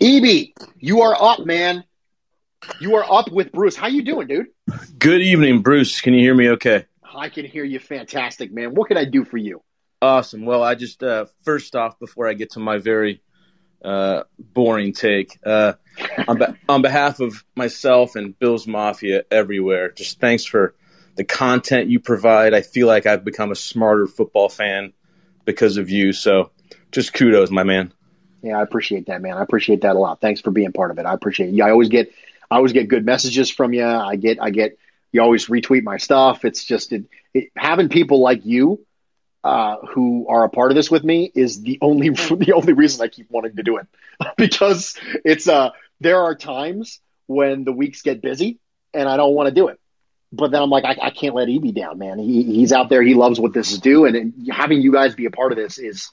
EB, 0.00 0.48
you 0.78 1.02
are 1.02 1.16
up, 1.18 1.46
man. 1.46 1.84
You 2.80 2.96
are 2.96 3.04
up 3.08 3.30
with 3.30 3.52
Bruce. 3.52 3.76
How 3.76 3.86
you 3.86 4.02
doing, 4.02 4.26
dude? 4.26 4.48
Good 4.98 5.20
evening, 5.20 5.62
Bruce. 5.62 6.00
Can 6.00 6.12
you 6.12 6.20
hear 6.20 6.34
me 6.34 6.50
okay? 6.50 6.86
I 7.14 7.28
can 7.28 7.44
hear 7.44 7.62
you 7.62 7.78
fantastic, 7.78 8.52
man. 8.52 8.74
What 8.74 8.88
can 8.88 8.96
I 8.96 9.04
do 9.04 9.24
for 9.24 9.36
you? 9.36 9.62
Awesome. 10.00 10.44
Well, 10.44 10.64
I 10.64 10.74
just 10.74 11.04
uh, 11.04 11.26
first 11.44 11.76
off, 11.76 12.00
before 12.00 12.28
I 12.28 12.32
get 12.32 12.52
to 12.52 12.60
my 12.60 12.78
very 12.78 13.22
uh, 13.84 14.24
boring 14.40 14.92
take, 14.92 15.38
uh, 15.46 15.74
on, 16.26 16.38
be- 16.38 16.58
on 16.68 16.82
behalf 16.82 17.20
of 17.20 17.44
myself 17.54 18.16
and 18.16 18.36
Bills 18.36 18.66
Mafia 18.66 19.22
everywhere, 19.30 19.92
just 19.92 20.18
thanks 20.18 20.44
for 20.44 20.74
the 21.16 21.24
content 21.24 21.88
you 21.88 22.00
provide. 22.00 22.54
I 22.54 22.62
feel 22.62 22.86
like 22.86 23.06
I've 23.06 23.24
become 23.24 23.50
a 23.50 23.56
smarter 23.56 24.06
football 24.06 24.48
fan 24.48 24.92
because 25.44 25.76
of 25.76 25.90
you. 25.90 26.12
So, 26.12 26.50
just 26.90 27.12
kudos, 27.12 27.50
my 27.50 27.62
man. 27.62 27.92
Yeah, 28.42 28.58
I 28.58 28.62
appreciate 28.62 29.06
that, 29.06 29.22
man. 29.22 29.36
I 29.36 29.42
appreciate 29.42 29.82
that 29.82 29.94
a 29.94 29.98
lot. 29.98 30.20
Thanks 30.20 30.40
for 30.40 30.50
being 30.50 30.72
part 30.72 30.90
of 30.90 30.98
it. 30.98 31.06
I 31.06 31.14
appreciate 31.14 31.50
it. 31.50 31.54
Yeah, 31.54 31.66
I 31.66 31.70
always 31.70 31.88
get, 31.88 32.12
I 32.50 32.56
always 32.56 32.72
get 32.72 32.88
good 32.88 33.04
messages 33.04 33.50
from 33.50 33.72
you. 33.72 33.84
I 33.84 34.16
get, 34.16 34.42
I 34.42 34.50
get, 34.50 34.78
you 35.12 35.22
always 35.22 35.46
retweet 35.46 35.84
my 35.84 35.98
stuff. 35.98 36.44
It's 36.44 36.64
just 36.64 36.92
it, 36.92 37.04
it, 37.34 37.50
having 37.56 37.88
people 37.88 38.20
like 38.20 38.44
you 38.44 38.84
uh, 39.44 39.76
who 39.90 40.26
are 40.28 40.44
a 40.44 40.48
part 40.48 40.70
of 40.70 40.76
this 40.76 40.90
with 40.90 41.04
me 41.04 41.30
is 41.34 41.62
the 41.62 41.78
only 41.80 42.08
the 42.10 42.52
only 42.54 42.72
reason 42.72 43.02
I 43.02 43.08
keep 43.08 43.30
wanting 43.30 43.56
to 43.56 43.62
do 43.62 43.76
it 43.78 43.86
because 44.36 44.96
it's 45.24 45.48
uh 45.48 45.70
there 46.00 46.20
are 46.20 46.34
times 46.34 47.00
when 47.26 47.64
the 47.64 47.72
weeks 47.72 48.02
get 48.02 48.22
busy 48.22 48.58
and 48.94 49.08
I 49.08 49.16
don't 49.16 49.34
want 49.34 49.48
to 49.48 49.54
do 49.54 49.68
it 49.68 49.80
but 50.32 50.50
then 50.50 50.62
I'm 50.62 50.70
like, 50.70 50.84
I, 50.84 50.96
I 51.06 51.10
can't 51.10 51.34
let 51.34 51.48
EB 51.48 51.74
down, 51.74 51.98
man. 51.98 52.18
He, 52.18 52.42
he's 52.42 52.72
out 52.72 52.88
there. 52.88 53.02
He 53.02 53.14
loves 53.14 53.38
what 53.38 53.52
this 53.52 53.72
is 53.72 53.78
doing, 53.78 54.16
and 54.16 54.50
having 54.50 54.80
you 54.80 54.92
guys 54.92 55.14
be 55.14 55.26
a 55.26 55.30
part 55.30 55.52
of 55.52 55.58
this 55.58 55.78
is 55.78 56.10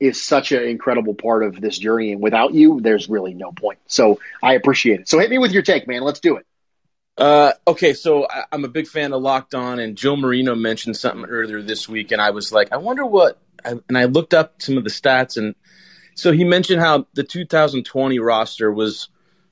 is 0.00 0.22
such 0.22 0.50
an 0.52 0.64
incredible 0.64 1.14
part 1.14 1.42
of 1.42 1.60
this 1.60 1.78
journey. 1.78 2.12
And 2.12 2.22
without 2.22 2.54
you, 2.54 2.80
there's 2.80 3.08
really 3.08 3.34
no 3.34 3.52
point. 3.52 3.78
So 3.86 4.18
I 4.42 4.54
appreciate 4.54 5.00
it. 5.00 5.08
So 5.08 5.18
hit 5.18 5.28
me 5.28 5.36
with 5.36 5.52
your 5.52 5.62
take, 5.62 5.86
man. 5.86 6.00
Let's 6.02 6.20
do 6.20 6.36
it. 6.36 6.46
Uh, 7.18 7.52
okay, 7.66 7.92
so 7.92 8.26
I, 8.28 8.44
I'm 8.50 8.64
a 8.64 8.68
big 8.68 8.88
fan 8.88 9.12
of 9.12 9.20
Locked 9.20 9.54
On, 9.54 9.78
and 9.78 9.96
Joe 9.96 10.16
Marino 10.16 10.54
mentioned 10.54 10.96
something 10.96 11.26
earlier 11.26 11.60
this 11.60 11.86
week, 11.86 12.12
and 12.12 12.20
I 12.20 12.30
was 12.30 12.50
like, 12.50 12.72
I 12.72 12.78
wonder 12.78 13.04
what. 13.04 13.38
I, 13.62 13.74
and 13.88 13.98
I 13.98 14.04
looked 14.04 14.32
up 14.32 14.62
some 14.62 14.78
of 14.78 14.84
the 14.84 14.90
stats, 14.90 15.36
and 15.36 15.54
so 16.14 16.32
he 16.32 16.44
mentioned 16.44 16.80
how 16.80 17.06
the 17.12 17.22
2020 17.22 18.18
roster 18.18 18.72
was 18.72 19.08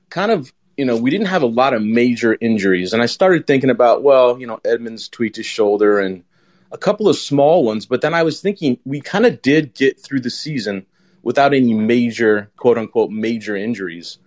kind 0.09 0.31
of, 0.31 0.51
you 0.79 0.85
know, 0.85 0.95
we 0.95 1.09
didn't 1.09 1.27
have 1.27 1.41
a 1.41 1.45
lot 1.45 1.73
of 1.73 1.83
major 1.83 2.37
injuries, 2.39 2.93
and 2.93 3.01
I 3.01 3.05
started 3.05 3.45
thinking 3.45 3.69
about, 3.69 4.01
well, 4.01 4.39
you 4.39 4.47
know, 4.47 4.61
Edmonds 4.63 5.09
tweaked 5.09 5.35
his 5.35 5.45
shoulder, 5.45 5.99
and 5.99 6.23
a 6.71 6.77
couple 6.77 7.09
of 7.09 7.17
small 7.17 7.65
ones, 7.65 7.85
but 7.85 7.99
then 7.99 8.13
I 8.13 8.23
was 8.23 8.39
thinking 8.39 8.79
we 8.85 9.01
kind 9.01 9.25
of 9.25 9.41
did 9.41 9.73
get 9.73 9.99
through 9.99 10.21
the 10.21 10.29
season 10.29 10.85
without 11.21 11.53
any 11.53 11.73
major, 11.73 12.49
quote 12.55 12.77
unquote, 12.77 13.11
major 13.11 13.57
injuries. 13.57 14.19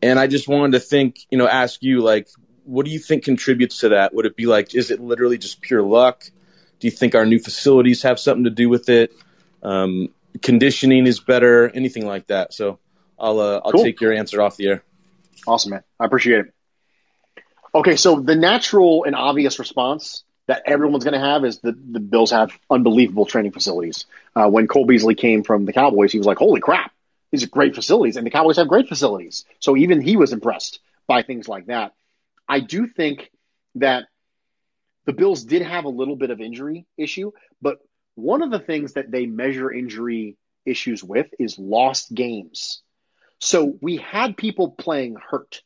And 0.00 0.18
I 0.18 0.26
just 0.26 0.48
wanted 0.48 0.72
to 0.72 0.80
think, 0.80 1.18
you 1.30 1.36
know, 1.36 1.46
ask 1.46 1.82
you, 1.82 2.00
like, 2.00 2.28
what 2.64 2.86
do 2.86 2.92
you 2.92 2.98
think 2.98 3.22
contributes 3.22 3.80
to 3.80 3.90
that? 3.90 4.14
Would 4.14 4.24
it 4.24 4.36
be 4.36 4.46
like, 4.46 4.74
is 4.74 4.90
it 4.90 5.00
literally 5.00 5.36
just 5.36 5.60
pure 5.60 5.82
luck? 5.82 6.24
Do 6.78 6.86
you 6.86 6.92
think 6.92 7.14
our 7.14 7.26
new 7.26 7.38
facilities 7.38 8.02
have 8.04 8.18
something 8.18 8.44
to 8.44 8.50
do 8.50 8.70
with 8.70 8.88
it? 8.88 9.12
Um, 9.62 10.08
conditioning 10.40 11.06
is 11.06 11.20
better, 11.20 11.68
anything 11.68 12.06
like 12.06 12.28
that. 12.28 12.54
So 12.54 12.78
I'll 13.18 13.38
uh, 13.38 13.60
I'll 13.62 13.72
cool. 13.72 13.84
take 13.84 14.00
your 14.00 14.14
answer 14.14 14.40
off 14.40 14.56
the 14.56 14.68
air. 14.68 14.84
Awesome, 15.46 15.72
man. 15.72 15.82
I 15.98 16.04
appreciate 16.04 16.40
it. 16.40 16.54
Okay, 17.74 17.96
so 17.96 18.20
the 18.20 18.34
natural 18.34 19.04
and 19.04 19.14
obvious 19.14 19.58
response 19.58 20.24
that 20.46 20.62
everyone's 20.66 21.04
going 21.04 21.14
to 21.14 21.20
have 21.24 21.44
is 21.44 21.60
the, 21.60 21.72
the 21.72 22.00
Bills 22.00 22.32
have 22.32 22.50
unbelievable 22.68 23.26
training 23.26 23.52
facilities. 23.52 24.06
Uh, 24.34 24.48
when 24.48 24.66
Cole 24.66 24.86
Beasley 24.86 25.14
came 25.14 25.44
from 25.44 25.64
the 25.64 25.72
Cowboys, 25.72 26.10
he 26.10 26.18
was 26.18 26.26
like, 26.26 26.38
holy 26.38 26.60
crap, 26.60 26.92
these 27.30 27.44
are 27.44 27.48
great 27.48 27.74
facilities. 27.76 28.16
And 28.16 28.26
the 28.26 28.30
Cowboys 28.30 28.56
have 28.56 28.66
great 28.66 28.88
facilities. 28.88 29.44
So 29.60 29.76
even 29.76 30.00
he 30.00 30.16
was 30.16 30.32
impressed 30.32 30.80
by 31.06 31.22
things 31.22 31.46
like 31.46 31.66
that. 31.66 31.92
I 32.48 32.58
do 32.58 32.88
think 32.88 33.30
that 33.76 34.06
the 35.04 35.12
Bills 35.12 35.44
did 35.44 35.62
have 35.62 35.84
a 35.84 35.88
little 35.88 36.16
bit 36.16 36.30
of 36.30 36.40
injury 36.40 36.86
issue, 36.96 37.30
but 37.62 37.78
one 38.16 38.42
of 38.42 38.50
the 38.50 38.58
things 38.58 38.94
that 38.94 39.10
they 39.10 39.26
measure 39.26 39.72
injury 39.72 40.36
issues 40.66 41.02
with 41.02 41.28
is 41.38 41.58
lost 41.58 42.12
games. 42.12 42.82
So 43.40 43.74
we 43.80 43.96
had 43.96 44.36
people 44.36 44.70
playing 44.70 45.16
hurt, 45.30 45.62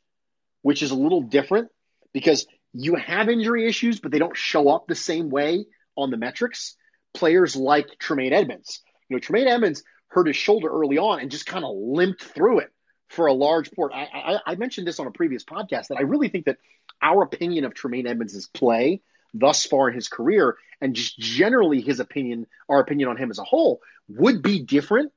which 0.63 0.83
is 0.83 0.93
a 0.93 0.97
little 0.97 1.23
different 1.23 1.69
because 2.13 2.47
you 2.73 2.95
have 2.95 3.29
injury 3.29 3.67
issues, 3.67 4.01
but 4.01 4.13
they 4.13 4.19
don't 4.19 4.37
show 4.37 4.69
up 4.69 4.87
the 4.87 4.95
same 4.95 5.29
way 5.29 5.67
on 5.97 6.11
the 6.11 6.17
metrics. 6.17 6.77
Players 7.13 7.57
like 7.57 7.87
Tremaine 7.99 8.33
Edmonds. 8.33 8.81
You 9.09 9.17
know, 9.17 9.21
Tremaine 9.21 9.49
Edmonds 9.49 9.83
hurt 10.09 10.29
his 10.29 10.37
shoulder 10.37 10.69
early 10.69 10.99
on 10.99 11.21
and 11.21 11.31
just 11.31 11.47
kind 11.47 11.65
of 11.65 11.75
limped 11.77 12.23
through 12.23 12.61
it 12.61 12.71
for 13.09 13.27
a 13.27 13.33
large 13.33 13.71
port. 13.73 13.93
I, 13.93 14.09
I, 14.13 14.53
I, 14.53 14.55
mentioned 14.55 14.87
this 14.87 14.99
on 14.99 15.07
a 15.07 15.13
previous 15.13 15.45
podcast 15.45 15.89
that 15.89 15.99
I 15.99 16.03
really 16.03 16.29
think 16.29 16.47
that 16.47 16.59
our 17.03 17.23
opinion 17.23 17.65
of 17.65 17.75
Tremaine 17.75 18.07
Edmonds' 18.07 18.49
play 18.49 19.03
thus 19.35 19.67
far 19.67 19.89
in 19.89 19.95
his 19.95 20.09
career 20.09 20.57
and 20.81 20.95
just 20.95 21.19
generally 21.19 21.81
his 21.81 22.01
opinion, 22.01 22.47
our 22.69 22.81
opinion 22.81 23.09
on 23.09 23.17
him 23.17 23.31
as 23.31 23.39
a 23.39 23.45
whole, 23.45 23.81
would 24.09 24.43
be 24.43 24.61
different 24.63 25.13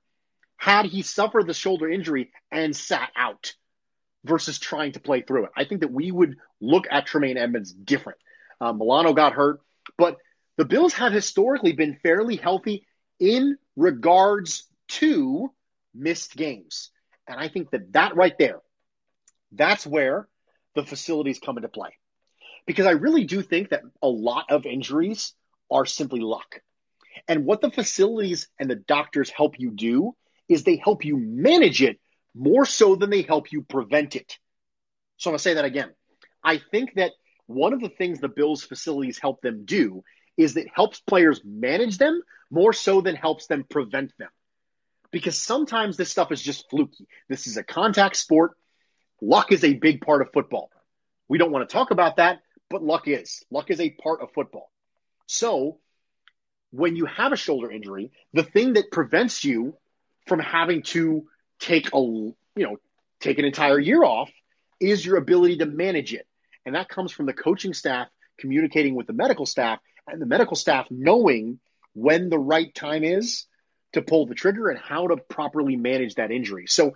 had 0.58 0.86
he 0.86 1.02
suffered 1.02 1.48
the 1.48 1.54
shoulder 1.54 1.90
injury 1.90 2.32
and 2.52 2.76
sat 2.76 3.10
out 3.16 3.54
versus 4.26 4.60
trying 4.60 4.92
to 4.94 5.00
play 5.00 5.22
through 5.22 5.46
it. 5.46 5.52
I 5.56 5.64
think 5.64 5.82
that 5.82 5.92
we 5.92 6.12
would 6.12 6.38
look 6.60 6.86
at 6.90 7.06
Tremaine 7.06 7.38
Edmonds 7.38 7.72
different. 7.72 8.20
Uh, 8.60 8.74
Milano 8.74 9.14
got 9.14 9.34
hurt, 9.34 9.62
but 9.98 10.18
the 10.58 10.66
Bills 10.66 10.94
have 10.94 11.14
historically 11.14 11.74
been 11.74 12.00
fairly 12.02 12.36
healthy 12.36 12.86
in 13.20 13.58
regards 13.76 14.68
to 14.88 15.52
missed 15.94 16.36
games. 16.36 16.90
And 17.28 17.40
I 17.40 17.48
think 17.48 17.72
that 17.72 17.94
that 17.94 18.16
right 18.16 18.38
there, 18.38 18.60
that's 19.52 19.86
where 19.86 20.28
the 20.76 20.84
facilities 20.84 21.40
come 21.40 21.58
into 21.58 21.70
play. 21.70 21.90
Because 22.66 22.86
I 22.86 22.92
really 22.92 23.24
do 23.24 23.42
think 23.42 23.70
that 23.70 23.84
a 24.02 24.08
lot 24.08 24.46
of 24.50 24.66
injuries 24.66 25.34
are 25.72 25.86
simply 25.86 26.20
luck. 26.20 26.62
And 27.28 27.46
what 27.46 27.62
the 27.62 27.72
facilities 27.72 28.48
and 28.60 28.70
the 28.70 28.76
doctors 28.76 29.30
help 29.30 29.60
you 29.60 29.72
do 29.72 30.16
is 30.48 30.64
they 30.64 30.78
help 30.78 31.06
you 31.06 31.18
manage 31.18 31.82
it 31.82 32.00
more 32.36 32.66
so 32.66 32.96
than 32.96 33.10
they 33.10 33.24
help 33.24 33.52
you 33.52 33.64
prevent 33.64 34.16
it. 34.16 34.38
So 35.18 35.30
I'm 35.30 35.34
going 35.34 35.38
to 35.38 35.44
say 35.44 35.54
that 35.56 35.66
again. 35.66 35.94
I 36.44 36.60
think 36.72 36.94
that 36.96 37.12
one 37.48 37.74
of 37.74 37.82
the 37.82 37.90
things 37.90 38.20
the 38.20 38.28
Bills 38.28 38.64
facilities 38.64 39.18
help 39.20 39.42
them 39.42 39.66
do 39.66 40.04
is 40.38 40.54
that 40.54 40.68
helps 40.74 41.00
players 41.00 41.42
manage 41.44 41.98
them 41.98 42.22
more 42.52 42.74
so 42.74 43.02
than 43.02 43.16
helps 43.16 43.48
them 43.48 43.66
prevent 43.70 44.14
them. 44.18 44.30
Because 45.12 45.42
sometimes 45.42 45.98
this 45.98 46.12
stuff 46.12 46.32
is 46.32 46.42
just 46.42 46.70
fluky. 46.70 47.08
This 47.28 47.48
is 47.48 47.58
a 47.58 47.64
contact 47.64 48.18
sport. 48.18 48.52
Luck 49.22 49.52
is 49.52 49.64
a 49.64 49.74
big 49.74 50.02
part 50.02 50.22
of 50.22 50.32
football. 50.32 50.70
We 51.28 51.38
don't 51.38 51.52
want 51.52 51.68
to 51.68 51.74
talk 51.74 51.92
about 51.92 52.18
that, 52.18 52.40
but 52.70 52.84
luck 52.84 53.08
is. 53.08 53.44
Luck 53.50 53.72
is 53.72 53.80
a 53.80 53.90
part 53.90 54.22
of 54.22 54.32
football. 54.34 54.70
So 55.26 55.80
when 56.72 56.96
you 56.96 57.06
have 57.06 57.32
a 57.32 57.38
shoulder 57.38 57.72
injury, 57.72 58.12
the 58.34 58.44
thing 58.44 58.74
that 58.74 58.92
prevents 58.92 59.44
you 59.44 59.76
from 60.28 60.40
having 60.40 60.84
to 60.84 61.26
take 61.60 61.94
a 61.94 62.00
you 62.00 62.36
know 62.56 62.78
take 63.20 63.40
an 63.40 63.46
entire 63.46 63.80
year 63.80 64.04
off 64.04 64.30
is 64.80 65.06
your 65.06 65.18
ability 65.18 65.58
to 65.58 65.66
manage 65.66 66.14
it. 66.14 66.28
And 66.66 66.76
that 66.76 66.90
comes 66.90 67.12
from 67.12 67.26
the 67.26 67.34
coaching 67.34 67.74
staff 67.74 68.08
communicating 68.40 68.94
with 68.94 69.08
the 69.08 69.14
medical 69.14 69.46
staff 69.46 69.80
and 70.06 70.22
the 70.22 70.28
medical 70.28 70.56
staff 70.56 70.86
knowing 70.92 71.60
when 71.94 72.30
the 72.30 72.38
right 72.38 72.74
time 72.76 73.04
is 73.04 73.46
to 73.94 74.02
pull 74.02 74.28
the 74.28 74.36
trigger 74.36 74.70
and 74.70 74.78
how 74.80 75.08
to 75.08 75.18
properly 75.18 75.76
manage 75.76 76.16
that 76.16 76.32
injury. 76.32 76.66
So 76.68 76.94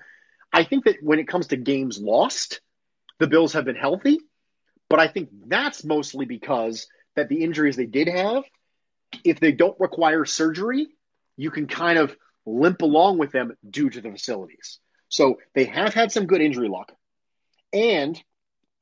i 0.54 0.64
think 0.64 0.86
that 0.86 0.98
when 1.02 1.20
it 1.20 1.28
comes 1.28 1.48
to 1.48 1.58
games 1.58 2.00
lost 2.00 2.62
the 3.20 3.28
bills 3.28 3.54
have 3.54 3.66
been 3.66 3.76
healthy 3.76 4.20
but 4.90 5.00
i 5.00 5.08
think 5.08 5.30
that's 5.48 5.84
mostly 5.84 6.26
because 6.26 6.88
that 7.16 7.30
the 7.30 7.44
injuries 7.44 7.76
they 7.76 7.86
did 7.86 8.08
have 8.08 8.44
if 9.24 9.40
they 9.40 9.52
don't 9.52 9.80
require 9.80 10.26
surgery 10.26 10.88
you 11.38 11.52
can 11.52 11.68
kind 11.68 11.98
of 11.98 12.16
limp 12.46 12.82
along 12.82 13.18
with 13.18 13.32
them 13.32 13.56
due 13.68 13.90
to 13.90 14.02
the 14.02 14.12
facilities. 14.12 14.80
So 15.10 15.40
they 15.54 15.66
have 15.66 15.94
had 15.94 16.12
some 16.12 16.26
good 16.26 16.42
injury 16.42 16.70
luck. 16.70 16.92
And 17.74 18.22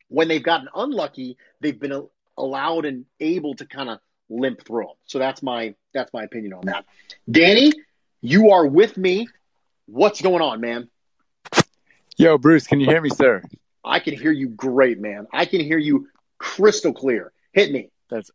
when 0.08 0.28
they've 0.28 0.44
gotten 0.44 0.68
unlucky, 0.74 1.38
they've 1.60 1.80
been 1.80 2.08
allowed 2.38 2.86
and 2.86 3.06
able 3.20 3.56
to 3.56 3.66
kind 3.66 3.90
of 3.90 4.00
limp 4.30 4.66
through 4.66 4.86
them. 4.86 4.96
So 5.06 5.20
that's 5.20 5.42
my 5.44 5.76
that's 5.94 6.14
my 6.14 6.24
opinion 6.24 6.54
on 6.54 6.66
that. 6.66 6.86
Danny, 7.30 7.74
you 8.22 8.52
are 8.52 8.66
with 8.66 8.98
me. 8.98 9.28
What's 9.86 10.22
going 10.22 10.42
on, 10.42 10.62
man? 10.62 10.90
Yo, 12.18 12.38
Bruce, 12.38 12.68
can 12.68 12.80
you 12.80 12.86
hear 12.86 13.02
me, 13.02 13.10
sir? 13.10 13.42
I 13.84 14.00
can 14.00 14.14
hear 14.14 14.32
you 14.32 14.50
great, 14.50 15.00
man. 15.00 15.28
I 15.32 15.46
can 15.46 15.62
hear 15.62 15.78
you 15.78 16.08
crystal 16.38 16.94
clear. 16.94 17.32
Hit 17.54 17.72
me. 17.72 17.92
That's 18.10 18.30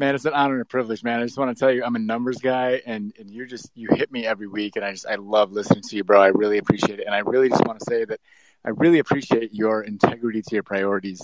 Man, 0.00 0.14
it's 0.14 0.24
an 0.26 0.32
honor 0.32 0.54
and 0.54 0.62
a 0.62 0.64
privilege, 0.64 1.02
man. 1.02 1.18
I 1.18 1.24
just 1.24 1.36
want 1.36 1.56
to 1.56 1.58
tell 1.58 1.72
you, 1.72 1.82
I'm 1.82 1.96
a 1.96 1.98
numbers 1.98 2.38
guy, 2.38 2.80
and 2.86 3.12
and 3.18 3.28
you're 3.28 3.46
just 3.46 3.68
you 3.74 3.88
hit 3.90 4.12
me 4.12 4.24
every 4.24 4.46
week, 4.46 4.76
and 4.76 4.84
I 4.84 4.92
just 4.92 5.06
I 5.06 5.16
love 5.16 5.50
listening 5.50 5.82
to 5.88 5.96
you, 5.96 6.04
bro. 6.04 6.22
I 6.22 6.28
really 6.28 6.58
appreciate 6.58 7.00
it, 7.00 7.06
and 7.06 7.14
I 7.14 7.18
really 7.18 7.48
just 7.48 7.66
want 7.66 7.80
to 7.80 7.84
say 7.84 8.04
that 8.04 8.20
I 8.64 8.70
really 8.70 9.00
appreciate 9.00 9.52
your 9.52 9.82
integrity 9.82 10.42
to 10.42 10.54
your 10.54 10.62
priorities. 10.62 11.20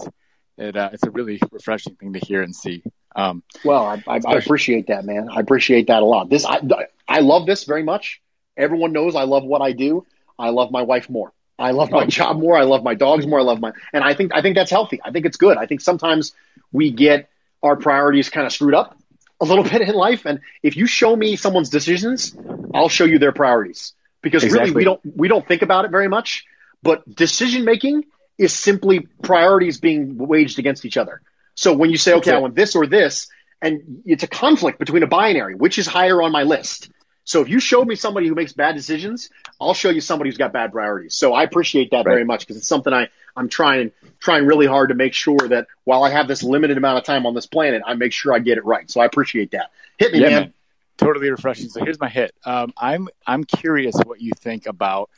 It, 0.59 0.77
uh, 0.77 0.91
it's 0.93 1.05
a 1.05 1.11
really 1.13 1.41
refreshing 1.53 1.95
thing 1.95 2.15
to 2.15 2.19
hear 2.19 2.43
and 2.43 2.55
see. 2.55 2.83
Um, 3.15 3.45
well, 3.65 3.85
I, 3.85 4.03
I, 4.09 4.21
I, 4.27 4.35
appreciate 4.39 4.89
that, 4.89 5.05
man. 5.05 5.29
I 5.31 5.39
appreciate 5.39 5.87
that 5.87 6.03
a 6.03 6.07
lot. 6.07 6.29
This 6.29 6.45
I 6.45 6.61
I 7.07 7.21
love 7.21 7.47
this 7.47 7.65
very 7.65 7.85
much. 7.85 8.21
Everyone 8.57 8.93
knows 8.93 9.15
I 9.15 9.23
love 9.23 9.45
what 9.45 9.63
I 9.63 9.71
do. 9.71 10.05
I 10.37 10.51
love 10.51 10.73
my 10.73 10.83
wife 10.83 11.09
more. 11.09 11.33
I 11.57 11.71
love 11.71 11.93
my 11.93 12.05
oh. 12.05 12.07
job 12.07 12.39
more. 12.39 12.57
I 12.57 12.65
love 12.65 12.83
my 12.83 12.95
dogs 12.95 13.25
more. 13.25 13.39
I 13.39 13.45
love 13.45 13.61
my 13.61 13.71
and 13.93 14.03
I 14.03 14.15
think 14.15 14.35
I 14.35 14.43
think 14.43 14.57
that's 14.57 14.73
healthy. 14.73 15.01
I 15.05 15.13
think 15.13 15.27
it's 15.27 15.37
good. 15.37 15.57
I 15.57 15.67
think 15.67 15.81
sometimes 15.81 16.35
we 16.73 16.91
get 16.91 17.29
our 17.65 17.77
priorities 17.77 18.29
kind 18.29 18.47
of 18.47 18.53
screwed 18.53 18.75
up 18.75 18.97
a 19.41 19.45
little 19.45 19.65
bit 19.73 19.81
in 19.83 19.95
life. 19.95 20.27
And 20.27 20.41
if 20.63 20.77
you 20.77 20.87
show 20.87 21.17
me 21.17 21.37
someone's 21.37 21.71
decisions, 21.71 22.37
I'll 22.73 22.89
show 22.89 23.05
you 23.05 23.19
their 23.19 23.33
priorities 23.33 23.95
because 24.23 24.45
exactly. 24.45 24.71
really 24.71 24.77
we 24.77 24.85
don't 24.85 25.01
we 25.17 25.29
don't 25.29 25.47
think 25.47 25.63
about 25.63 25.85
it 25.85 25.91
very 25.91 26.09
much. 26.09 26.45
But 26.83 27.13
decision 27.13 27.65
making 27.65 28.05
is 28.37 28.53
simply 28.53 29.09
priorities 29.23 29.79
being 29.81 30.19
waged 30.19 30.59
against 30.59 30.85
each 30.85 30.97
other. 30.97 31.23
So 31.55 31.73
when 31.73 31.91
you 31.91 31.97
say, 31.97 32.15
okay, 32.15 32.33
I 32.33 32.39
want 32.39 32.55
this 32.55 32.75
or 32.75 32.87
this, 32.87 33.29
and 33.63 34.03
it's 34.05 34.25
a 34.25 34.27
conflict 34.27 34.79
between 34.79 35.03
a 35.03 35.07
binary, 35.07 35.55
which 35.55 35.79
is 35.79 35.87
higher 35.87 36.21
on 36.21 36.33
my 36.33 36.43
list. 36.43 36.91
So 37.23 37.41
if 37.41 37.49
you 37.49 37.59
show 37.59 37.83
me 37.83 37.95
somebody 37.95 38.29
who 38.29 38.35
makes 38.35 38.53
bad 38.53 38.75
decisions, 38.75 39.31
I'll 39.59 39.73
show 39.73 39.89
you 39.89 40.03
somebody 40.03 40.29
who's 40.29 40.37
got 40.37 40.53
bad 40.53 40.73
priorities. 40.73 41.15
So 41.15 41.33
I 41.33 41.45
appreciate 41.45 41.93
that 41.93 41.99
right. 41.99 42.05
very 42.05 42.25
much 42.25 42.41
because 42.41 42.59
it's 42.59 42.69
something 42.69 42.93
I 42.93 43.09
I'm 43.37 43.49
trying 43.49 43.93
trying 44.21 44.47
really 44.47 44.67
hard 44.67 44.91
to 44.91 44.95
make 44.95 45.15
sure 45.15 45.49
that 45.49 45.67
while 45.85 46.05
I 46.05 46.11
have 46.11 46.29
this 46.29 46.43
limited 46.43 46.77
amount 46.77 46.99
of 46.99 47.05
time 47.05 47.27
on 47.27 47.35
this 47.35 47.47
planet, 47.47 47.83
I 47.85 47.95
make 47.95 48.13
sure 48.13 48.33
I 48.33 48.39
get 48.39 48.59
it 48.59 48.65
right. 48.65 48.91
So 48.91 49.01
I 49.01 49.05
appreciate 49.05 49.51
that. 49.53 49.71
Hit 49.99 50.13
me, 50.13 50.21
yeah, 50.21 50.29
man. 50.29 50.41
man. 50.41 50.55
Totally 50.97 51.31
refreshing. 51.31 51.69
So 51.69 51.85
here's 51.85 52.01
my 52.01 52.09
hit. 52.09 52.33
Um, 52.45 52.73
I'm 52.77 53.09
I'm 53.27 53.45
curious 53.45 53.97
what 54.05 54.21
you 54.21 54.33
think 54.39 54.67
about 54.67 55.11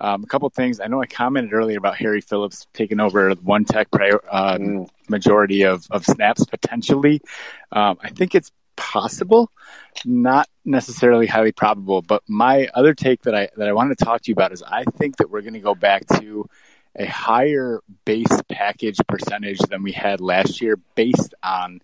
Um, 0.00 0.22
a 0.22 0.26
couple 0.26 0.48
things. 0.50 0.78
I 0.78 0.86
know 0.86 1.02
I 1.02 1.06
commented 1.06 1.52
earlier 1.52 1.76
about 1.76 1.96
Harry 1.96 2.20
Phillips 2.20 2.68
taking 2.72 3.00
over 3.00 3.34
one 3.42 3.64
tech 3.64 3.90
prior, 3.90 4.20
uh, 4.30 4.56
mm. 4.56 4.88
majority 5.08 5.64
of, 5.64 5.86
of 5.90 6.04
snaps 6.04 6.44
potentially. 6.44 7.20
Um, 7.72 7.98
I 8.00 8.10
think 8.10 8.36
it's 8.36 8.52
possible, 8.76 9.50
not 10.04 10.48
necessarily 10.64 11.26
highly 11.26 11.50
probable. 11.50 12.00
But 12.00 12.22
my 12.28 12.68
other 12.74 12.94
take 12.94 13.22
that 13.22 13.34
I 13.34 13.48
that 13.56 13.66
I 13.68 13.72
wanted 13.72 13.98
to 13.98 14.04
talk 14.04 14.22
to 14.22 14.28
you 14.30 14.34
about 14.34 14.52
is 14.52 14.62
I 14.62 14.84
think 14.84 15.16
that 15.16 15.30
we're 15.30 15.42
going 15.42 15.54
to 15.54 15.60
go 15.60 15.74
back 15.74 16.06
to 16.20 16.48
a 16.96 17.06
higher 17.06 17.80
base 18.04 18.42
package 18.48 18.98
percentage 19.08 19.58
than 19.58 19.82
we 19.82 19.92
had 19.92 20.20
last 20.20 20.60
year, 20.60 20.76
based 20.94 21.34
on 21.42 21.80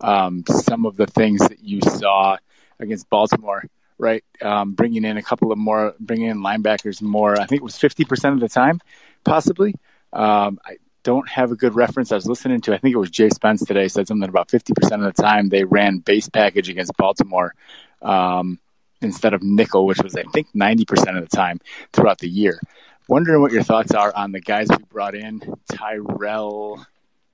um, 0.00 0.44
some 0.46 0.86
of 0.86 0.96
the 0.96 1.06
things 1.06 1.40
that 1.40 1.62
you 1.62 1.80
saw 1.80 2.36
against 2.78 3.08
Baltimore. 3.10 3.64
Right, 4.00 4.22
um, 4.42 4.74
bringing 4.74 5.04
in 5.04 5.16
a 5.16 5.22
couple 5.22 5.50
of 5.50 5.58
more, 5.58 5.92
bringing 5.98 6.28
in 6.28 6.38
linebackers 6.38 7.02
more. 7.02 7.32
I 7.32 7.46
think 7.46 7.62
it 7.62 7.64
was 7.64 7.76
fifty 7.76 8.04
percent 8.04 8.34
of 8.34 8.40
the 8.40 8.48
time, 8.48 8.80
possibly. 9.24 9.74
Um, 10.12 10.60
I, 10.64 10.76
don't 11.08 11.28
have 11.28 11.52
a 11.52 11.56
good 11.56 11.74
reference. 11.74 12.12
I 12.12 12.16
was 12.16 12.26
listening 12.26 12.60
to, 12.62 12.74
I 12.74 12.78
think 12.78 12.94
it 12.94 12.98
was 12.98 13.10
Jay 13.10 13.30
Spence 13.30 13.64
today, 13.64 13.88
said 13.88 14.06
something 14.06 14.28
about 14.28 14.48
50% 14.48 14.72
of 14.94 15.14
the 15.14 15.22
time 15.22 15.48
they 15.48 15.64
ran 15.64 15.98
base 15.98 16.28
package 16.28 16.68
against 16.68 16.94
Baltimore 16.98 17.54
um, 18.02 18.58
instead 19.00 19.32
of 19.32 19.42
nickel, 19.42 19.86
which 19.86 20.02
was, 20.02 20.16
I 20.16 20.24
think, 20.24 20.48
90% 20.54 21.16
of 21.16 21.28
the 21.28 21.34
time 21.34 21.60
throughout 21.94 22.18
the 22.18 22.28
year. 22.28 22.60
Wondering 23.08 23.40
what 23.40 23.52
your 23.52 23.62
thoughts 23.62 23.92
are 23.92 24.14
on 24.14 24.32
the 24.32 24.40
guys 24.40 24.68
we 24.70 24.84
brought 24.90 25.14
in, 25.14 25.40
Tyrell 25.72 26.84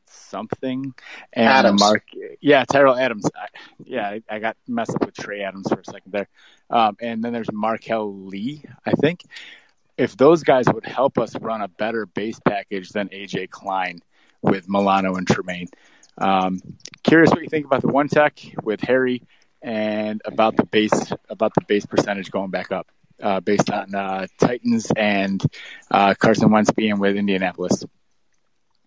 something 0.07 0.95
and 1.33 1.49
Adams. 1.49 1.81
Mark. 1.81 2.05
Yeah, 2.41 2.65
Tyrell 2.65 2.97
Adams. 2.97 3.27
I, 3.35 3.47
yeah, 3.85 4.09
I, 4.09 4.23
I, 4.31 4.39
got 4.39 4.57
messed 4.69 4.95
up 4.95 5.05
with 5.05 5.15
Trey 5.15 5.43
Adams 5.43 5.69
for 5.69 5.81
a 5.81 5.85
second 5.85 6.13
there. 6.13 6.29
Um, 6.71 6.97
and 7.01 7.25
then 7.25 7.33
there's 7.33 7.53
Marquel 7.53 8.15
Lee, 8.15 8.65
I 8.87 8.93
think 8.93 9.25
if 9.97 10.17
those 10.17 10.43
guys 10.43 10.67
would 10.73 10.85
help 10.85 11.19
us 11.19 11.35
run 11.37 11.63
a 11.63 11.69
better 11.69 12.07
base 12.07 12.41
package 12.41 12.91
than 12.91 13.09
AJ 13.09 13.51
Klein 13.51 14.01
with 14.43 14.69
Milano 14.69 15.15
and 15.15 15.27
Tremaine. 15.27 15.69
Um, 16.19 16.61
curious 17.03 17.31
what 17.31 17.43
you 17.43 17.49
think 17.49 17.67
about 17.67 17.83
the 17.83 17.89
one 17.89 18.09
tech 18.09 18.39
with 18.63 18.81
Harry 18.83 19.23
and 19.63 20.21
about 20.25 20.57
the 20.57 20.67
base 20.67 21.13
about 21.29 21.55
the 21.55 21.63
base 21.67 21.87
percentage 21.87 22.31
going 22.31 22.51
back 22.51 22.71
up 22.71 22.87
uh, 23.23 23.41
based 23.41 23.71
on 23.71 23.95
uh, 23.95 24.27
Titans 24.39 24.91
and 24.97 25.43
uh, 25.91 26.15
Carson 26.15 26.51
Wentz 26.51 26.71
being 26.73 26.99
with 26.99 27.17
Indianapolis. 27.17 27.85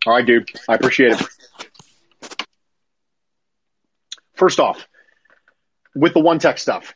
All 0.05 0.13
right, 0.13 0.25
dude. 0.25 0.49
I 0.69 0.75
appreciate 0.75 1.13
it. 1.13 2.47
First 4.36 4.59
off, 4.59 4.88
with 5.95 6.13
the 6.13 6.19
one 6.19 6.39
tech 6.39 6.59
stuff, 6.59 6.93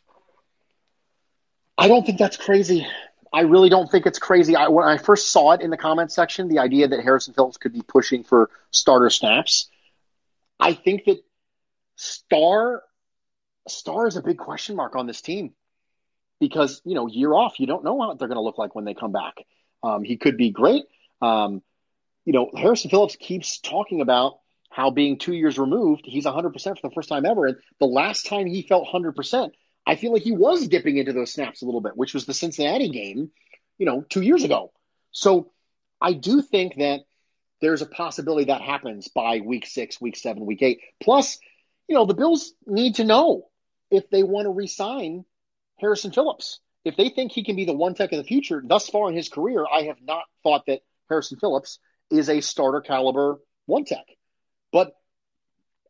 I 1.76 1.88
don't 1.88 2.06
think 2.06 2.18
that's 2.18 2.36
crazy. 2.36 2.86
I 3.32 3.40
really 3.40 3.68
don't 3.68 3.90
think 3.90 4.06
it's 4.06 4.18
crazy. 4.18 4.54
I, 4.54 4.68
when 4.68 4.86
I 4.86 4.98
first 4.98 5.32
saw 5.32 5.52
it 5.52 5.62
in 5.62 5.70
the 5.70 5.76
comment 5.76 6.12
section, 6.12 6.48
the 6.48 6.60
idea 6.60 6.88
that 6.88 7.02
Harrison 7.02 7.34
Phillips 7.34 7.56
could 7.56 7.72
be 7.72 7.82
pushing 7.82 8.24
for 8.24 8.50
starter 8.70 9.10
snaps, 9.10 9.68
I 10.60 10.74
think 10.74 11.06
that 11.06 11.18
Star 11.96 12.82
Star 13.68 14.06
is 14.06 14.16
a 14.16 14.22
big 14.22 14.38
question 14.38 14.76
mark 14.76 14.96
on 14.96 15.06
this 15.06 15.20
team 15.20 15.54
because 16.42 16.82
you 16.84 16.96
know 16.96 17.06
year 17.06 17.32
off, 17.32 17.60
you 17.60 17.68
don't 17.68 17.84
know 17.84 17.94
what 17.94 18.18
they're 18.18 18.26
going 18.26 18.36
to 18.36 18.42
look 18.42 18.58
like 18.58 18.74
when 18.74 18.84
they 18.84 18.94
come 18.94 19.12
back. 19.12 19.34
Um, 19.80 20.02
he 20.02 20.16
could 20.16 20.36
be 20.36 20.50
great. 20.50 20.82
Um, 21.20 21.62
you 22.24 22.32
know, 22.32 22.50
Harrison 22.56 22.90
Phillips 22.90 23.14
keeps 23.14 23.60
talking 23.60 24.00
about 24.00 24.40
how 24.68 24.90
being 24.90 25.18
two 25.18 25.34
years 25.34 25.56
removed, 25.56 26.02
he's 26.04 26.24
100% 26.24 26.52
for 26.52 26.88
the 26.88 26.94
first 26.94 27.08
time 27.08 27.26
ever. 27.26 27.46
And 27.46 27.58
the 27.78 27.86
last 27.86 28.26
time 28.26 28.46
he 28.46 28.62
felt 28.62 28.88
100%, 28.92 29.50
I 29.86 29.94
feel 29.94 30.12
like 30.12 30.22
he 30.22 30.32
was 30.32 30.66
dipping 30.66 30.96
into 30.96 31.12
those 31.12 31.32
snaps 31.32 31.62
a 31.62 31.64
little 31.64 31.80
bit, 31.80 31.96
which 31.96 32.12
was 32.12 32.26
the 32.26 32.34
Cincinnati 32.34 32.88
game, 32.88 33.30
you 33.78 33.86
know, 33.86 34.04
two 34.08 34.22
years 34.22 34.42
ago. 34.42 34.72
So 35.12 35.52
I 36.00 36.12
do 36.12 36.42
think 36.42 36.76
that 36.76 37.02
there's 37.60 37.82
a 37.82 37.86
possibility 37.86 38.46
that 38.46 38.62
happens 38.62 39.06
by 39.08 39.40
week 39.40 39.66
six, 39.66 40.00
week 40.00 40.16
seven, 40.16 40.44
week 40.44 40.62
eight. 40.62 40.80
Plus, 41.00 41.38
you 41.86 41.94
know, 41.94 42.06
the 42.06 42.14
Bills 42.14 42.52
need 42.66 42.96
to 42.96 43.04
know 43.04 43.48
if 43.90 44.10
they 44.10 44.24
want 44.24 44.46
to 44.46 44.50
resign 44.50 45.24
Harrison 45.82 46.12
Phillips. 46.12 46.60
If 46.84 46.96
they 46.96 47.10
think 47.10 47.32
he 47.32 47.44
can 47.44 47.56
be 47.56 47.66
the 47.66 47.74
one 47.74 47.94
tech 47.94 48.12
of 48.12 48.18
the 48.18 48.24
future, 48.24 48.62
thus 48.64 48.88
far 48.88 49.10
in 49.10 49.16
his 49.16 49.28
career, 49.28 49.66
I 49.70 49.82
have 49.82 50.00
not 50.02 50.24
thought 50.42 50.64
that 50.66 50.80
Harrison 51.10 51.38
Phillips 51.38 51.78
is 52.10 52.30
a 52.30 52.40
starter 52.40 52.80
caliber 52.80 53.38
one 53.66 53.84
tech. 53.84 54.06
But 54.72 54.94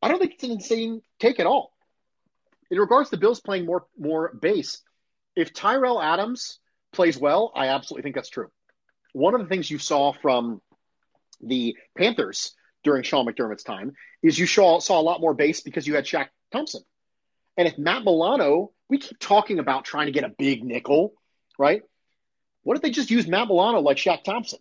I 0.02 0.08
don't 0.08 0.18
think 0.18 0.34
it's 0.34 0.44
an 0.44 0.50
insane 0.50 1.02
take 1.20 1.38
at 1.38 1.46
all 1.46 1.72
in 2.72 2.78
regards 2.78 3.10
to 3.10 3.18
Bills 3.18 3.40
playing 3.40 3.66
more 3.66 3.86
more 3.98 4.32
base, 4.32 4.80
if 5.36 5.52
Tyrell 5.52 6.00
Adams 6.00 6.58
plays 6.92 7.18
well, 7.18 7.52
I 7.54 7.68
absolutely 7.68 8.02
think 8.02 8.14
that's 8.14 8.30
true. 8.30 8.50
One 9.12 9.34
of 9.34 9.42
the 9.42 9.46
things 9.46 9.70
you 9.70 9.78
saw 9.78 10.14
from 10.14 10.62
the 11.42 11.76
Panthers 11.96 12.54
during 12.82 13.02
Sean 13.02 13.26
McDermott's 13.26 13.62
time 13.62 13.92
is 14.22 14.38
you 14.38 14.46
saw, 14.46 14.80
saw 14.80 14.98
a 14.98 15.02
lot 15.02 15.20
more 15.20 15.34
base 15.34 15.60
because 15.60 15.86
you 15.86 15.94
had 15.94 16.06
Shaq 16.06 16.28
Thompson. 16.50 16.82
And 17.56 17.68
if 17.68 17.78
Matt 17.78 18.04
Milano, 18.04 18.72
we 18.88 18.98
keep 18.98 19.18
talking 19.18 19.58
about 19.58 19.84
trying 19.84 20.06
to 20.06 20.12
get 20.12 20.24
a 20.24 20.34
big 20.36 20.64
nickel, 20.64 21.12
right? 21.58 21.82
What 22.62 22.76
if 22.76 22.82
they 22.82 22.90
just 22.90 23.10
use 23.10 23.26
Matt 23.26 23.48
Milano 23.48 23.80
like 23.80 23.96
Shaq 23.96 24.24
Thompson? 24.24 24.60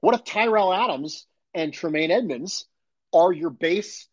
What 0.00 0.14
if 0.14 0.24
Tyrell 0.24 0.72
Adams 0.72 1.26
and 1.54 1.72
Tremaine 1.72 2.10
Edmonds 2.10 2.66
are 3.12 3.32
your 3.32 3.50
base 3.50 4.08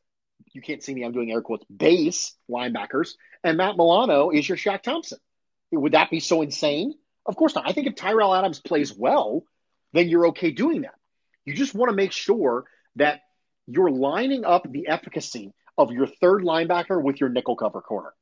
you 0.54 0.62
can't 0.62 0.84
see 0.84 0.94
me, 0.94 1.04
I'm 1.04 1.12
doing 1.12 1.32
air 1.32 1.42
quotes, 1.42 1.66
base 1.66 2.36
linebackers, 2.50 3.12
and 3.44 3.58
Matt 3.58 3.78
Milano 3.78 4.32
is 4.32 4.48
your 4.48 4.58
Shaq 4.58 4.82
Thompson. 4.82 5.20
Would 5.72 5.94
that 5.94 6.10
be 6.10 6.20
so 6.20 6.42
insane? 6.42 6.94
Of 7.26 7.36
course 7.36 7.56
not. 7.56 7.68
I 7.68 7.74
think 7.74 7.88
if 7.88 7.96
Tyrell 7.96 8.34
Adams 8.34 8.60
plays 8.60 8.94
well, 8.94 9.44
then 9.94 10.10
you're 10.10 10.30
okay 10.30 10.52
doing 10.52 10.82
that. 10.82 10.96
You 11.46 11.54
just 11.54 11.76
want 11.76 11.90
to 11.90 11.96
make 11.96 12.12
sure 12.12 12.66
that 12.96 13.22
you're 13.68 13.92
lining 13.92 14.46
up 14.46 14.70
the 14.70 14.88
efficacy 14.88 15.54
of 15.78 15.92
your 15.92 16.08
third 16.08 16.44
linebacker 16.44 17.02
with 17.02 17.20
your 17.20 17.30
nickel 17.30 17.56
cover 17.56 17.82
corner 17.82 18.14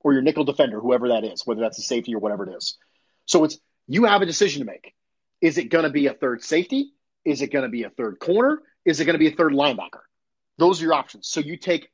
or 0.00 0.12
your 0.12 0.22
nickel 0.22 0.44
defender, 0.44 0.80
whoever 0.80 1.08
that 1.08 1.24
is, 1.24 1.42
whether 1.44 1.60
that's 1.60 1.78
a 1.78 1.82
safety 1.82 2.14
or 2.14 2.18
whatever 2.18 2.48
it 2.48 2.56
is. 2.56 2.76
So 3.24 3.44
it's 3.44 3.58
you 3.86 4.04
have 4.04 4.22
a 4.22 4.26
decision 4.26 4.60
to 4.60 4.66
make. 4.66 4.94
Is 5.40 5.58
it 5.58 5.70
going 5.70 5.84
to 5.84 5.90
be 5.90 6.06
a 6.06 6.14
third 6.14 6.42
safety? 6.42 6.92
Is 7.24 7.42
it 7.42 7.52
going 7.52 7.64
to 7.64 7.68
be 7.68 7.82
a 7.82 7.90
third 7.90 8.18
corner? 8.18 8.60
Is 8.84 9.00
it 9.00 9.04
going 9.04 9.14
to 9.14 9.18
be 9.18 9.28
a 9.28 9.34
third 9.34 9.52
linebacker? 9.52 10.00
Those 10.58 10.80
are 10.80 10.84
your 10.84 10.94
options. 10.94 11.28
So 11.28 11.40
you 11.40 11.56
take 11.56 11.88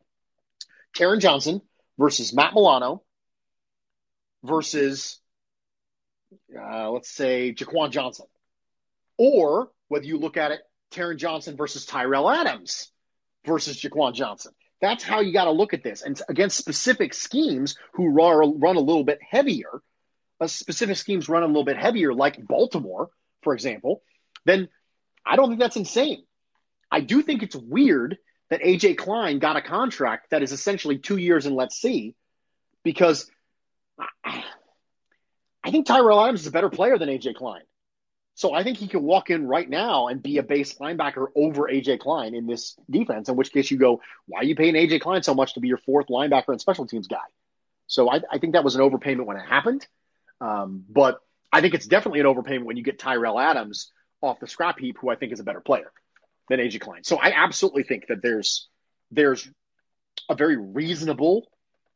Taron 0.96 1.20
Johnson 1.20 1.62
versus 1.98 2.34
Matt 2.34 2.54
Milano 2.54 3.02
versus, 4.44 5.18
uh, 6.56 6.90
let's 6.90 7.10
say, 7.10 7.54
Jaquan 7.54 7.90
Johnson. 7.90 8.26
Or 9.18 9.70
whether 9.88 10.04
you 10.04 10.18
look 10.18 10.36
at 10.36 10.52
it, 10.52 10.60
Taron 10.92 11.16
Johnson 11.16 11.56
versus 11.56 11.86
Tyrell 11.86 12.28
Adams 12.28 12.90
versus 13.46 13.80
Jaquan 13.80 14.14
Johnson. 14.14 14.52
That's 14.82 15.04
how 15.04 15.20
you 15.20 15.32
got 15.32 15.44
to 15.44 15.52
look 15.52 15.72
at 15.72 15.84
this. 15.84 16.02
And 16.02 16.20
against 16.28 16.58
specific 16.58 17.14
schemes 17.14 17.76
who 17.94 18.08
run, 18.08 18.58
run 18.58 18.76
a 18.76 18.80
little 18.80 19.04
bit 19.04 19.20
heavier, 19.22 19.80
uh, 20.40 20.48
specific 20.48 20.96
schemes 20.96 21.28
run 21.28 21.44
a 21.44 21.46
little 21.46 21.64
bit 21.64 21.78
heavier, 21.78 22.12
like 22.12 22.44
Baltimore, 22.44 23.08
for 23.42 23.54
example, 23.54 24.02
then 24.44 24.68
I 25.24 25.36
don't 25.36 25.48
think 25.48 25.60
that's 25.60 25.76
insane. 25.76 26.24
I 26.90 27.00
do 27.00 27.22
think 27.22 27.44
it's 27.44 27.54
weird 27.54 28.18
that 28.50 28.60
AJ 28.60 28.98
Klein 28.98 29.38
got 29.38 29.56
a 29.56 29.62
contract 29.62 30.30
that 30.30 30.42
is 30.42 30.50
essentially 30.50 30.98
two 30.98 31.16
years 31.16 31.46
and 31.46 31.54
let's 31.54 31.80
see, 31.80 32.16
because 32.82 33.30
I 35.64 35.70
think 35.70 35.86
Tyrell 35.86 36.20
Adams 36.20 36.40
is 36.40 36.48
a 36.48 36.50
better 36.50 36.70
player 36.70 36.98
than 36.98 37.08
AJ 37.08 37.36
Klein. 37.36 37.62
So 38.34 38.54
I 38.54 38.64
think 38.64 38.78
he 38.78 38.88
can 38.88 39.02
walk 39.02 39.30
in 39.30 39.46
right 39.46 39.68
now 39.68 40.08
and 40.08 40.22
be 40.22 40.38
a 40.38 40.42
base 40.42 40.74
linebacker 40.74 41.26
over 41.36 41.68
AJ 41.68 42.00
Klein 42.00 42.34
in 42.34 42.46
this 42.46 42.76
defense, 42.90 43.28
in 43.28 43.36
which 43.36 43.52
case 43.52 43.70
you 43.70 43.76
go, 43.76 44.00
why 44.26 44.40
are 44.40 44.44
you 44.44 44.56
paying 44.56 44.74
AJ 44.74 45.02
Klein 45.02 45.22
so 45.22 45.34
much 45.34 45.54
to 45.54 45.60
be 45.60 45.68
your 45.68 45.78
fourth 45.78 46.06
linebacker 46.06 46.48
and 46.48 46.60
special 46.60 46.86
teams 46.86 47.08
guy? 47.08 47.18
So 47.86 48.10
I, 48.10 48.20
I 48.30 48.38
think 48.38 48.54
that 48.54 48.64
was 48.64 48.74
an 48.74 48.80
overpayment 48.80 49.26
when 49.26 49.36
it 49.36 49.44
happened. 49.46 49.86
Um, 50.40 50.84
but 50.88 51.20
I 51.52 51.60
think 51.60 51.74
it's 51.74 51.86
definitely 51.86 52.20
an 52.20 52.26
overpayment 52.26 52.64
when 52.64 52.76
you 52.76 52.82
get 52.82 52.98
Tyrell 52.98 53.38
Adams 53.38 53.92
off 54.22 54.40
the 54.40 54.46
scrap 54.46 54.78
heap, 54.78 54.96
who 54.98 55.10
I 55.10 55.16
think 55.16 55.32
is 55.32 55.40
a 55.40 55.44
better 55.44 55.60
player 55.60 55.92
than 56.48 56.58
AJ 56.58 56.80
Klein. 56.80 57.04
So 57.04 57.18
I 57.18 57.32
absolutely 57.36 57.82
think 57.82 58.06
that 58.08 58.22
there's 58.22 58.68
there's 59.10 59.48
a 60.30 60.34
very 60.34 60.56
reasonable, 60.56 61.46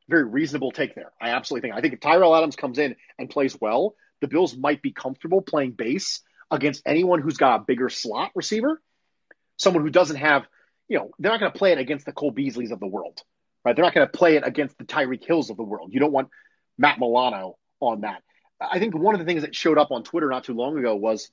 very 0.08 0.24
reasonable 0.24 0.70
take 0.70 0.94
there. 0.94 1.12
I 1.20 1.30
absolutely 1.30 1.68
think. 1.68 1.78
I 1.78 1.80
think 1.80 1.94
if 1.94 2.00
Tyrell 2.00 2.36
Adams 2.36 2.56
comes 2.56 2.78
in 2.78 2.96
and 3.18 3.30
plays 3.30 3.58
well, 3.58 3.94
the 4.20 4.28
Bills 4.28 4.56
might 4.56 4.82
be 4.82 4.92
comfortable 4.92 5.42
playing 5.42 5.72
base 5.72 6.22
against 6.50 6.82
anyone 6.86 7.20
who's 7.20 7.36
got 7.36 7.60
a 7.60 7.64
bigger 7.64 7.88
slot 7.88 8.30
receiver, 8.34 8.80
someone 9.56 9.82
who 9.82 9.90
doesn't 9.90 10.16
have, 10.16 10.46
you 10.88 10.98
know, 10.98 11.10
they're 11.18 11.32
not 11.32 11.40
going 11.40 11.52
to 11.52 11.58
play 11.58 11.72
it 11.72 11.78
against 11.78 12.06
the 12.06 12.12
Cole 12.12 12.32
Beasleys 12.32 12.70
of 12.70 12.80
the 12.80 12.86
world, 12.86 13.20
right? 13.64 13.74
They're 13.74 13.84
not 13.84 13.94
going 13.94 14.06
to 14.06 14.18
play 14.18 14.36
it 14.36 14.46
against 14.46 14.78
the 14.78 14.84
Tyreek 14.84 15.24
Hills 15.24 15.50
of 15.50 15.56
the 15.56 15.64
world. 15.64 15.92
You 15.92 16.00
don't 16.00 16.12
want 16.12 16.28
Matt 16.78 16.98
Milano 16.98 17.56
on 17.80 18.02
that. 18.02 18.22
I 18.60 18.78
think 18.78 18.96
one 18.96 19.14
of 19.14 19.18
the 19.18 19.26
things 19.26 19.42
that 19.42 19.54
showed 19.54 19.78
up 19.78 19.90
on 19.90 20.02
Twitter 20.02 20.28
not 20.28 20.44
too 20.44 20.54
long 20.54 20.78
ago 20.78 20.96
was 20.96 21.30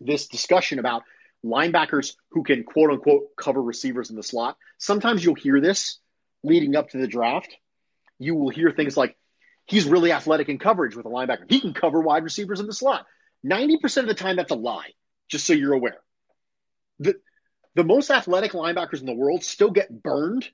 this 0.00 0.28
discussion 0.28 0.78
about 0.78 1.02
linebackers 1.44 2.14
who 2.30 2.42
can 2.42 2.64
quote 2.64 2.90
unquote 2.90 3.36
cover 3.36 3.62
receivers 3.62 4.10
in 4.10 4.16
the 4.16 4.22
slot. 4.22 4.56
Sometimes 4.78 5.24
you'll 5.24 5.34
hear 5.34 5.60
this 5.60 5.98
leading 6.42 6.76
up 6.76 6.90
to 6.90 6.98
the 6.98 7.06
draft. 7.06 7.54
You 8.18 8.34
will 8.34 8.50
hear 8.50 8.70
things 8.70 8.96
like, 8.96 9.16
he's 9.66 9.86
really 9.86 10.12
athletic 10.12 10.48
in 10.48 10.58
coverage 10.58 10.96
with 10.96 11.06
a 11.06 11.10
linebacker. 11.10 11.44
He 11.48 11.60
can 11.60 11.74
cover 11.74 12.00
wide 12.00 12.24
receivers 12.24 12.60
in 12.60 12.66
the 12.66 12.72
slot. 12.72 13.06
90% 13.44 13.98
of 13.98 14.06
the 14.06 14.14
time, 14.14 14.36
that's 14.36 14.52
a 14.52 14.56
lie, 14.56 14.90
just 15.28 15.46
so 15.46 15.52
you're 15.52 15.72
aware. 15.72 16.00
The, 17.00 17.16
the 17.74 17.84
most 17.84 18.10
athletic 18.10 18.52
linebackers 18.52 19.00
in 19.00 19.06
the 19.06 19.14
world 19.14 19.42
still 19.44 19.70
get 19.70 20.02
burned 20.02 20.48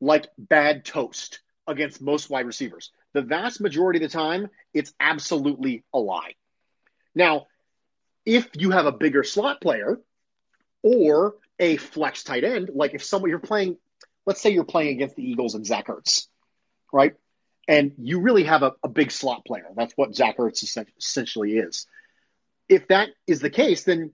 like 0.00 0.28
bad 0.38 0.84
toast 0.84 1.40
against 1.66 2.02
most 2.02 2.28
wide 2.28 2.46
receivers. 2.46 2.90
The 3.12 3.22
vast 3.22 3.60
majority 3.60 4.04
of 4.04 4.10
the 4.10 4.16
time, 4.16 4.48
it's 4.74 4.92
absolutely 4.98 5.84
a 5.92 5.98
lie. 5.98 6.34
Now, 7.14 7.46
if 8.24 8.48
you 8.56 8.70
have 8.70 8.86
a 8.86 8.92
bigger 8.92 9.22
slot 9.22 9.60
player 9.60 10.00
or 10.82 11.36
a 11.58 11.76
flex 11.76 12.24
tight 12.24 12.44
end, 12.44 12.70
like 12.74 12.94
if 12.94 13.04
someone 13.04 13.30
you're 13.30 13.38
playing, 13.38 13.76
let's 14.26 14.40
say 14.40 14.50
you're 14.50 14.64
playing 14.64 14.90
against 14.90 15.16
the 15.16 15.28
Eagles 15.28 15.54
and 15.54 15.66
Zach 15.66 15.86
Ertz, 15.88 16.26
right? 16.92 17.14
And 17.68 17.92
you 17.98 18.20
really 18.20 18.44
have 18.44 18.62
a, 18.62 18.72
a 18.82 18.88
big 18.88 19.10
slot 19.10 19.44
player. 19.44 19.66
That's 19.76 19.94
what 19.96 20.14
Zach 20.14 20.38
Ertz 20.38 20.64
essentially 20.98 21.58
is. 21.58 21.86
If 22.68 22.88
that 22.88 23.10
is 23.26 23.40
the 23.40 23.50
case, 23.50 23.84
then 23.84 24.12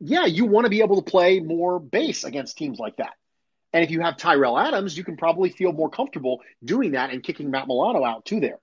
yeah, 0.00 0.26
you 0.26 0.46
want 0.46 0.64
to 0.64 0.70
be 0.70 0.80
able 0.80 1.02
to 1.02 1.10
play 1.10 1.40
more 1.40 1.78
base 1.78 2.24
against 2.24 2.56
teams 2.56 2.78
like 2.78 2.96
that. 2.96 3.12
And 3.72 3.84
if 3.84 3.90
you 3.90 4.00
have 4.00 4.16
Tyrell 4.16 4.58
Adams, 4.58 4.96
you 4.96 5.04
can 5.04 5.16
probably 5.16 5.50
feel 5.50 5.72
more 5.72 5.90
comfortable 5.90 6.40
doing 6.64 6.92
that 6.92 7.10
and 7.10 7.22
kicking 7.22 7.50
Matt 7.50 7.68
Milano 7.68 8.04
out 8.04 8.24
too 8.24 8.40
there. 8.40 8.58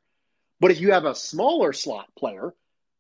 But 0.60 0.72
if 0.72 0.82
you 0.82 0.92
have 0.92 1.06
a 1.06 1.16
smaller 1.16 1.74
slot 1.74 2.08
player, 2.18 2.54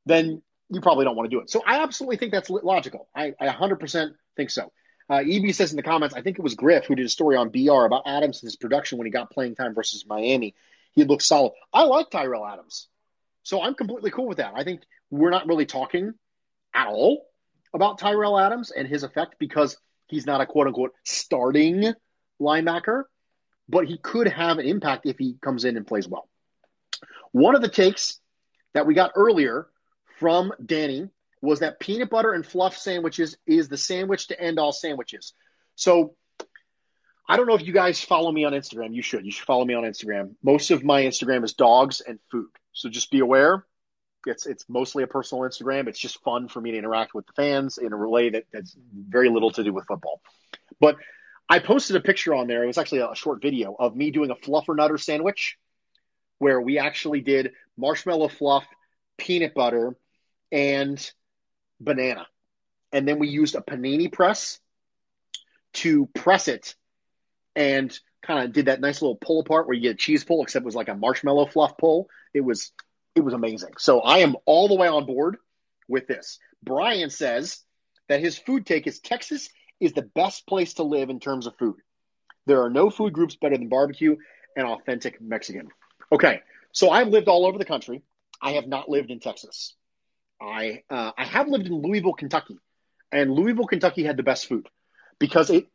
then 0.05 0.41
you 0.69 0.81
probably 0.81 1.05
don't 1.05 1.15
want 1.15 1.29
to 1.29 1.35
do 1.35 1.41
it. 1.41 1.49
So 1.49 1.61
I 1.65 1.81
absolutely 1.81 2.17
think 2.17 2.31
that's 2.31 2.49
logical. 2.49 3.07
I, 3.15 3.33
I 3.39 3.47
100% 3.47 4.11
think 4.35 4.49
so. 4.49 4.71
Uh, 5.09 5.23
EB 5.27 5.53
says 5.53 5.71
in 5.71 5.77
the 5.77 5.83
comments, 5.83 6.13
I 6.13 6.21
think 6.21 6.37
it 6.37 6.43
was 6.43 6.55
Griff 6.55 6.85
who 6.85 6.95
did 6.95 7.05
a 7.05 7.09
story 7.09 7.37
on 7.37 7.49
BR 7.49 7.85
about 7.85 8.03
Adams 8.05 8.41
and 8.41 8.47
his 8.47 8.57
production 8.57 8.97
when 8.97 9.05
he 9.05 9.11
got 9.11 9.31
playing 9.31 9.55
time 9.55 9.73
versus 9.73 10.05
Miami. 10.07 10.53
He 10.97 11.03
looks 11.03 11.27
solid. 11.27 11.53
I 11.71 11.83
like 11.83 12.09
Tyrell 12.09 12.43
Adams. 12.43 12.87
So 13.43 13.61
I'm 13.61 13.75
completely 13.75 14.09
cool 14.09 14.27
with 14.27 14.39
that. 14.39 14.53
I 14.55 14.63
think 14.63 14.81
we're 15.11 15.29
not 15.29 15.45
really 15.45 15.67
talking 15.67 16.13
at 16.73 16.87
all 16.87 17.23
about 17.71 17.99
Tyrell 17.99 18.39
Adams 18.39 18.71
and 18.71 18.87
his 18.87 19.03
effect 19.03 19.35
because 19.37 19.77
he's 20.07 20.25
not 20.25 20.41
a 20.41 20.47
quote 20.47 20.65
unquote 20.65 20.93
starting 21.03 21.93
linebacker, 22.41 23.03
but 23.69 23.85
he 23.85 23.99
could 23.99 24.27
have 24.27 24.57
an 24.57 24.65
impact 24.65 25.05
if 25.05 25.19
he 25.19 25.35
comes 25.39 25.65
in 25.65 25.77
and 25.77 25.85
plays 25.85 26.07
well. 26.07 26.27
One 27.31 27.53
of 27.53 27.61
the 27.61 27.69
takes 27.69 28.19
that 28.73 28.87
we 28.87 28.95
got 28.95 29.11
earlier 29.15 29.67
from 30.17 30.51
Danny 30.65 31.09
was 31.43 31.59
that 31.59 31.79
peanut 31.79 32.09
butter 32.09 32.33
and 32.33 32.43
fluff 32.43 32.75
sandwiches 32.75 33.37
is 33.45 33.69
the 33.69 33.77
sandwich 33.77 34.29
to 34.29 34.41
end 34.41 34.57
all 34.57 34.71
sandwiches. 34.71 35.33
So 35.75 36.15
I 37.27 37.35
don't 37.35 37.47
know 37.47 37.55
if 37.55 37.65
you 37.65 37.73
guys 37.73 38.01
follow 38.01 38.31
me 38.31 38.45
on 38.45 38.53
Instagram. 38.53 38.95
You 38.95 39.01
should. 39.01 39.25
You 39.25 39.31
should 39.31 39.45
follow 39.45 39.65
me 39.65 39.73
on 39.73 39.83
Instagram. 39.83 40.35
Most 40.41 40.71
of 40.71 40.83
my 40.83 41.03
Instagram 41.03 41.43
is 41.43 41.53
dogs 41.53 42.01
and 42.01 42.19
food. 42.31 42.47
So 42.71 42.89
just 42.89 43.11
be 43.11 43.19
aware. 43.19 43.65
It's 44.25 44.45
it's 44.45 44.65
mostly 44.69 45.03
a 45.03 45.07
personal 45.07 45.43
Instagram. 45.43 45.87
It's 45.87 45.99
just 45.99 46.21
fun 46.23 46.47
for 46.47 46.61
me 46.61 46.71
to 46.71 46.77
interact 46.77 47.13
with 47.13 47.25
the 47.27 47.33
fans 47.33 47.77
in 47.77 47.91
a 47.91 47.95
relay 47.95 48.29
that, 48.31 48.45
that's 48.51 48.75
very 48.93 49.29
little 49.29 49.51
to 49.51 49.63
do 49.63 49.73
with 49.73 49.85
football. 49.87 50.21
But 50.79 50.97
I 51.49 51.59
posted 51.59 51.95
a 51.95 52.01
picture 52.01 52.33
on 52.33 52.47
there. 52.47 52.63
It 52.63 52.67
was 52.67 52.77
actually 52.77 53.01
a 53.01 53.15
short 53.15 53.41
video 53.41 53.75
of 53.77 53.95
me 53.95 54.11
doing 54.11 54.31
a 54.31 54.35
Fluffernutter 54.35 54.99
sandwich 54.99 55.57
where 56.39 56.61
we 56.61 56.77
actually 56.77 57.21
did 57.21 57.53
marshmallow 57.77 58.27
fluff, 58.27 58.65
peanut 59.17 59.53
butter, 59.53 59.95
and 60.51 61.11
banana. 61.79 62.27
And 62.91 63.07
then 63.07 63.19
we 63.19 63.27
used 63.27 63.55
a 63.55 63.61
panini 63.61 64.11
press 64.11 64.59
to 65.73 66.07
press 66.07 66.47
it 66.47 66.75
and 67.57 67.99
kind 68.21 68.45
of 68.45 68.53
did 68.53 68.65
that 68.67 68.79
nice 68.79 69.01
little 69.01 69.15
pull 69.15 69.41
apart 69.41 69.67
where 69.67 69.75
you 69.75 69.81
get 69.81 69.95
a 69.95 69.97
cheese 69.97 70.23
pull, 70.23 70.43
except 70.43 70.63
it 70.63 70.65
was 70.65 70.75
like 70.75 70.89
a 70.89 70.95
marshmallow 70.95 71.47
fluff 71.47 71.75
pull. 71.77 72.07
It 72.33 72.41
was 72.41 72.71
it 73.15 73.21
was 73.21 73.33
amazing. 73.33 73.71
So 73.79 73.99
I 73.99 74.19
am 74.19 74.35
all 74.45 74.67
the 74.67 74.75
way 74.75 74.87
on 74.87 75.05
board 75.05 75.37
with 75.89 76.07
this. 76.07 76.37
Brian 76.63 77.09
says 77.09 77.59
that 78.09 78.21
his 78.21 78.37
food 78.37 78.65
take 78.65 78.85
is 78.85 78.99
Texas 78.99 79.49
is 79.79 79.93
the 79.93 80.03
best 80.03 80.45
place 80.47 80.75
to 80.75 80.83
live 80.83 81.09
in 81.09 81.19
terms 81.19 81.47
of 81.47 81.57
food. 81.57 81.77
There 82.45 82.61
are 82.61 82.69
no 82.69 82.91
food 82.91 83.11
groups 83.11 83.35
better 83.35 83.57
than 83.57 83.69
barbecue 83.69 84.15
and 84.55 84.67
authentic 84.67 85.19
Mexican. 85.19 85.69
Okay, 86.11 86.41
so 86.71 86.91
I've 86.91 87.09
lived 87.09 87.27
all 87.27 87.45
over 87.45 87.57
the 87.57 87.65
country. 87.65 88.03
I 88.39 88.51
have 88.51 88.67
not 88.67 88.87
lived 88.87 89.09
in 89.09 89.19
Texas. 89.19 89.75
I 90.39 90.83
uh, 90.91 91.11
I 91.17 91.25
have 91.25 91.47
lived 91.47 91.65
in 91.65 91.73
Louisville, 91.73 92.13
Kentucky, 92.13 92.59
and 93.11 93.31
Louisville, 93.31 93.65
Kentucky 93.65 94.03
had 94.03 94.15
the 94.15 94.23
best 94.23 94.45
food 94.45 94.67
because 95.17 95.49
it 95.49 95.67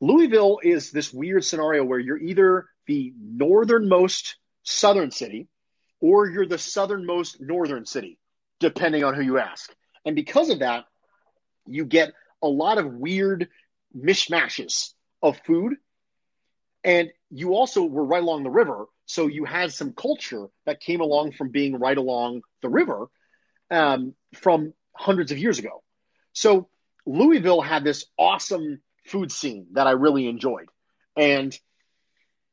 Louisville 0.00 0.60
is 0.62 0.90
this 0.90 1.12
weird 1.12 1.44
scenario 1.44 1.84
where 1.84 1.98
you're 1.98 2.20
either 2.20 2.66
the 2.86 3.12
northernmost 3.20 4.36
southern 4.62 5.10
city 5.10 5.48
or 6.00 6.26
you're 6.28 6.46
the 6.46 6.58
southernmost 6.58 7.40
northern 7.40 7.84
city, 7.84 8.18
depending 8.58 9.04
on 9.04 9.14
who 9.14 9.22
you 9.22 9.38
ask. 9.38 9.70
And 10.04 10.16
because 10.16 10.48
of 10.48 10.60
that, 10.60 10.84
you 11.66 11.84
get 11.84 12.12
a 12.42 12.48
lot 12.48 12.78
of 12.78 12.92
weird 12.92 13.48
mishmashes 13.96 14.92
of 15.22 15.38
food. 15.44 15.74
And 16.82 17.10
you 17.30 17.54
also 17.54 17.84
were 17.84 18.04
right 18.04 18.22
along 18.22 18.42
the 18.42 18.50
river. 18.50 18.86
So 19.04 19.26
you 19.26 19.44
had 19.44 19.72
some 19.72 19.92
culture 19.92 20.46
that 20.64 20.80
came 20.80 21.00
along 21.00 21.32
from 21.32 21.50
being 21.50 21.78
right 21.78 21.98
along 21.98 22.40
the 22.62 22.70
river 22.70 23.08
um, 23.70 24.14
from 24.34 24.72
hundreds 24.96 25.30
of 25.30 25.38
years 25.38 25.58
ago. 25.58 25.82
So 26.32 26.68
Louisville 27.04 27.60
had 27.60 27.84
this 27.84 28.06
awesome 28.18 28.80
food 29.04 29.32
scene 29.32 29.68
that 29.72 29.86
I 29.86 29.92
really 29.92 30.28
enjoyed. 30.28 30.68
And 31.16 31.56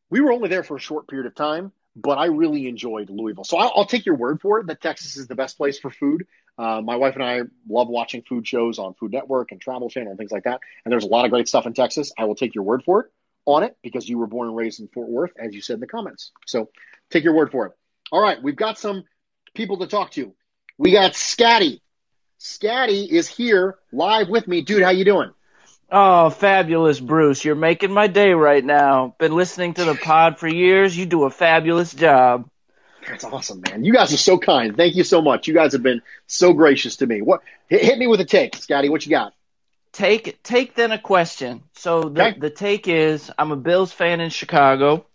we 0.10 0.22
were 0.22 0.32
only 0.32 0.50
there 0.50 0.64
for 0.64 0.78
a 0.78 0.80
short 0.80 1.08
period 1.08 1.28
of 1.28 1.36
time, 1.36 1.72
but 1.96 2.18
I 2.18 2.26
really 2.26 2.68
enjoyed 2.68 3.10
Louisville. 3.10 3.44
So 3.44 3.58
I'll, 3.58 3.72
I'll 3.76 3.86
take 3.86 4.06
your 4.06 4.16
word 4.16 4.42
for 4.42 4.60
it 4.60 4.68
that 4.68 4.82
Texas 4.82 5.18
is 5.18 5.28
the 5.28 5.36
best 5.36 5.58
place 5.58 5.80
for 5.80 5.90
food. 5.90 6.28
Uh, 6.58 6.82
my 6.82 6.96
wife 6.96 7.16
and 7.16 7.24
I 7.24 7.42
love 7.70 7.88
watching 7.88 8.24
food 8.24 8.48
shows 8.48 8.80
on 8.80 8.94
Food 8.96 9.12
Network 9.12 9.52
and 9.52 9.62
Travel 9.62 9.90
Channel 9.90 10.10
and 10.10 10.18
things 10.18 10.32
like 10.32 10.46
that. 10.46 10.62
And 10.84 10.92
there's 10.92 11.04
a 11.04 11.08
lot 11.08 11.26
of 11.26 11.32
great 11.32 11.48
stuff 11.48 11.66
in 11.66 11.74
Texas. 11.74 12.12
I 12.18 12.26
will 12.26 12.36
take 12.36 12.56
your 12.56 12.64
word 12.64 12.84
for 12.84 13.02
it 13.02 13.12
on 13.46 13.64
it 13.64 13.78
because 13.82 14.08
you 14.08 14.18
were 14.18 14.28
born 14.28 14.50
and 14.50 14.58
raised 14.58 14.80
in 14.80 14.88
Fort 14.88 15.08
Worth, 15.08 15.32
as 15.38 15.54
you 15.54 15.62
said 15.62 15.76
in 15.76 15.80
the 15.80 15.88
comments. 15.88 16.32
So 16.46 16.70
take 17.10 17.24
your 17.24 17.34
word 17.34 17.52
for 17.52 17.68
it. 17.68 17.74
All 18.12 18.22
right, 18.22 18.42
we've 18.42 18.56
got 18.56 18.78
some 18.78 19.04
people 19.54 19.78
to 19.78 19.88
talk 19.88 20.12
to. 20.12 20.34
We 20.78 20.92
got 20.92 21.16
Scotty. 21.16 21.82
Scotty 22.38 23.06
is 23.06 23.28
here 23.28 23.78
live 23.92 24.30
with 24.30 24.48
me. 24.48 24.62
Dude, 24.62 24.84
how 24.84 24.92
you 24.92 25.06
doing? 25.06 25.32
Oh, 25.90 26.30
fabulous, 26.30 27.00
Bruce. 27.00 27.46
You're 27.46 27.56
making 27.56 27.92
my 27.92 28.08
day 28.08 28.34
right 28.34 28.64
now. 28.64 29.16
Been 29.20 29.34
listening 29.34 29.74
to 29.76 29.86
the 29.86 29.96
pod 29.96 30.38
for 30.38 30.48
years. 30.48 30.98
You 30.98 31.06
do 31.06 31.24
a 31.24 31.30
fabulous 31.30 31.94
job. 31.94 32.50
That's 33.08 33.24
awesome, 33.24 33.62
man. 33.62 33.86
You 33.86 33.94
guys 33.94 34.14
are 34.14 34.18
so 34.18 34.38
kind. 34.38 34.76
Thank 34.76 34.96
you 34.96 35.06
so 35.06 35.22
much. 35.22 35.48
You 35.48 35.54
guys 35.54 35.72
have 35.72 35.84
been 35.84 36.02
so 36.26 36.52
gracious 36.52 36.98
to 36.98 37.08
me. 37.08 37.22
What 37.22 37.42
hit, 37.70 37.82
hit 37.82 37.98
me 37.98 38.08
with 38.08 38.20
a 38.20 38.26
take, 38.26 38.56
Scotty. 38.58 38.90
What 38.90 39.06
you 39.06 39.12
got? 39.12 39.34
Take 39.94 40.44
take 40.44 40.76
then 40.76 40.92
a 40.92 41.00
question. 41.00 41.64
So 41.74 42.10
the 42.10 42.28
okay. 42.28 42.40
the 42.40 42.50
take 42.50 42.90
is 42.90 43.32
I'm 43.38 43.54
a 43.54 43.56
Bills 43.56 43.94
fan 43.94 44.20
in 44.20 44.30
Chicago, 44.30 45.06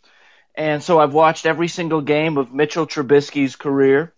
and 0.55 0.83
so 0.83 0.99
I've 0.99 1.13
watched 1.13 1.45
every 1.45 1.69
single 1.69 2.01
game 2.01 2.39
of 2.39 2.55
Mitchell 2.55 2.87
Trubisky's 2.87 3.57
career 3.57 4.15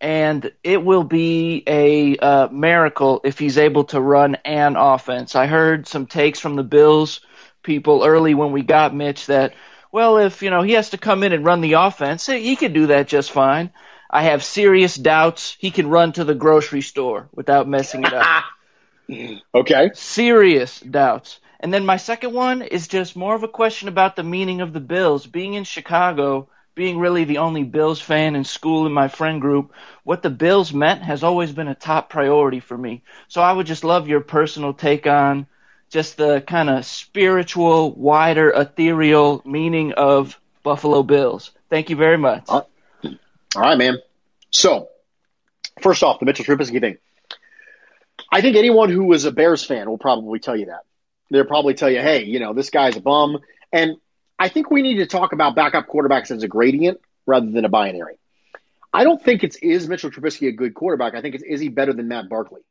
and 0.00 0.50
it 0.62 0.84
will 0.84 1.04
be 1.04 1.62
a 1.66 2.16
uh, 2.16 2.48
miracle 2.48 3.20
if 3.24 3.38
he's 3.38 3.58
able 3.58 3.84
to 3.84 4.00
run 4.00 4.36
an 4.44 4.76
offense. 4.76 5.34
I 5.34 5.46
heard 5.46 5.86
some 5.86 6.06
takes 6.06 6.38
from 6.38 6.56
the 6.56 6.62
Bills 6.62 7.20
people 7.62 8.04
early 8.04 8.34
when 8.34 8.52
we 8.52 8.62
got 8.62 8.94
Mitch 8.94 9.26
that, 9.26 9.54
well, 9.90 10.18
if 10.18 10.42
you 10.42 10.50
know 10.50 10.62
he 10.62 10.72
has 10.72 10.90
to 10.90 10.98
come 10.98 11.22
in 11.22 11.32
and 11.32 11.44
run 11.44 11.60
the 11.60 11.74
offense, 11.74 12.26
he 12.26 12.56
could 12.56 12.74
do 12.74 12.88
that 12.88 13.08
just 13.08 13.30
fine. 13.32 13.72
I 14.10 14.22
have 14.22 14.44
serious 14.44 14.94
doubts 14.94 15.56
he 15.58 15.70
can 15.70 15.88
run 15.88 16.12
to 16.12 16.24
the 16.24 16.34
grocery 16.34 16.82
store 16.82 17.28
without 17.34 17.68
messing 17.68 18.04
it 18.04 18.12
up. 18.12 18.44
okay. 19.54 19.90
Serious 19.94 20.80
doubts. 20.80 21.40
And 21.58 21.72
then 21.72 21.86
my 21.86 21.96
second 21.96 22.32
one 22.32 22.62
is 22.62 22.86
just 22.86 23.16
more 23.16 23.34
of 23.34 23.42
a 23.42 23.48
question 23.48 23.88
about 23.88 24.14
the 24.14 24.22
meaning 24.22 24.60
of 24.60 24.72
the 24.72 24.80
Bills. 24.80 25.26
Being 25.26 25.54
in 25.54 25.64
Chicago, 25.64 26.48
being 26.76 26.98
really 26.98 27.24
the 27.24 27.38
only 27.38 27.64
Bills 27.64 28.00
fan 28.00 28.36
in 28.36 28.44
school 28.44 28.86
in 28.86 28.92
my 28.92 29.08
friend 29.08 29.40
group, 29.40 29.72
what 30.04 30.22
the 30.22 30.30
Bills 30.30 30.72
meant 30.72 31.02
has 31.02 31.24
always 31.24 31.50
been 31.50 31.68
a 31.68 31.74
top 31.74 32.10
priority 32.10 32.60
for 32.60 32.76
me. 32.76 33.02
So 33.28 33.40
I 33.40 33.50
would 33.50 33.66
just 33.66 33.82
love 33.82 34.06
your 34.06 34.20
personal 34.20 34.74
take 34.74 35.06
on 35.06 35.46
just 35.88 36.18
the 36.18 36.42
kind 36.42 36.68
of 36.68 36.84
spiritual, 36.84 37.92
wider, 37.92 38.50
ethereal 38.50 39.40
meaning 39.46 39.92
of 39.94 40.38
Buffalo 40.62 41.02
Bills. 41.02 41.50
Thank 41.70 41.88
you 41.88 41.96
very 41.96 42.18
much. 42.18 42.44
All 42.48 42.68
right, 43.56 43.78
man. 43.78 43.96
So, 44.50 44.88
first 45.80 46.02
off, 46.02 46.20
the 46.20 46.26
Mitchell 46.26 46.44
Trubisky 46.44 46.80
thing. 46.80 46.98
I 48.30 48.42
think 48.42 48.56
anyone 48.56 48.90
who 48.90 49.10
is 49.14 49.24
a 49.24 49.32
Bears 49.32 49.64
fan 49.64 49.88
will 49.88 49.98
probably 49.98 50.40
tell 50.40 50.56
you 50.56 50.66
that. 50.66 50.80
They'll 51.30 51.46
probably 51.46 51.72
tell 51.72 51.90
you, 51.90 52.00
hey, 52.00 52.24
you 52.24 52.38
know, 52.38 52.52
this 52.52 52.68
guy's 52.68 52.96
a 52.96 53.00
bum. 53.00 53.38
And 53.72 53.96
I 54.38 54.48
think 54.48 54.70
we 54.70 54.82
need 54.82 54.96
to 54.96 55.06
talk 55.06 55.32
about 55.32 55.54
backup 55.54 55.88
quarterbacks 55.88 56.30
as 56.30 56.42
a 56.42 56.48
gradient 56.48 57.00
rather 57.26 57.50
than 57.50 57.64
a 57.64 57.68
binary. 57.68 58.18
I 58.92 59.04
don't 59.04 59.22
think 59.22 59.44
it's 59.44 59.56
is 59.56 59.88
Mitchell 59.88 60.10
Trubisky 60.10 60.48
a 60.48 60.52
good 60.52 60.74
quarterback. 60.74 61.14
I 61.14 61.20
think 61.20 61.34
it's 61.34 61.44
is 61.44 61.60
he 61.60 61.68
better 61.68 61.92
than 61.92 62.08
Matt 62.08 62.28
Barkley? 62.28 62.62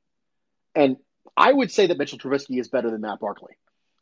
And 0.74 0.97
I 1.36 1.51
would 1.51 1.72
say 1.72 1.88
that 1.88 1.97
Mitchell 1.97 2.20
Trubisky 2.20 2.59
is 2.59 2.68
better 2.68 2.89
than 2.89 3.01
Matt 3.01 3.20
Barkley. 3.20 3.53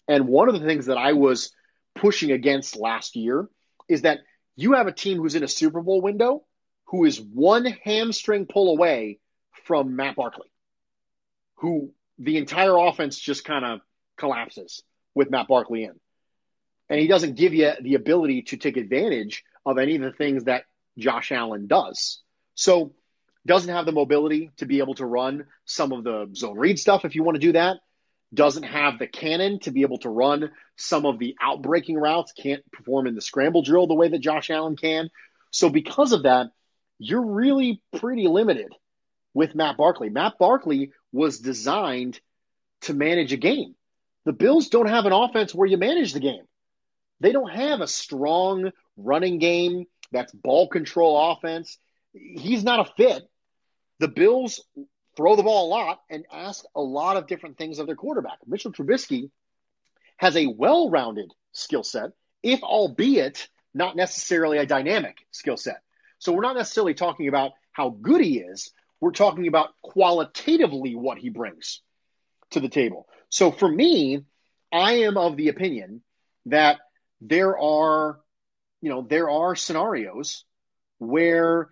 And 0.07 0.27
one 0.27 0.49
of 0.49 0.59
the 0.59 0.65
things 0.65 0.87
that 0.87 0.97
I 0.97 1.13
was 1.13 1.51
pushing 1.95 2.31
against 2.31 2.77
last 2.77 3.15
year 3.15 3.47
is 3.87 4.03
that 4.03 4.19
you 4.55 4.73
have 4.73 4.87
a 4.87 4.91
team 4.91 5.17
who's 5.17 5.35
in 5.35 5.43
a 5.43 5.47
Super 5.47 5.81
Bowl 5.81 6.01
window 6.01 6.43
who 6.85 7.05
is 7.05 7.19
one 7.19 7.65
hamstring 7.65 8.45
pull 8.45 8.71
away 8.71 9.19
from 9.65 9.95
Matt 9.95 10.15
Barkley, 10.15 10.51
who 11.55 11.91
the 12.19 12.37
entire 12.37 12.77
offense 12.77 13.17
just 13.17 13.45
kind 13.45 13.65
of 13.65 13.79
collapses 14.17 14.83
with 15.15 15.31
Matt 15.31 15.47
Barkley 15.47 15.85
in. 15.85 15.99
And 16.93 17.01
he 17.01 17.07
doesn't 17.07 17.37
give 17.37 17.55
you 17.55 17.71
the 17.81 17.95
ability 17.95 18.43
to 18.49 18.57
take 18.57 18.77
advantage 18.77 19.43
of 19.65 19.79
any 19.79 19.95
of 19.95 20.03
the 20.03 20.11
things 20.11 20.43
that 20.43 20.65
Josh 20.95 21.31
Allen 21.31 21.65
does. 21.65 22.21
So 22.53 22.93
doesn't 23.47 23.73
have 23.73 23.87
the 23.87 23.91
mobility 23.91 24.51
to 24.57 24.67
be 24.67 24.77
able 24.77 24.93
to 24.95 25.05
run 25.07 25.47
some 25.65 25.91
of 25.91 26.03
the 26.03 26.29
zone 26.35 26.55
read 26.55 26.77
stuff 26.77 27.03
if 27.03 27.15
you 27.15 27.23
want 27.23 27.33
to 27.33 27.41
do 27.41 27.53
that. 27.53 27.77
Doesn't 28.31 28.61
have 28.61 28.99
the 28.99 29.07
cannon 29.07 29.59
to 29.61 29.71
be 29.71 29.81
able 29.81 29.97
to 30.01 30.09
run 30.09 30.51
some 30.75 31.07
of 31.07 31.17
the 31.17 31.35
outbreaking 31.41 31.97
routes, 31.97 32.31
can't 32.31 32.61
perform 32.71 33.07
in 33.07 33.15
the 33.15 33.21
scramble 33.21 33.63
drill 33.63 33.87
the 33.87 33.95
way 33.95 34.09
that 34.09 34.21
Josh 34.21 34.51
Allen 34.51 34.75
can. 34.75 35.09
So 35.49 35.69
because 35.69 36.11
of 36.11 36.23
that, 36.23 36.51
you're 36.99 37.25
really 37.25 37.81
pretty 37.97 38.27
limited 38.27 38.71
with 39.33 39.55
Matt 39.55 39.77
Barkley. 39.77 40.09
Matt 40.09 40.33
Barkley 40.37 40.91
was 41.11 41.39
designed 41.39 42.19
to 42.81 42.93
manage 42.93 43.33
a 43.33 43.37
game. 43.37 43.73
The 44.25 44.33
Bills 44.33 44.69
don't 44.69 44.89
have 44.89 45.07
an 45.07 45.11
offense 45.11 45.55
where 45.55 45.67
you 45.67 45.77
manage 45.77 46.13
the 46.13 46.19
game. 46.19 46.43
They 47.23 47.31
don't 47.31 47.51
have 47.51 47.79
a 47.79 47.87
strong 47.87 48.71
running 48.97 49.39
game 49.39 49.85
that's 50.11 50.33
ball 50.33 50.67
control 50.67 51.31
offense. 51.31 51.77
He's 52.11 52.65
not 52.65 52.81
a 52.81 52.91
fit. 52.97 53.23
The 53.99 54.09
Bills 54.09 54.61
throw 55.15 55.37
the 55.37 55.43
ball 55.43 55.67
a 55.67 55.69
lot 55.69 56.01
and 56.09 56.25
ask 56.29 56.65
a 56.75 56.81
lot 56.81 57.15
of 57.15 57.27
different 57.27 57.57
things 57.57 57.79
of 57.79 57.87
their 57.87 57.95
quarterback. 57.95 58.39
Mitchell 58.45 58.73
Trubisky 58.73 59.31
has 60.17 60.35
a 60.35 60.47
well 60.47 60.89
rounded 60.89 61.31
skill 61.53 61.83
set, 61.83 62.11
if 62.43 62.61
albeit 62.61 63.47
not 63.73 63.95
necessarily 63.95 64.57
a 64.57 64.65
dynamic 64.65 65.15
skill 65.31 65.55
set. 65.55 65.79
So 66.19 66.33
we're 66.33 66.41
not 66.41 66.57
necessarily 66.57 66.93
talking 66.93 67.29
about 67.29 67.53
how 67.71 67.89
good 67.89 68.19
he 68.19 68.39
is. 68.39 68.73
We're 68.99 69.11
talking 69.11 69.47
about 69.47 69.69
qualitatively 69.81 70.93
what 70.93 71.19
he 71.19 71.29
brings 71.29 71.79
to 72.49 72.59
the 72.59 72.67
table. 72.67 73.07
So 73.29 73.49
for 73.49 73.69
me, 73.69 74.25
I 74.73 75.03
am 75.05 75.17
of 75.17 75.37
the 75.37 75.47
opinion 75.47 76.03
that 76.47 76.79
there 77.25 77.57
are, 77.57 78.19
you 78.81 78.89
know, 78.89 79.01
there 79.01 79.29
are 79.29 79.55
scenarios 79.55 80.43
where 80.99 81.69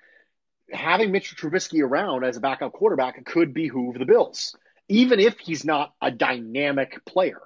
having 0.71 1.11
Mitchell 1.11 1.37
Trubisky 1.37 1.83
around 1.83 2.23
as 2.23 2.37
a 2.37 2.41
backup 2.41 2.71
quarterback 2.71 3.23
could 3.25 3.53
behoove 3.53 3.99
the 3.99 4.05
Bills, 4.05 4.55
even 4.87 5.19
if 5.19 5.37
he's 5.39 5.65
not 5.65 5.93
a 6.01 6.09
dynamic 6.09 7.05
player. 7.05 7.41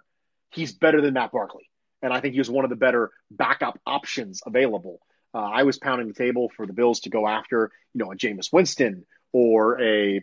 He's 0.51 0.71
better 0.71 1.01
than 1.01 1.15
Matt 1.15 1.31
Barkley, 1.31 1.69
and 2.01 2.13
I 2.13 2.21
think 2.21 2.33
he 2.33 2.39
was 2.39 2.49
one 2.49 2.63
of 2.63 2.69
the 2.69 2.75
better 2.75 3.11
backup 3.31 3.79
options 3.85 4.41
available. 4.45 4.99
Uh, 5.33 5.39
I 5.39 5.63
was 5.63 5.77
pounding 5.77 6.07
the 6.07 6.13
table 6.13 6.49
for 6.55 6.65
the 6.65 6.73
Bills 6.73 7.01
to 7.01 7.09
go 7.09 7.27
after, 7.27 7.71
you 7.93 7.99
know, 7.99 8.11
a 8.11 8.15
Jameis 8.15 8.53
Winston 8.53 9.05
or 9.33 9.81
a, 9.81 10.13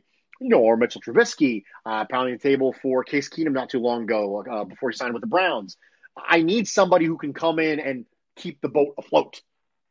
you 0.41 0.49
know, 0.49 0.61
or 0.61 0.77
Mitchell 0.77 1.03
Trubisky, 1.03 1.65
uh, 1.85 2.07
pounding 2.07 2.37
the 2.37 2.41
table 2.41 2.75
for 2.81 3.05
Case 3.05 3.29
Keenum 3.29 3.53
not 3.53 3.69
too 3.69 3.81
long 3.81 4.05
ago 4.05 4.43
uh, 4.51 4.65
before 4.65 4.91
he 4.91 4.97
signed 4.97 5.13
with 5.13 5.21
the 5.21 5.27
Browns. 5.27 5.77
I 6.17 6.43
need 6.43 6.69
somebody 6.69 7.07
who 7.07 7.17
can 7.17 7.33
come 7.33 7.59
in 7.59 7.81
and 7.81 8.07
keep 8.37 8.61
the 8.61 8.69
boat 8.69 8.95
afloat. 8.99 9.41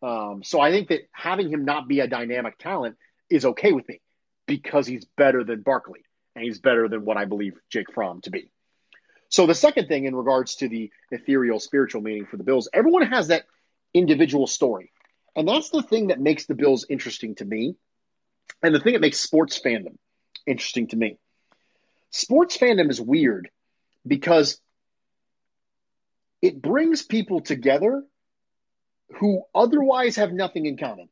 Um, 0.01 0.41
so 0.43 0.59
I 0.59 0.71
think 0.71 0.89
that 0.89 1.01
having 1.11 1.49
him 1.49 1.65
not 1.65 1.87
be 1.87 1.99
a 1.99 2.07
dynamic 2.07 2.57
talent 2.57 2.97
is 3.29 3.45
okay 3.45 3.71
with 3.71 3.87
me 3.87 4.01
because 4.47 4.87
he's 4.87 5.05
better 5.17 5.43
than 5.43 5.61
Barkley 5.61 6.01
and 6.35 6.43
he's 6.43 6.59
better 6.59 6.87
than 6.87 7.05
what 7.05 7.17
I 7.17 7.25
believe 7.25 7.53
Jake 7.69 7.91
Fromm 7.93 8.21
to 8.21 8.31
be. 8.31 8.51
So 9.29 9.45
the 9.45 9.55
second 9.55 9.87
thing 9.87 10.05
in 10.05 10.15
regards 10.15 10.55
to 10.55 10.67
the 10.67 10.91
ethereal 11.09 11.59
spiritual 11.59 12.01
meaning 12.01 12.25
for 12.25 12.37
the 12.37 12.43
Bills, 12.43 12.67
everyone 12.73 13.07
has 13.07 13.29
that 13.29 13.45
individual 13.93 14.47
story. 14.47 14.91
And 15.35 15.47
that's 15.47 15.69
the 15.69 15.83
thing 15.83 16.07
that 16.07 16.19
makes 16.19 16.45
the 16.45 16.55
Bills 16.55 16.85
interesting 16.89 17.35
to 17.35 17.45
me. 17.45 17.75
And 18.61 18.75
the 18.75 18.79
thing 18.79 18.93
that 18.93 19.01
makes 19.01 19.19
sports 19.19 19.59
fandom 19.63 19.97
interesting 20.45 20.87
to 20.87 20.97
me. 20.97 21.17
Sports 22.09 22.57
fandom 22.57 22.89
is 22.89 22.99
weird 22.99 23.49
because 24.05 24.59
it 26.41 26.61
brings 26.61 27.03
people 27.03 27.41
together 27.41 28.03
who 29.19 29.43
otherwise 29.53 30.15
have 30.15 30.31
nothing 30.31 30.65
in 30.65 30.77
common. 30.77 31.09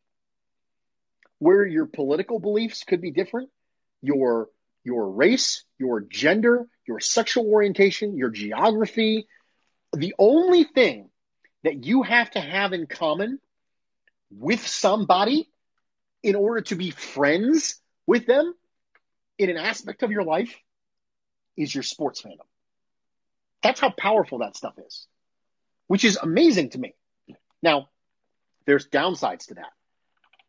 Where 1.39 1.65
your 1.65 1.85
political 1.85 2.39
beliefs 2.39 2.83
could 2.83 3.01
be 3.01 3.11
different, 3.11 3.49
your 4.01 4.49
your 4.83 5.09
race, 5.11 5.63
your 5.77 6.01
gender, 6.01 6.67
your 6.87 6.99
sexual 6.99 7.45
orientation, 7.45 8.17
your 8.17 8.29
geography, 8.29 9.27
the 9.95 10.15
only 10.17 10.63
thing 10.63 11.09
that 11.63 11.83
you 11.85 12.03
have 12.03 12.31
to 12.31 12.39
have 12.39 12.73
in 12.73 12.87
common 12.87 13.39
with 14.31 14.65
somebody 14.65 15.49
in 16.23 16.35
order 16.35 16.61
to 16.61 16.75
be 16.75 16.91
friends 16.91 17.79
with 18.05 18.25
them 18.25 18.53
in 19.37 19.49
an 19.49 19.57
aspect 19.57 20.03
of 20.03 20.11
your 20.11 20.23
life 20.23 20.55
is 21.57 21.73
your 21.73 21.83
sports 21.83 22.21
fandom. 22.21 22.47
That's 23.61 23.79
how 23.79 23.89
powerful 23.89 24.39
that 24.39 24.55
stuff 24.55 24.75
is, 24.85 25.07
which 25.89 26.05
is 26.05 26.19
amazing 26.21 26.69
to 26.69 26.77
me. 26.77 26.93
Now, 27.63 27.89
there's 28.67 28.87
downsides 28.87 29.47
to 29.47 29.55
that. 29.55 29.71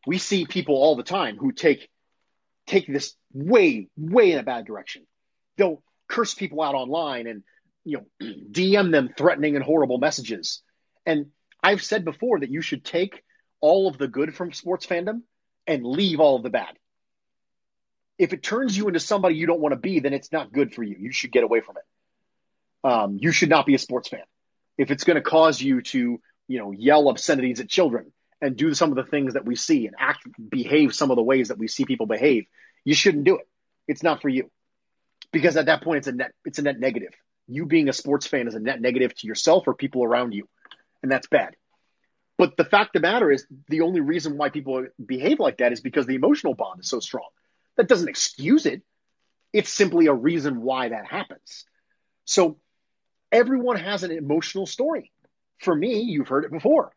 We 0.07 0.19
see 0.19 0.45
people 0.45 0.75
all 0.75 0.97
the 0.97 1.03
time 1.03 1.39
who 1.39 1.51
take 1.51 1.89
take 2.67 2.87
this 2.87 3.15
way, 3.33 3.89
way 3.97 4.33
in 4.33 4.39
a 4.39 4.43
bad 4.43 4.67
direction. 4.67 5.07
They'll 5.57 5.83
curse 6.09 6.35
people 6.35 6.63
out 6.63 6.75
online 6.75 7.27
and 7.27 7.43
you 7.85 8.05
know 8.21 8.27
DM 8.53 8.93
them 8.93 9.15
threatening 9.17 9.57
and 9.57 9.65
horrible 9.65 9.97
messages. 9.97 10.61
And 11.07 11.31
I've 11.63 11.83
said 11.83 12.05
before 12.05 12.41
that 12.41 12.51
you 12.51 12.61
should 12.61 12.85
take 12.85 13.23
all 13.63 13.89
of 13.89 13.97
the 13.97 14.09
good 14.09 14.35
from 14.35 14.53
sports 14.53 14.87
fandom 14.87 15.23
and 15.67 15.87
leave 15.87 16.21
all 16.21 16.37
of 16.37 16.43
the 16.43 16.51
bad. 16.51 16.77
If 18.19 18.35
it 18.35 18.43
turns 18.43 18.77
you 18.77 18.89
into 18.89 19.01
somebody 19.01 19.37
you 19.37 19.47
don't 19.47 19.61
want 19.61 19.73
to 19.73 19.81
be, 19.81 20.01
then 20.01 20.13
it's 20.13 20.33
not 20.33 20.53
good 20.53 20.75
for 20.75 20.83
you. 20.83 20.97
You 21.01 21.13
should 21.13 21.33
get 21.33 21.45
away 21.45 21.63
from 21.63 21.77
it. 21.79 22.91
Um, 22.91 23.19
you 23.19 23.33
should 23.33 23.49
not 23.49 23.65
be 23.65 23.75
a 23.75 23.79
sports 23.79 24.11
fan. 24.11 24.21
If 24.79 24.91
it's 24.91 25.05
going 25.05 25.17
to 25.17 25.23
cause 25.23 25.61
you 25.61 25.83
to 25.83 26.21
you 26.51 26.59
know, 26.59 26.73
yell 26.73 27.09
obscenities 27.09 27.61
at 27.61 27.69
children 27.69 28.13
and 28.41 28.57
do 28.57 28.75
some 28.75 28.91
of 28.91 28.97
the 28.97 29.05
things 29.05 29.35
that 29.35 29.45
we 29.45 29.55
see 29.55 29.87
and 29.87 29.95
act, 29.97 30.27
behave 30.51 30.93
some 30.93 31.13
of 31.13 31.17
the 31.17 31.23
ways 31.23 31.49
that 31.49 31.59
we 31.59 31.69
see 31.69 31.85
people 31.85 32.07
behave, 32.07 32.47
you 32.85 32.93
shouldn't 32.93 33.23
do 33.23 33.37
it. 33.37 33.49
It's 33.87 34.03
not 34.03 34.21
for 34.21 34.29
you. 34.29 34.51
Because 35.33 35.57
at 35.57 35.67
that 35.67 35.85
point, 35.85 35.99
it's 35.99 36.09
a 36.09 36.13
net, 36.13 36.33
it's 36.45 36.59
a 36.59 36.63
net 36.63 36.81
negative. 36.81 37.13
You 37.47 37.67
being 37.67 37.89
a 37.89 37.93
sports 37.93 38.27
fan 38.27 38.49
is 38.49 38.57
a 38.57 38.59
net 38.59 38.81
negative 38.81 39.15
to 39.15 39.29
yourself 39.29 39.69
or 39.69 39.75
people 39.75 40.03
around 40.03 40.35
you. 40.35 40.49
And 41.05 41.13
that's 41.13 41.29
bad. 41.29 41.55
But 42.37 42.57
the 42.57 42.65
fact 42.65 42.97
of 42.97 43.03
the 43.03 43.09
matter 43.09 43.31
is, 43.31 43.47
the 43.69 43.83
only 43.83 44.01
reason 44.01 44.37
why 44.37 44.49
people 44.49 44.87
behave 45.05 45.39
like 45.39 45.59
that 45.59 45.73
is 45.73 45.81
because 45.81 46.07
the 46.07 46.17
emotional 46.17 46.55
bond 46.55 46.81
is 46.81 46.89
so 46.89 46.99
strong. 46.99 47.29
That 47.77 47.87
doesn't 47.87 48.09
excuse 48.09 48.67
it. 48.67 48.83
It's 49.53 49.71
simply 49.71 50.07
a 50.09 50.15
reason 50.15 50.63
why 50.63 50.89
that 50.89 51.07
happens. 51.07 51.65
So 52.25 52.59
everyone 53.33 53.77
has 53.77 54.03
an 54.03 54.11
emotional 54.11 54.67
story 54.67 55.13
for 55.61 55.75
me, 55.75 56.01
you've 56.01 56.29
heard 56.29 56.45
it 56.45 56.51
before. 56.51 56.93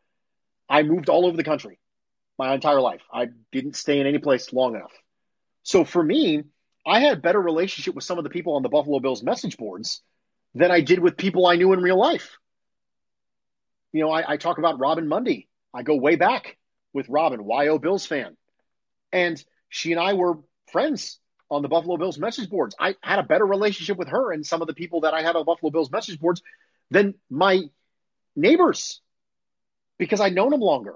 I 0.70 0.84
moved 0.84 1.10
all 1.10 1.26
over 1.26 1.38
the 1.38 1.44
country 1.44 1.80
my 2.38 2.54
entire 2.54 2.82
life. 2.82 3.02
I 3.14 3.28
didn't 3.52 3.76
stay 3.76 4.00
in 4.00 4.08
any 4.08 4.18
place 4.18 4.52
long 4.52 4.76
enough. 4.76 4.94
So 5.64 5.86
for 5.86 6.02
me, 6.02 6.44
I 6.86 7.02
had 7.02 7.18
a 7.18 7.22
better 7.22 7.40
relationship 7.40 7.94
with 7.94 8.04
some 8.04 8.18
of 8.18 8.24
the 8.24 8.30
people 8.30 8.56
on 8.56 8.64
the 8.64 8.70
Buffalo 8.70 9.00
Bills 9.00 9.24
message 9.24 9.58
boards 9.58 10.02
than 10.56 10.72
I 10.72 10.82
did 10.82 11.00
with 11.00 11.18
people 11.18 11.46
I 11.46 11.56
knew 11.56 11.74
in 11.74 11.82
real 11.82 12.00
life. 12.00 12.38
You 13.92 14.02
know, 14.02 14.12
I, 14.12 14.34
I 14.34 14.38
talk 14.38 14.58
about 14.58 14.80
Robin 14.80 15.08
Mundy. 15.08 15.48
I 15.74 15.84
go 15.84 15.96
way 15.96 16.16
back 16.16 16.58
with 16.94 17.10
Robin, 17.10 17.48
YO 17.48 17.78
Bills 17.80 18.06
fan. 18.06 18.36
And 19.12 19.44
she 19.70 19.92
and 19.92 20.02
I 20.02 20.14
were 20.14 20.40
friends 20.72 21.20
on 21.54 21.62
the 21.62 21.68
Buffalo 21.68 21.98
Bills 21.98 22.18
message 22.18 22.50
boards. 22.50 22.76
I 22.80 22.96
had 23.02 23.20
a 23.20 23.24
better 23.24 23.46
relationship 23.46 23.98
with 23.98 24.10
her 24.10 24.32
and 24.32 24.46
some 24.46 24.62
of 24.62 24.68
the 24.68 24.74
people 24.74 25.02
that 25.02 25.14
I 25.14 25.22
had 25.22 25.36
on 25.36 25.46
Buffalo 25.46 25.72
Bills 25.72 25.92
message 25.92 26.20
boards 26.20 26.42
than 26.90 27.16
my 27.30 27.62
neighbors 28.36 29.02
because 29.98 30.20
I'd 30.20 30.36
known 30.36 30.52
them 30.52 30.62
longer. 30.62 30.96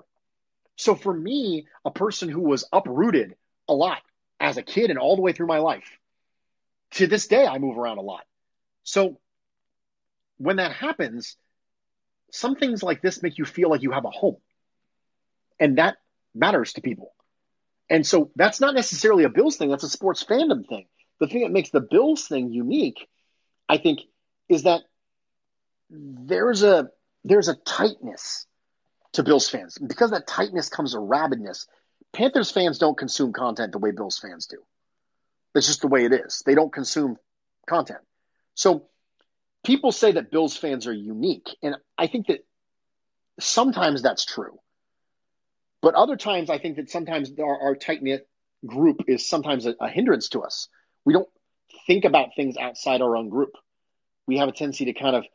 So 0.75 0.95
for 0.95 1.13
me, 1.13 1.67
a 1.85 1.91
person 1.91 2.29
who 2.29 2.41
was 2.41 2.65
uprooted 2.71 3.35
a 3.67 3.73
lot 3.73 4.01
as 4.39 4.57
a 4.57 4.63
kid 4.63 4.89
and 4.89 4.99
all 4.99 5.15
the 5.15 5.21
way 5.21 5.33
through 5.33 5.47
my 5.47 5.59
life, 5.59 5.89
to 6.91 7.07
this 7.07 7.27
day, 7.27 7.45
I 7.45 7.57
move 7.57 7.77
around 7.77 7.97
a 7.97 8.01
lot. 8.01 8.23
So 8.83 9.19
when 10.37 10.57
that 10.57 10.71
happens, 10.71 11.35
some 12.31 12.55
things 12.55 12.83
like 12.83 13.01
this 13.01 13.21
make 13.21 13.37
you 13.37 13.45
feel 13.45 13.69
like 13.69 13.81
you 13.81 13.91
have 13.91 14.05
a 14.05 14.09
home. 14.09 14.37
And 15.59 15.77
that 15.77 15.97
matters 16.33 16.73
to 16.73 16.81
people. 16.81 17.13
And 17.89 18.05
so 18.05 18.31
that's 18.35 18.59
not 18.59 18.75
necessarily 18.75 19.23
a 19.23 19.29
Bills 19.29 19.57
thing, 19.57 19.69
that's 19.69 19.83
a 19.83 19.89
sports 19.89 20.23
fandom 20.23 20.67
thing. 20.67 20.87
The 21.19 21.27
thing 21.27 21.41
that 21.41 21.51
makes 21.51 21.69
the 21.69 21.81
Bills 21.81 22.27
thing 22.27 22.51
unique, 22.51 23.07
I 23.67 23.77
think, 23.77 24.01
is 24.49 24.63
that 24.63 24.81
there's 25.89 26.63
a 26.63 26.89
there's 27.23 27.47
a 27.47 27.55
tightness 27.55 28.45
to 29.13 29.23
Bills 29.23 29.49
fans. 29.49 29.77
Because 29.77 30.11
that 30.11 30.27
tightness 30.27 30.69
comes 30.69 30.93
a 30.93 30.99
rabidness. 30.99 31.65
Panthers 32.13 32.51
fans 32.51 32.77
don't 32.77 32.97
consume 32.97 33.33
content 33.33 33.71
the 33.71 33.79
way 33.79 33.91
Bills 33.91 34.19
fans 34.19 34.47
do. 34.47 34.57
That's 35.53 35.67
just 35.67 35.81
the 35.81 35.87
way 35.87 36.05
it 36.05 36.13
is. 36.13 36.43
They 36.45 36.55
don't 36.55 36.71
consume 36.71 37.17
content. 37.67 37.99
So 38.53 38.87
people 39.65 39.91
say 39.91 40.13
that 40.13 40.31
Bills 40.31 40.55
fans 40.55 40.87
are 40.87 40.93
unique. 40.93 41.49
And 41.61 41.75
I 41.97 42.07
think 42.07 42.27
that 42.27 42.45
sometimes 43.39 44.01
that's 44.01 44.25
true. 44.25 44.59
But 45.81 45.95
other 45.95 46.15
times, 46.15 46.49
I 46.49 46.57
think 46.57 46.77
that 46.77 46.89
sometimes 46.89 47.31
our, 47.39 47.61
our 47.61 47.75
tight 47.75 48.01
knit 48.01 48.27
group 48.65 49.01
is 49.07 49.27
sometimes 49.27 49.65
a, 49.65 49.75
a 49.79 49.89
hindrance 49.89 50.29
to 50.29 50.41
us. 50.41 50.67
We 51.05 51.13
don't 51.13 51.29
think 51.85 52.05
about 52.05 52.29
things 52.35 52.57
outside 52.57 53.01
our 53.01 53.15
own 53.15 53.29
group. 53.29 53.51
We 54.27 54.37
have 54.37 54.49
a 54.49 54.51
tendency 54.51 54.85
to 54.85 54.93
kind 54.93 55.15
of 55.15 55.25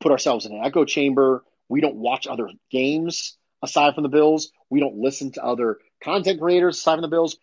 put 0.00 0.12
ourselves 0.12 0.46
in 0.46 0.52
an 0.52 0.64
echo 0.64 0.84
chamber. 0.84 1.44
We 1.68 1.80
don't 1.80 1.96
watch 1.96 2.26
other 2.26 2.48
games 2.70 3.36
aside 3.62 3.94
from 3.94 4.04
the 4.04 4.08
Bills. 4.08 4.52
We 4.70 4.80
don't 4.80 4.96
listen 4.96 5.32
to 5.32 5.44
other 5.44 5.78
content 6.02 6.40
creators 6.40 6.78
aside 6.78 6.94
from 6.94 7.02
the 7.02 7.08
Bills. 7.08 7.36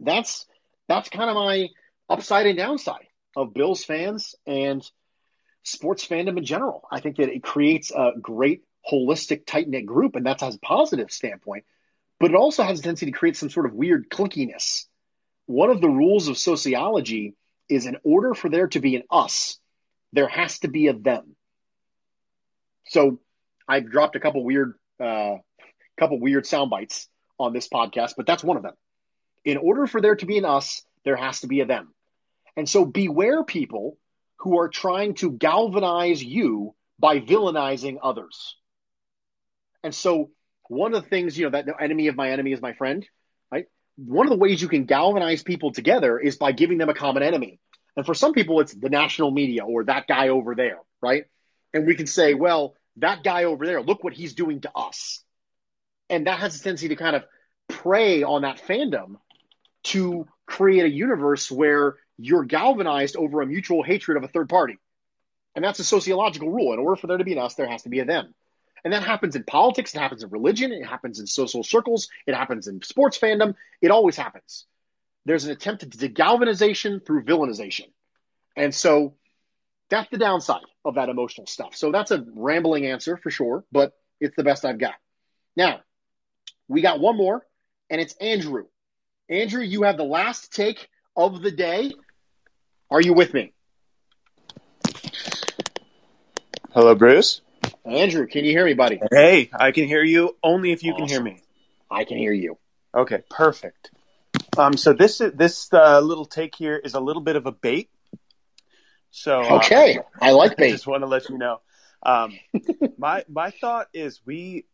That's 0.00 0.44
that's 0.88 1.08
kind 1.08 1.30
of 1.30 1.36
my 1.36 1.68
upside 2.08 2.46
and 2.46 2.58
downside 2.58 3.06
of 3.36 3.54
Bills 3.54 3.84
fans 3.84 4.34
and 4.46 4.88
sports 5.62 6.06
fandom 6.06 6.38
in 6.38 6.44
general. 6.44 6.86
I 6.90 7.00
think 7.00 7.16
that 7.16 7.28
it 7.28 7.42
creates 7.42 7.90
a 7.90 8.12
great 8.20 8.62
holistic, 8.90 9.46
tight 9.46 9.68
knit 9.68 9.86
group, 9.86 10.16
and 10.16 10.24
that's 10.24 10.42
a 10.42 10.56
positive 10.62 11.10
standpoint. 11.10 11.64
But 12.18 12.30
it 12.30 12.36
also 12.36 12.62
has 12.62 12.80
a 12.80 12.82
tendency 12.82 13.06
to 13.06 13.12
create 13.12 13.36
some 13.36 13.50
sort 13.50 13.66
of 13.66 13.74
weird 13.74 14.08
clinkiness. 14.08 14.86
One 15.46 15.70
of 15.70 15.80
the 15.80 15.88
rules 15.88 16.28
of 16.28 16.38
sociology 16.38 17.34
is 17.68 17.86
in 17.86 17.96
order 18.04 18.34
for 18.34 18.48
there 18.48 18.68
to 18.68 18.80
be 18.80 18.96
an 18.96 19.02
us, 19.10 19.58
there 20.12 20.28
has 20.28 20.58
to 20.60 20.68
be 20.68 20.88
a 20.88 20.92
them. 20.92 21.36
So 22.88 23.20
I've 23.68 23.90
dropped 23.90 24.16
a 24.16 24.20
couple 24.20 24.44
weird, 24.44 24.74
uh, 25.00 25.36
couple 25.98 26.20
weird 26.20 26.46
sound 26.46 26.70
bites 26.70 27.08
on 27.38 27.52
this 27.52 27.68
podcast, 27.68 28.14
but 28.16 28.26
that's 28.26 28.44
one 28.44 28.56
of 28.56 28.62
them. 28.62 28.74
In 29.44 29.56
order 29.56 29.86
for 29.86 30.00
there 30.00 30.16
to 30.16 30.26
be 30.26 30.38
an 30.38 30.44
us, 30.44 30.82
there 31.04 31.16
has 31.16 31.40
to 31.40 31.46
be 31.46 31.60
a 31.60 31.66
them. 31.66 31.92
And 32.56 32.68
so 32.68 32.84
beware 32.84 33.44
people 33.44 33.98
who 34.38 34.58
are 34.58 34.68
trying 34.68 35.14
to 35.14 35.30
galvanize 35.30 36.22
you 36.22 36.74
by 36.98 37.20
villainizing 37.20 37.98
others. 38.02 38.56
And 39.82 39.94
so 39.94 40.30
one 40.68 40.94
of 40.94 41.02
the 41.02 41.08
things, 41.08 41.38
you 41.38 41.44
know, 41.44 41.50
that 41.50 41.66
the 41.66 41.80
enemy 41.80 42.08
of 42.08 42.16
my 42.16 42.30
enemy 42.30 42.52
is 42.52 42.60
my 42.60 42.72
friend, 42.72 43.06
right? 43.50 43.66
One 43.96 44.26
of 44.26 44.30
the 44.30 44.38
ways 44.38 44.60
you 44.60 44.68
can 44.68 44.84
galvanize 44.84 45.42
people 45.42 45.72
together 45.72 46.18
is 46.18 46.36
by 46.36 46.52
giving 46.52 46.78
them 46.78 46.88
a 46.88 46.94
common 46.94 47.22
enemy. 47.22 47.60
And 47.96 48.04
for 48.04 48.14
some 48.14 48.32
people, 48.32 48.60
it's 48.60 48.74
the 48.74 48.90
national 48.90 49.30
media 49.30 49.64
or 49.64 49.84
that 49.84 50.06
guy 50.06 50.28
over 50.28 50.54
there, 50.54 50.78
right? 51.00 51.24
And 51.72 51.86
we 51.86 51.94
can 51.94 52.06
say, 52.06 52.34
well, 52.34 52.74
that 52.96 53.22
guy 53.22 53.44
over 53.44 53.66
there, 53.66 53.82
look 53.82 54.04
what 54.04 54.12
he's 54.12 54.34
doing 54.34 54.60
to 54.62 54.70
us. 54.74 55.22
And 56.08 56.26
that 56.26 56.38
has 56.40 56.58
a 56.58 56.62
tendency 56.62 56.88
to 56.88 56.96
kind 56.96 57.16
of 57.16 57.24
prey 57.68 58.22
on 58.22 58.42
that 58.42 58.60
fandom 58.60 59.16
to 59.84 60.26
create 60.46 60.84
a 60.84 60.90
universe 60.90 61.50
where 61.50 61.96
you're 62.18 62.44
galvanized 62.44 63.16
over 63.16 63.42
a 63.42 63.46
mutual 63.46 63.82
hatred 63.82 64.16
of 64.16 64.24
a 64.24 64.28
third 64.28 64.48
party. 64.48 64.78
And 65.54 65.64
that's 65.64 65.78
a 65.78 65.84
sociological 65.84 66.50
rule. 66.50 66.72
In 66.74 66.78
order 66.78 66.96
for 66.96 67.06
there 67.06 67.18
to 67.18 67.24
be 67.24 67.32
an 67.32 67.38
us, 67.38 67.54
there 67.54 67.68
has 67.68 67.82
to 67.82 67.88
be 67.88 68.00
a 68.00 68.04
them. 68.04 68.34
And 68.84 68.92
that 68.92 69.02
happens 69.02 69.34
in 69.34 69.44
politics, 69.44 69.94
it 69.94 69.98
happens 69.98 70.22
in 70.22 70.30
religion, 70.30 70.72
it 70.72 70.86
happens 70.86 71.18
in 71.18 71.26
social 71.26 71.64
circles, 71.64 72.08
it 72.26 72.34
happens 72.34 72.68
in 72.68 72.82
sports 72.82 73.18
fandom. 73.18 73.54
It 73.82 73.90
always 73.90 74.16
happens. 74.16 74.66
There's 75.24 75.44
an 75.44 75.50
attempt 75.50 75.90
to 75.90 76.08
galvanization 76.08 77.00
through 77.00 77.24
villainization. 77.24 77.90
And 78.56 78.74
so 78.74 79.14
that's 79.88 80.08
the 80.10 80.18
downside 80.18 80.62
of 80.84 80.94
that 80.94 81.08
emotional 81.08 81.46
stuff. 81.46 81.74
So 81.74 81.90
that's 81.90 82.10
a 82.10 82.24
rambling 82.34 82.86
answer 82.86 83.16
for 83.16 83.30
sure, 83.30 83.64
but 83.72 83.92
it's 84.20 84.36
the 84.36 84.44
best 84.44 84.64
I've 84.64 84.78
got. 84.78 84.94
Now, 85.56 85.80
we 86.68 86.80
got 86.80 87.00
one 87.00 87.16
more, 87.16 87.44
and 87.90 88.00
it's 88.00 88.14
Andrew. 88.14 88.66
Andrew, 89.28 89.62
you 89.62 89.82
have 89.82 89.96
the 89.96 90.04
last 90.04 90.52
take 90.52 90.88
of 91.16 91.42
the 91.42 91.50
day. 91.50 91.92
Are 92.90 93.00
you 93.00 93.12
with 93.12 93.34
me? 93.34 93.52
Hello, 96.72 96.94
Bruce. 96.94 97.40
Andrew, 97.86 98.26
can 98.26 98.44
you 98.44 98.50
hear 98.50 98.64
me, 98.64 98.74
buddy? 98.74 99.00
Hey, 99.12 99.48
I 99.54 99.70
can 99.70 99.86
hear 99.86 100.02
you 100.02 100.36
only 100.42 100.72
if 100.72 100.82
you 100.82 100.92
awesome. 100.92 101.06
can 101.06 101.08
hear 101.08 101.22
me. 101.22 101.40
I 101.90 102.04
can 102.04 102.18
hear 102.18 102.32
you. 102.32 102.58
Okay, 102.94 103.22
perfect. 103.30 103.90
Um, 104.58 104.76
so 104.76 104.92
this 104.92 105.18
this 105.34 105.72
uh, 105.72 106.00
little 106.00 106.24
take 106.24 106.54
here 106.56 106.76
is 106.76 106.94
a 106.94 107.00
little 107.00 107.22
bit 107.22 107.36
of 107.36 107.46
a 107.46 107.52
bait. 107.52 107.88
So 109.10 109.40
uh, 109.40 109.56
okay, 109.58 109.98
uh, 109.98 110.02
I 110.20 110.32
like 110.32 110.56
bait. 110.56 110.68
I 110.68 110.70
just 110.72 110.86
want 110.86 111.02
to 111.02 111.06
let 111.06 111.28
you 111.28 111.38
know. 111.38 111.60
Um, 112.02 112.38
my 112.98 113.24
my 113.28 113.50
thought 113.50 113.88
is 113.94 114.20
we 114.26 114.64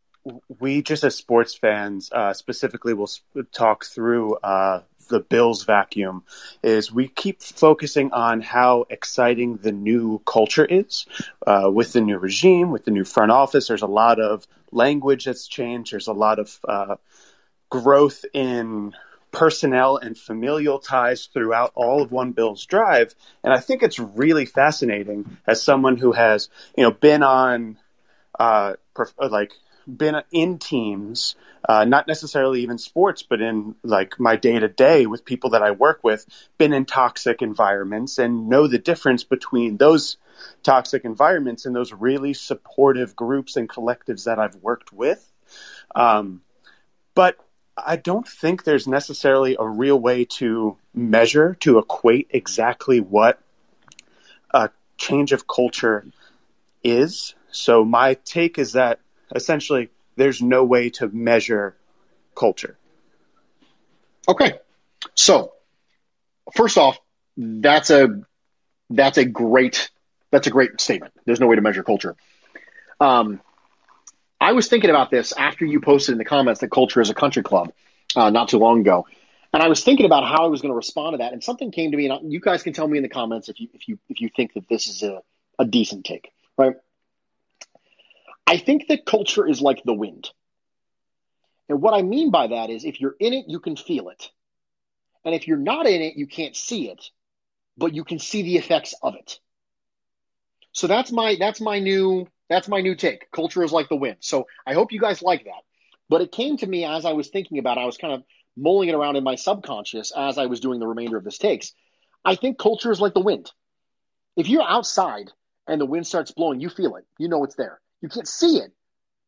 we 0.61 0.83
just 0.83 1.05
as 1.05 1.15
sports 1.15 1.55
fans 1.55 2.11
uh, 2.13 2.33
specifically 2.33 2.95
will 2.95 3.11
talk 3.53 3.85
through 3.85 4.37
uh, 4.37 4.83
the 5.13 5.21
Bills 5.21 5.65
vacuum 5.65 6.25
is 6.63 6.91
we 6.91 7.07
keep 7.07 7.43
focusing 7.43 8.13
on 8.13 8.41
how 8.41 8.87
exciting 8.89 9.59
the 9.59 9.71
new 9.71 10.21
culture 10.27 10.65
is 10.65 11.07
uh, 11.47 11.71
with 11.73 11.93
the 11.93 12.01
new 12.01 12.19
regime, 12.19 12.71
with 12.71 12.87
the 12.87 12.91
new 12.91 13.05
front 13.05 13.31
office. 13.31 13.69
There's 13.69 13.83
a 13.83 13.87
lot 13.87 14.19
of 14.19 14.47
language 14.73 15.27
that's 15.27 15.47
changed. 15.47 15.93
There's 15.93 16.09
a 16.09 16.15
lot 16.15 16.39
of 16.39 16.59
uh, 16.67 16.97
growth 17.69 18.25
in 18.33 18.95
personnel 19.33 19.99
and 19.99 20.17
familial 20.17 20.79
ties 20.79 21.27
throughout 21.27 21.73
all 21.75 22.03
of 22.03 22.11
One 22.11 22.33
Bills 22.33 22.65
Drive. 22.65 23.15
And 23.45 23.53
I 23.53 23.61
think 23.61 23.83
it's 23.83 23.99
really 23.99 24.47
fascinating 24.47 25.37
as 25.47 25.63
someone 25.63 25.99
who 25.99 26.13
has, 26.13 26.49
you 26.77 26.85
know, 26.85 26.91
been 26.91 27.23
on, 27.23 27.77
uh, 28.41 28.75
like 29.19 29.53
been 29.87 30.23
in 30.31 30.59
teams, 30.59 31.35
uh, 31.69 31.85
not 31.85 32.07
necessarily 32.07 32.63
even 32.63 32.79
sports, 32.79 33.23
but 33.23 33.41
in 33.41 33.75
like 33.83 34.19
my 34.19 34.37
day 34.37 34.59
to 34.59 34.69
day 34.69 35.07
with 35.07 35.25
people 35.25 35.51
that 35.51 35.63
I 35.63 35.71
work 35.73 36.01
with, 36.03 36.27
been 36.59 36.73
in 36.73 36.85
toxic 36.85 37.43
environments 37.43 38.19
and 38.19 38.49
know 38.49 38.67
the 38.67 38.79
difference 38.79 39.25
between 39.25 39.77
those 39.77 40.17
toxic 40.63 41.05
environments 41.05 41.67
and 41.67 41.75
those 41.75 41.93
really 41.93 42.35
supportive 42.35 43.15
groups 43.17 43.57
and 43.57 43.69
collectives 43.69 44.25
that 44.25 44.39
I've 44.39 44.57
worked 44.57 44.93
with. 44.93 45.31
Um, 45.95 46.43
but 47.15 47.37
I 47.77 47.97
don't 47.97 48.27
think 48.27 48.65
there's 48.65 48.87
necessarily 48.87 49.57
a 49.59 49.67
real 49.67 49.99
way 49.99 50.25
to 50.37 50.77
measure, 50.95 51.57
to 51.61 51.79
equate 51.79 52.29
exactly 52.31 53.01
what 53.01 53.41
a 54.51 54.71
change 54.97 55.33
of 55.33 55.47
culture 55.47 56.07
is. 56.83 57.35
So 57.51 57.85
my 57.85 58.15
take 58.15 58.59
is 58.59 58.73
that 58.73 59.01
essentially 59.35 59.91
there's 60.17 60.43
no 60.43 60.65
way 60.65 60.91
to 60.91 61.09
measure 61.09 61.77
culture. 62.35 62.77
Okay. 64.29 64.59
So, 65.15 65.53
first 66.55 66.79
off, 66.79 66.99
that's 67.37 67.91
a 67.91 68.23
that's 68.91 69.19
a 69.19 69.25
great 69.25 69.91
that's 70.31 70.47
a 70.47 70.51
great 70.51 70.81
statement. 70.81 71.13
There's 71.25 71.41
no 71.41 71.47
way 71.47 71.57
to 71.57 71.63
measure 71.63 71.83
culture. 71.83 72.17
Um, 73.01 73.41
I 74.41 74.53
was 74.53 74.69
thinking 74.69 74.91
about 74.91 75.11
this 75.11 75.33
after 75.33 75.65
you 75.65 75.81
posted 75.81 76.13
in 76.13 76.19
the 76.19 76.25
comments 76.25 76.61
that 76.61 76.71
culture 76.71 77.01
is 77.01 77.11
a 77.11 77.15
country 77.15 77.43
club 77.43 77.73
uh, 78.17 78.31
not 78.31 78.49
too 78.49 78.59
long 78.59 78.81
ago, 78.81 79.07
and 79.53 79.63
I 79.63 79.69
was 79.69 79.85
thinking 79.85 80.07
about 80.07 80.25
how 80.25 80.45
I 80.45 80.47
was 80.47 80.63
going 80.63 80.73
to 80.73 80.77
respond 80.77 81.15
to 81.15 81.19
that, 81.19 81.33
and 81.33 81.43
something 81.43 81.71
came 81.71 81.91
to 81.91 81.97
me, 81.97 82.09
and 82.09 82.33
you 82.33 82.41
guys 82.41 82.63
can 82.63 82.73
tell 82.73 82.89
me 82.89 82.99
in 82.99 83.03
the 83.03 83.09
comments 83.09 83.49
if 83.49 83.61
you 83.61 83.69
if 83.75 83.89
you 83.89 83.99
if 84.09 84.21
you 84.21 84.31
think 84.35 84.55
that 84.55 84.69
this 84.69 84.89
is 84.89 85.03
a, 85.03 85.23
a 85.59 85.65
decent 85.65 86.05
take, 86.05 86.33
right? 86.57 86.75
I 88.53 88.59
think 88.59 88.89
that 88.89 89.07
culture 89.07 89.49
is 89.49 89.63
like 89.63 89.83
the 89.83 89.95
wind. 89.95 90.29
And 91.71 91.81
what 91.81 91.95
I 91.95 92.03
mean 92.03 92.31
by 92.31 92.49
that 92.49 92.69
is 92.69 92.85
if 92.85 93.01
you're 93.01 93.17
in 93.19 93.33
it, 93.33 93.47
you 93.49 93.61
can 93.61 93.77
feel 93.77 94.11
it. 94.11 94.31
And 95.25 95.35
if 95.35 95.49
you're 95.49 95.57
not 95.57 95.87
in 95.87 96.03
it, 96.03 96.17
you 96.17 96.27
can't 96.27 96.55
see 96.55 96.91
it, 96.91 97.03
but 97.79 97.95
you 97.95 98.05
can 98.05 98.19
see 98.19 98.43
the 98.43 98.59
effects 98.59 98.95
of 99.03 99.15
it. 99.15 99.39
So 100.73 100.87
that's 100.87 101.11
my 101.11 101.37
that's 101.41 101.63
my 101.63 101.79
new 101.79 102.27
that's 102.51 102.69
my 102.69 102.83
new 102.83 102.95
take. 102.95 103.31
Culture 103.31 103.63
is 103.63 103.73
like 103.73 103.89
the 103.89 103.97
wind. 103.97 104.19
So 104.21 104.47
I 104.67 104.75
hope 104.75 104.93
you 104.93 105.01
guys 105.01 105.23
like 105.23 105.45
that. 105.45 105.63
But 106.11 106.21
it 106.21 106.31
came 106.31 106.59
to 106.59 106.67
me 106.67 106.85
as 106.85 107.07
I 107.07 107.15
was 107.15 107.29
thinking 107.29 107.59
about 107.59 107.79
it, 107.79 107.81
I 107.81 107.87
was 107.87 107.97
kind 107.97 108.13
of 108.13 108.23
mulling 108.55 108.91
it 108.91 108.95
around 108.95 109.17
in 109.17 109.25
my 109.25 109.37
subconscious 109.37 110.13
as 110.15 110.37
I 110.37 110.45
was 110.45 110.61
doing 110.61 110.79
the 110.79 110.87
remainder 110.87 111.17
of 111.17 111.25
this 111.25 111.39
takes. 111.39 111.73
I 112.23 112.35
think 112.35 112.59
culture 112.59 112.93
is 112.93 113.01
like 113.01 113.15
the 113.15 113.21
wind. 113.21 113.51
If 114.37 114.51
you're 114.51 114.63
outside 114.63 115.33
and 115.67 115.81
the 115.81 115.87
wind 115.87 116.07
starts 116.07 116.33
blowing, 116.33 116.61
you 116.61 116.69
feel 116.69 116.97
it. 116.97 117.07
You 117.17 117.29
know 117.29 117.45
it's 117.45 117.57
there. 117.57 117.81
You 118.03 118.09
can't 118.09 118.29
see 118.29 118.59
it, 118.59 118.73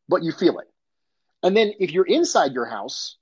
but 0.07 0.23
you 0.23 0.31
feel 0.31 0.59
it. 0.59 0.67
And 1.41 1.55
then 1.55 1.73
if 1.79 1.91
you're 1.91 2.05
inside 2.05 2.51
your 2.51 2.65
house, 2.65 3.17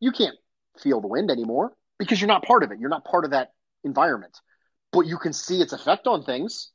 you 0.00 0.12
can't 0.12 0.36
feel 0.78 1.00
the 1.00 1.08
wind 1.08 1.30
anymore 1.30 1.72
because 1.98 2.20
you're 2.20 2.28
not 2.28 2.44
part 2.44 2.62
of 2.62 2.70
it. 2.70 2.78
You're 2.78 2.90
not 2.90 3.04
part 3.04 3.24
of 3.24 3.32
that 3.32 3.52
environment. 3.84 4.38
But 4.92 5.06
you 5.06 5.16
can 5.16 5.32
see 5.32 5.60
its 5.60 5.72
effect 5.72 6.06
on 6.06 6.24
things. 6.24 6.70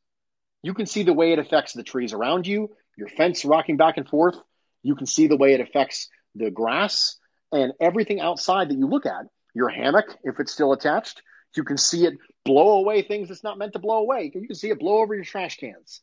You 0.64 0.74
can 0.74 0.86
see 0.86 1.04
the 1.04 1.14
way 1.14 1.34
it 1.34 1.40
affects 1.40 1.74
the 1.74 1.84
trees 1.84 2.14
around 2.14 2.48
you, 2.48 2.70
your 2.98 3.10
fence 3.10 3.46
rocking 3.46 3.78
back 3.78 3.98
and 3.98 4.08
forth. 4.08 4.36
You 4.82 4.96
can 4.96 5.06
see 5.06 5.28
the 5.28 5.38
way 5.38 5.54
it 5.54 5.62
affects 5.62 6.10
the 6.36 6.50
grass 6.50 7.18
and 7.52 7.74
everything 7.80 8.20
outside 8.20 8.70
that 8.70 8.78
you 8.78 8.88
look 8.88 9.06
at. 9.06 9.26
Your 9.54 9.70
hammock, 9.70 10.06
if 10.24 10.40
it's 10.40 10.52
still 10.52 10.74
attached, 10.74 11.22
you 11.56 11.64
can 11.64 11.78
see 11.78 12.06
it 12.06 12.14
blow 12.46 12.80
away 12.80 13.02
things 13.02 13.30
it's 13.30 13.44
not 13.44 13.58
meant 13.58 13.74
to 13.74 13.80
blow 13.80 13.98
away. 13.98 14.32
You 14.34 14.48
can 14.48 14.56
see 14.56 14.70
it 14.70 14.80
blow 14.80 15.00
over 15.00 15.14
your 15.16 15.24
trash 15.24 15.58
cans. 15.58 16.02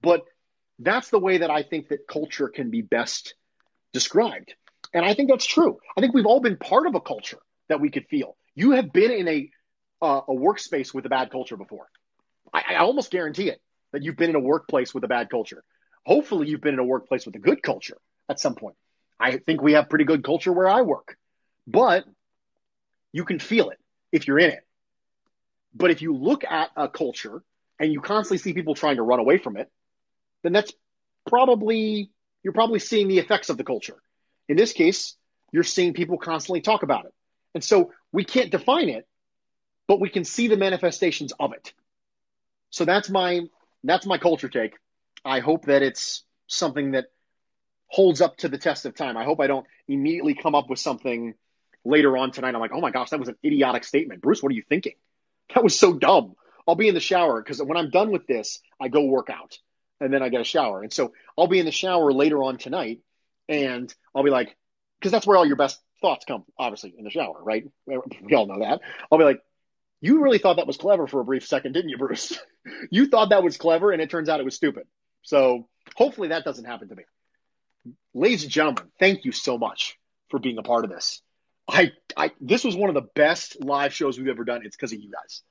But 0.00 0.22
that's 0.78 1.10
the 1.10 1.18
way 1.18 1.38
that 1.38 1.50
I 1.50 1.62
think 1.62 1.88
that 1.88 2.06
culture 2.08 2.48
can 2.48 2.70
be 2.70 2.82
best 2.82 3.34
described. 3.92 4.54
And 4.94 5.04
I 5.04 5.14
think 5.14 5.30
that's 5.30 5.46
true. 5.46 5.78
I 5.96 6.00
think 6.00 6.14
we've 6.14 6.26
all 6.26 6.40
been 6.40 6.56
part 6.56 6.86
of 6.86 6.94
a 6.94 7.00
culture 7.00 7.38
that 7.68 7.80
we 7.80 7.90
could 7.90 8.06
feel. 8.06 8.36
You 8.54 8.72
have 8.72 8.92
been 8.92 9.10
in 9.12 9.28
a 9.28 9.50
uh, 10.00 10.22
a 10.28 10.32
workspace 10.34 10.94
with 10.94 11.06
a 11.06 11.08
bad 11.08 11.30
culture 11.30 11.56
before. 11.56 11.88
I, 12.52 12.62
I 12.70 12.76
almost 12.76 13.10
guarantee 13.10 13.48
it 13.50 13.60
that 13.92 14.02
you've 14.04 14.16
been 14.16 14.30
in 14.30 14.36
a 14.36 14.40
workplace 14.40 14.94
with 14.94 15.04
a 15.04 15.08
bad 15.08 15.30
culture. 15.30 15.64
Hopefully, 16.06 16.48
you've 16.48 16.60
been 16.60 16.74
in 16.74 16.80
a 16.80 16.84
workplace 16.84 17.26
with 17.26 17.34
a 17.36 17.40
good 17.40 17.62
culture 17.62 17.98
at 18.28 18.38
some 18.40 18.54
point. 18.54 18.76
I 19.18 19.38
think 19.38 19.62
we 19.62 19.72
have 19.74 19.88
pretty 19.88 20.04
good 20.04 20.22
culture 20.24 20.52
where 20.52 20.68
I 20.68 20.82
work, 20.82 21.16
but 21.66 22.04
You 23.12 23.24
can 23.24 23.38
feel 23.38 23.70
it 23.70 23.78
if 24.12 24.26
you're 24.26 24.38
in 24.38 24.50
it. 24.50 24.64
But 25.74 25.90
if 25.90 26.02
you 26.02 26.14
look 26.14 26.44
at 26.44 26.70
a 26.76 26.88
culture 26.88 27.42
and 27.78 27.92
you 27.92 28.00
constantly 28.00 28.38
see 28.38 28.52
people 28.52 28.74
trying 28.74 28.96
to 28.96 29.02
run 29.02 29.18
away 29.20 29.38
from 29.38 29.56
it, 29.56 29.70
then 30.42 30.52
that's 30.52 30.72
probably, 31.26 32.10
you're 32.42 32.52
probably 32.52 32.78
seeing 32.78 33.08
the 33.08 33.18
effects 33.18 33.48
of 33.48 33.56
the 33.56 33.64
culture. 33.64 33.96
In 34.48 34.56
this 34.56 34.72
case, 34.72 35.16
you're 35.52 35.64
seeing 35.64 35.94
people 35.94 36.18
constantly 36.18 36.60
talk 36.60 36.82
about 36.82 37.06
it. 37.06 37.14
And 37.54 37.64
so 37.64 37.92
we 38.12 38.24
can't 38.24 38.50
define 38.50 38.88
it, 38.88 39.06
but 39.86 40.00
we 40.00 40.08
can 40.08 40.24
see 40.24 40.48
the 40.48 40.56
manifestations 40.56 41.32
of 41.38 41.52
it. 41.52 41.72
So 42.70 42.84
that's 42.84 43.08
my 43.08 43.40
that's 43.84 44.06
my 44.06 44.18
culture 44.18 44.48
take. 44.48 44.74
I 45.24 45.40
hope 45.40 45.66
that 45.66 45.82
it's 45.82 46.24
something 46.46 46.92
that 46.92 47.06
holds 47.86 48.20
up 48.20 48.36
to 48.38 48.48
the 48.48 48.58
test 48.58 48.84
of 48.86 48.94
time. 48.94 49.16
I 49.16 49.24
hope 49.24 49.40
I 49.40 49.46
don't 49.46 49.66
immediately 49.86 50.34
come 50.34 50.54
up 50.54 50.68
with 50.68 50.78
something 50.78 51.34
later 51.84 52.16
on 52.16 52.32
tonight. 52.32 52.54
I'm 52.54 52.60
like, 52.60 52.72
oh 52.74 52.80
my 52.80 52.90
gosh, 52.90 53.10
that 53.10 53.20
was 53.20 53.28
an 53.28 53.36
idiotic 53.44 53.84
statement. 53.84 54.20
Bruce, 54.20 54.42
what 54.42 54.52
are 54.52 54.54
you 54.54 54.64
thinking? 54.68 54.94
That 55.54 55.64
was 55.64 55.78
so 55.78 55.94
dumb. 55.94 56.34
I'll 56.66 56.74
be 56.74 56.88
in 56.88 56.94
the 56.94 57.00
shower 57.00 57.40
because 57.40 57.62
when 57.62 57.78
I'm 57.78 57.90
done 57.90 58.10
with 58.10 58.26
this, 58.26 58.60
I 58.78 58.88
go 58.88 59.04
work 59.04 59.30
out 59.30 59.58
and 60.00 60.12
then 60.12 60.22
I 60.22 60.28
get 60.28 60.40
a 60.40 60.44
shower. 60.44 60.82
And 60.82 60.92
so 60.92 61.12
I'll 61.36 61.46
be 61.46 61.58
in 61.58 61.66
the 61.66 61.72
shower 61.72 62.12
later 62.12 62.42
on 62.42 62.58
tonight 62.58 63.00
and 63.48 63.92
I'll 64.14 64.24
be 64.24 64.30
like, 64.30 64.56
because 64.98 65.12
that's 65.12 65.26
where 65.26 65.36
all 65.36 65.46
your 65.46 65.56
best 65.56 65.80
thoughts 66.00 66.24
come, 66.24 66.44
obviously, 66.58 66.94
in 66.96 67.04
the 67.04 67.10
shower, 67.10 67.42
right? 67.42 67.64
We 67.86 68.34
all 68.34 68.46
know 68.46 68.60
that. 68.60 68.80
I'll 69.10 69.18
be 69.18 69.24
like, 69.24 69.40
you 70.00 70.22
really 70.22 70.38
thought 70.38 70.56
that 70.56 70.66
was 70.66 70.76
clever 70.76 71.06
for 71.06 71.20
a 71.20 71.24
brief 71.24 71.46
second, 71.46 71.72
didn't 71.72 71.90
you, 71.90 71.98
Bruce? 71.98 72.38
you 72.90 73.08
thought 73.08 73.30
that 73.30 73.42
was 73.42 73.56
clever, 73.56 73.90
and 73.90 74.00
it 74.00 74.10
turns 74.10 74.28
out 74.28 74.40
it 74.40 74.44
was 74.44 74.54
stupid. 74.54 74.84
So 75.22 75.68
hopefully 75.96 76.28
that 76.28 76.44
doesn't 76.44 76.64
happen 76.64 76.88
to 76.88 76.94
me. 76.94 77.04
Ladies 78.14 78.44
and 78.44 78.52
gentlemen, 78.52 78.84
thank 79.00 79.24
you 79.24 79.32
so 79.32 79.58
much 79.58 79.98
for 80.30 80.38
being 80.38 80.58
a 80.58 80.62
part 80.62 80.84
of 80.84 80.90
this. 80.90 81.22
I, 81.66 81.92
I 82.16 82.30
this 82.40 82.64
was 82.64 82.76
one 82.76 82.88
of 82.88 82.94
the 82.94 83.08
best 83.14 83.62
live 83.62 83.92
shows 83.92 84.18
we've 84.18 84.28
ever 84.28 84.44
done. 84.44 84.62
It's 84.64 84.76
because 84.76 84.92
of 84.92 85.00
you 85.00 85.10
guys, 85.10 85.42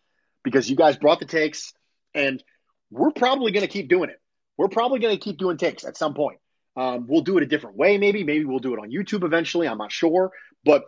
because 0.43 0.69
you 0.69 0.75
guys 0.75 0.97
brought 0.97 1.19
the 1.19 1.25
takes, 1.25 1.73
and 2.13 2.43
we're 2.89 3.11
probably 3.11 3.51
going 3.51 3.65
to 3.65 3.71
keep 3.71 3.89
doing 3.89 4.09
it. 4.09 4.19
We're 4.57 4.69
probably 4.69 4.99
going 4.99 5.15
to 5.15 5.23
keep 5.23 5.37
doing 5.37 5.57
takes 5.57 5.85
at 5.85 5.97
some 5.97 6.13
point. 6.13 6.39
Um, 6.75 7.07
we'll 7.07 7.21
do 7.21 7.37
it 7.37 7.43
a 7.43 7.47
different 7.47 7.77
way, 7.77 7.97
maybe. 7.97 8.23
Maybe 8.23 8.45
we'll 8.45 8.59
do 8.59 8.73
it 8.73 8.79
on 8.79 8.91
YouTube 8.91 9.23
eventually. 9.23 9.67
I'm 9.67 9.77
not 9.77 9.91
sure, 9.91 10.31
but 10.63 10.83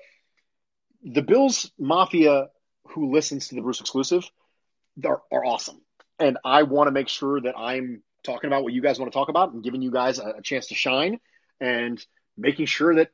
the 1.04 1.22
Bills 1.22 1.72
Mafia 1.80 2.48
who 2.90 3.12
listens 3.12 3.48
to 3.48 3.56
the 3.56 3.62
Bruce 3.62 3.80
exclusive 3.80 4.30
are, 5.06 5.22
are 5.32 5.46
awesome. 5.46 5.82
And 6.20 6.38
I 6.44 6.64
want 6.64 6.88
to 6.88 6.92
make 6.92 7.08
sure 7.08 7.40
that 7.42 7.56
I'm 7.58 8.04
talking 8.24 8.48
about 8.50 8.64
what 8.64 8.74
you 8.74 8.82
guys 8.82 9.00
want 9.00 9.12
to 9.12 9.18
talk 9.18 9.30
about 9.30 9.54
and 9.54 9.64
giving 9.64 9.82
you 9.82 9.92
guys 9.92 10.20
a, 10.20 10.36
a 10.38 10.42
chance 10.42 10.68
to 10.68 10.76
shine 10.76 11.20
and 11.62 12.04
making 12.38 12.66
sure 12.66 12.96
that, 12.96 13.10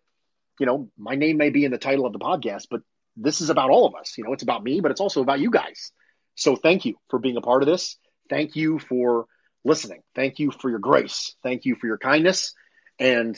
you 0.60 0.66
know, 0.66 0.90
my 0.98 1.16
name 1.16 1.38
may 1.38 1.50
be 1.50 1.66
in 1.66 1.72
the 1.72 1.78
title 1.78 2.06
of 2.06 2.14
the 2.14 2.20
podcast, 2.20 2.68
but 2.70 2.82
this 3.16 3.42
is 3.42 3.50
about 3.50 3.70
all 3.70 3.86
of 3.86 3.96
us. 3.96 4.18
You 4.18 4.24
know, 4.24 4.34
it's 4.34 4.44
about 4.44 4.64
me, 4.64 4.82
but 4.82 4.92
it's 4.92 5.02
also 5.02 5.22
about 5.22 5.40
you 5.40 5.52
guys. 5.52 5.92
So 6.36 6.56
thank 6.56 6.86
you 6.86 6.96
for 7.10 7.20
being 7.20 7.38
a 7.38 7.42
part 7.42 7.62
of 7.62 7.68
this. 7.68 7.98
Thank 8.30 8.56
you 8.56 8.80
for 8.80 9.28
listening. 9.66 10.02
Thank 10.16 10.40
you 10.40 10.52
for 10.52 10.70
your 10.70 10.80
grace. 10.80 11.36
Thank 11.44 11.66
you 11.66 11.76
for 11.76 11.88
your 11.88 11.98
kindness. 11.98 12.54
And 13.00 13.36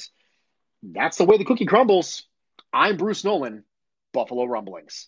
that's 0.84 1.18
the 1.18 1.26
way 1.26 1.38
the 1.38 1.46
cookie 1.46 1.66
crumbles. 1.66 2.28
I'm 2.72 2.98
Bruce 2.98 3.24
Nolan, 3.24 3.64
Buffalo 4.14 4.46
Rumblings. 4.46 5.08